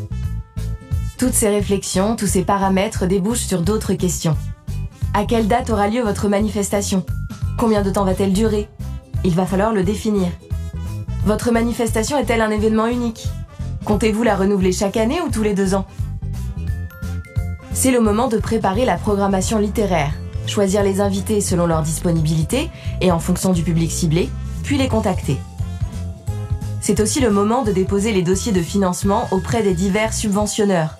Toutes 1.18 1.34
ces 1.34 1.49
réflexions, 1.49 2.14
tous 2.14 2.26
ces 2.26 2.42
paramètres 2.42 3.07
débouchent 3.07 3.47
sur 3.47 3.62
d'autres 3.62 3.94
questions. 3.94 4.36
À 5.14 5.24
quelle 5.24 5.49
date 5.49 5.70
aura 5.70 5.88
lieu 5.88 6.03
votre 6.03 6.28
manifestation? 6.28 7.05
Combien 7.59 7.82
de 7.82 7.90
temps 7.90 8.05
va-t-elle 8.05 8.32
durer? 8.32 8.68
Il 9.24 9.34
va 9.34 9.47
falloir 9.47 9.72
le 9.72 9.82
définir. 9.82 10.28
Votre 11.24 11.51
manifestation 11.51 12.18
est-elle 12.18 12.42
un 12.42 12.51
événement 12.51 12.86
unique? 12.86 13.26
Comptez-vous 13.84 14.22
la 14.22 14.36
renouveler 14.36 14.72
chaque 14.72 14.97
année 14.97 15.20
ou 15.26 15.30
tous 15.30 15.42
les 15.42 15.55
deux 15.55 15.74
ans? 15.74 15.86
C'est 17.72 17.90
le 17.90 18.01
moment 18.01 18.28
de 18.28 18.38
préparer 18.38 18.84
la 18.84 18.97
programmation 18.97 19.59
littéraire, 19.59 20.12
choisir 20.49 20.82
les 20.82 21.01
invités 21.01 21.40
selon 21.40 21.66
leur 21.66 21.82
disponibilité 21.82 22.70
et 23.01 23.12
en 23.12 23.18
fonction 23.18 23.53
du 23.53 23.62
public 23.62 23.90
ciblé, 23.90 24.28
puis 24.62 24.78
les 24.78 24.88
contacter. 24.88 25.36
C'est 26.80 27.01
aussi 27.01 27.20
le 27.20 27.30
moment 27.30 27.62
de 27.62 27.72
déposer 27.72 28.12
les 28.12 28.22
dossiers 28.22 28.53
de 28.53 28.62
financement 28.62 29.26
auprès 29.32 29.62
des 29.62 29.74
divers 29.74 30.12
subventionneurs, 30.12 30.99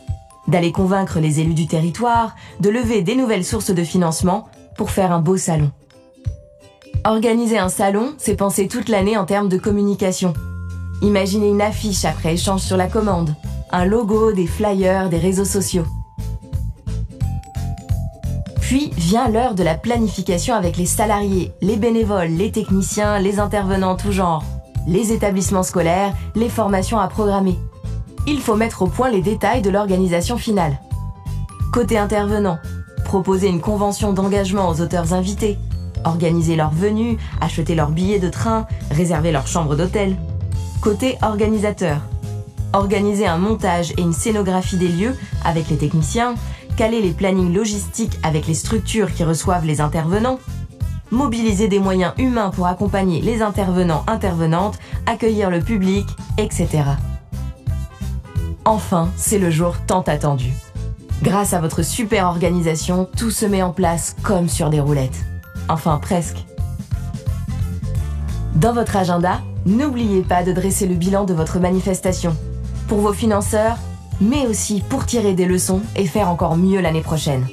d'aller 0.49 0.73
convaincre 0.73 1.21
les 1.21 1.41
élus 1.41 1.55
du 1.55 1.67
territoire, 1.67 2.35
de 2.61 2.71
lever 2.71 3.03
des 3.03 3.15
nouvelles 3.15 3.45
sources 3.45 3.71
de 3.71 3.85
financement 3.85 4.49
pour 4.77 4.91
faire 4.91 5.13
un 5.13 5.21
beau 5.21 5.37
salon. 5.37 5.71
Organiser 7.05 7.59
un 7.59 7.69
salon, 7.69 8.15
c'est 8.19 8.35
penser 8.35 8.67
toute 8.67 8.89
l'année 8.89 9.17
en 9.17 9.27
termes 9.27 9.49
de 9.49 9.59
communication. 9.59 10.35
Imaginez 11.03 11.49
une 11.49 11.63
affiche 11.63 12.05
après 12.05 12.35
échange 12.35 12.63
sur 12.63 12.77
la 12.77 12.89
commande, 12.89 13.35
un 13.71 13.85
logo, 13.85 14.33
des 14.33 14.47
flyers, 14.47 15.09
des 15.09 15.19
réseaux 15.19 15.45
sociaux. 15.45 15.87
Puis 18.67 18.91
vient 18.97 19.29
l'heure 19.29 19.55
de 19.55 19.63
la 19.63 19.77
planification 19.77 20.53
avec 20.53 20.77
les 20.77 20.87
salariés, 20.87 21.53
les 21.63 21.77
bénévoles, 21.77 22.31
les 22.31 22.51
techniciens, 22.51 23.21
les 23.21 23.39
intervenants 23.39 23.95
tout 23.95 24.11
genre, 24.11 24.43
les 24.89 25.13
établissements 25.13 25.63
scolaires, 25.63 26.13
les 26.35 26.49
formations 26.49 26.99
à 26.99 27.07
programmer. 27.07 27.57
Il 28.27 28.41
faut 28.41 28.57
mettre 28.57 28.83
au 28.83 28.89
point 28.89 29.09
les 29.09 29.23
détails 29.23 29.63
de 29.63 29.71
l'organisation 29.71 30.37
finale. 30.37 30.81
Côté 31.73 31.97
intervenant, 31.97 32.59
proposer 33.05 33.47
une 33.47 33.61
convention 33.61 34.13
d'engagement 34.13 34.69
aux 34.69 34.81
auteurs 34.81 35.13
invités, 35.13 35.59
organiser 36.05 36.57
leur 36.57 36.73
venue, 36.73 37.19
acheter 37.41 37.77
leurs 37.77 37.91
billets 37.91 38.19
de 38.19 38.31
train, 38.31 38.67
réserver 38.91 39.31
leur 39.31 39.47
chambre 39.47 39.77
d'hôtel. 39.77 40.17
Côté 40.81 41.19
organisateur, 41.23 41.99
organiser 42.73 43.29
un 43.29 43.39
montage 43.39 43.93
et 43.93 44.01
une 44.01 44.13
scénographie 44.13 44.77
des 44.77 44.89
lieux 44.89 45.17
avec 45.45 45.71
les 45.71 45.77
techniciens, 45.77 46.35
caler 46.77 47.01
les 47.01 47.13
plannings 47.13 47.55
logistiques 47.55 48.19
avec 48.23 48.47
les 48.47 48.55
structures 48.55 49.13
qui 49.13 49.25
reçoivent 49.25 49.65
les 49.65 49.81
intervenants, 49.81 50.39
mobiliser 51.11 51.69
des 51.69 51.79
moyens 51.79 52.13
humains 52.19 52.51
pour 52.51 52.67
accompagner 52.67 53.23
les 53.23 53.41
intervenants, 53.43 54.05
intervenantes, 54.07 54.79
accueillir 55.07 55.51
le 55.51 55.61
public, 55.61 56.07
etc. 56.39 56.85
Enfin, 58.65 59.11
c'est 59.17 59.39
le 59.39 59.51
jour 59.51 59.77
tant 59.87 60.03
attendu. 60.03 60.53
Grâce 61.23 61.55
à 61.55 61.61
votre 61.61 61.83
super 61.83 62.27
organisation, 62.27 63.09
tout 63.17 63.31
se 63.31 63.47
met 63.47 63.63
en 63.63 63.71
place 63.73 64.15
comme 64.23 64.49
sur 64.49 64.69
des 64.69 64.81
roulettes. 64.81 65.25
Enfin, 65.69 65.99
presque. 65.99 66.45
Dans 68.55 68.75
votre 68.75 68.97
agenda, 68.97 69.41
n'oubliez 69.65 70.23
pas 70.23 70.43
de 70.43 70.53
dresser 70.53 70.87
le 70.87 70.95
bilan 70.95 71.25
de 71.25 71.33
votre 71.33 71.59
manifestation. 71.59 72.37
Pour 72.89 72.99
vos 72.99 73.13
financeurs, 73.13 73.79
mais 74.21 74.47
aussi 74.47 74.83
pour 74.89 75.07
tirer 75.07 75.35
des 75.35 75.47
leçons 75.47 75.83
et 75.95 76.07
faire 76.07 76.29
encore 76.29 76.57
mieux 76.57 76.81
l'année 76.81 77.03
prochaine. 77.03 77.47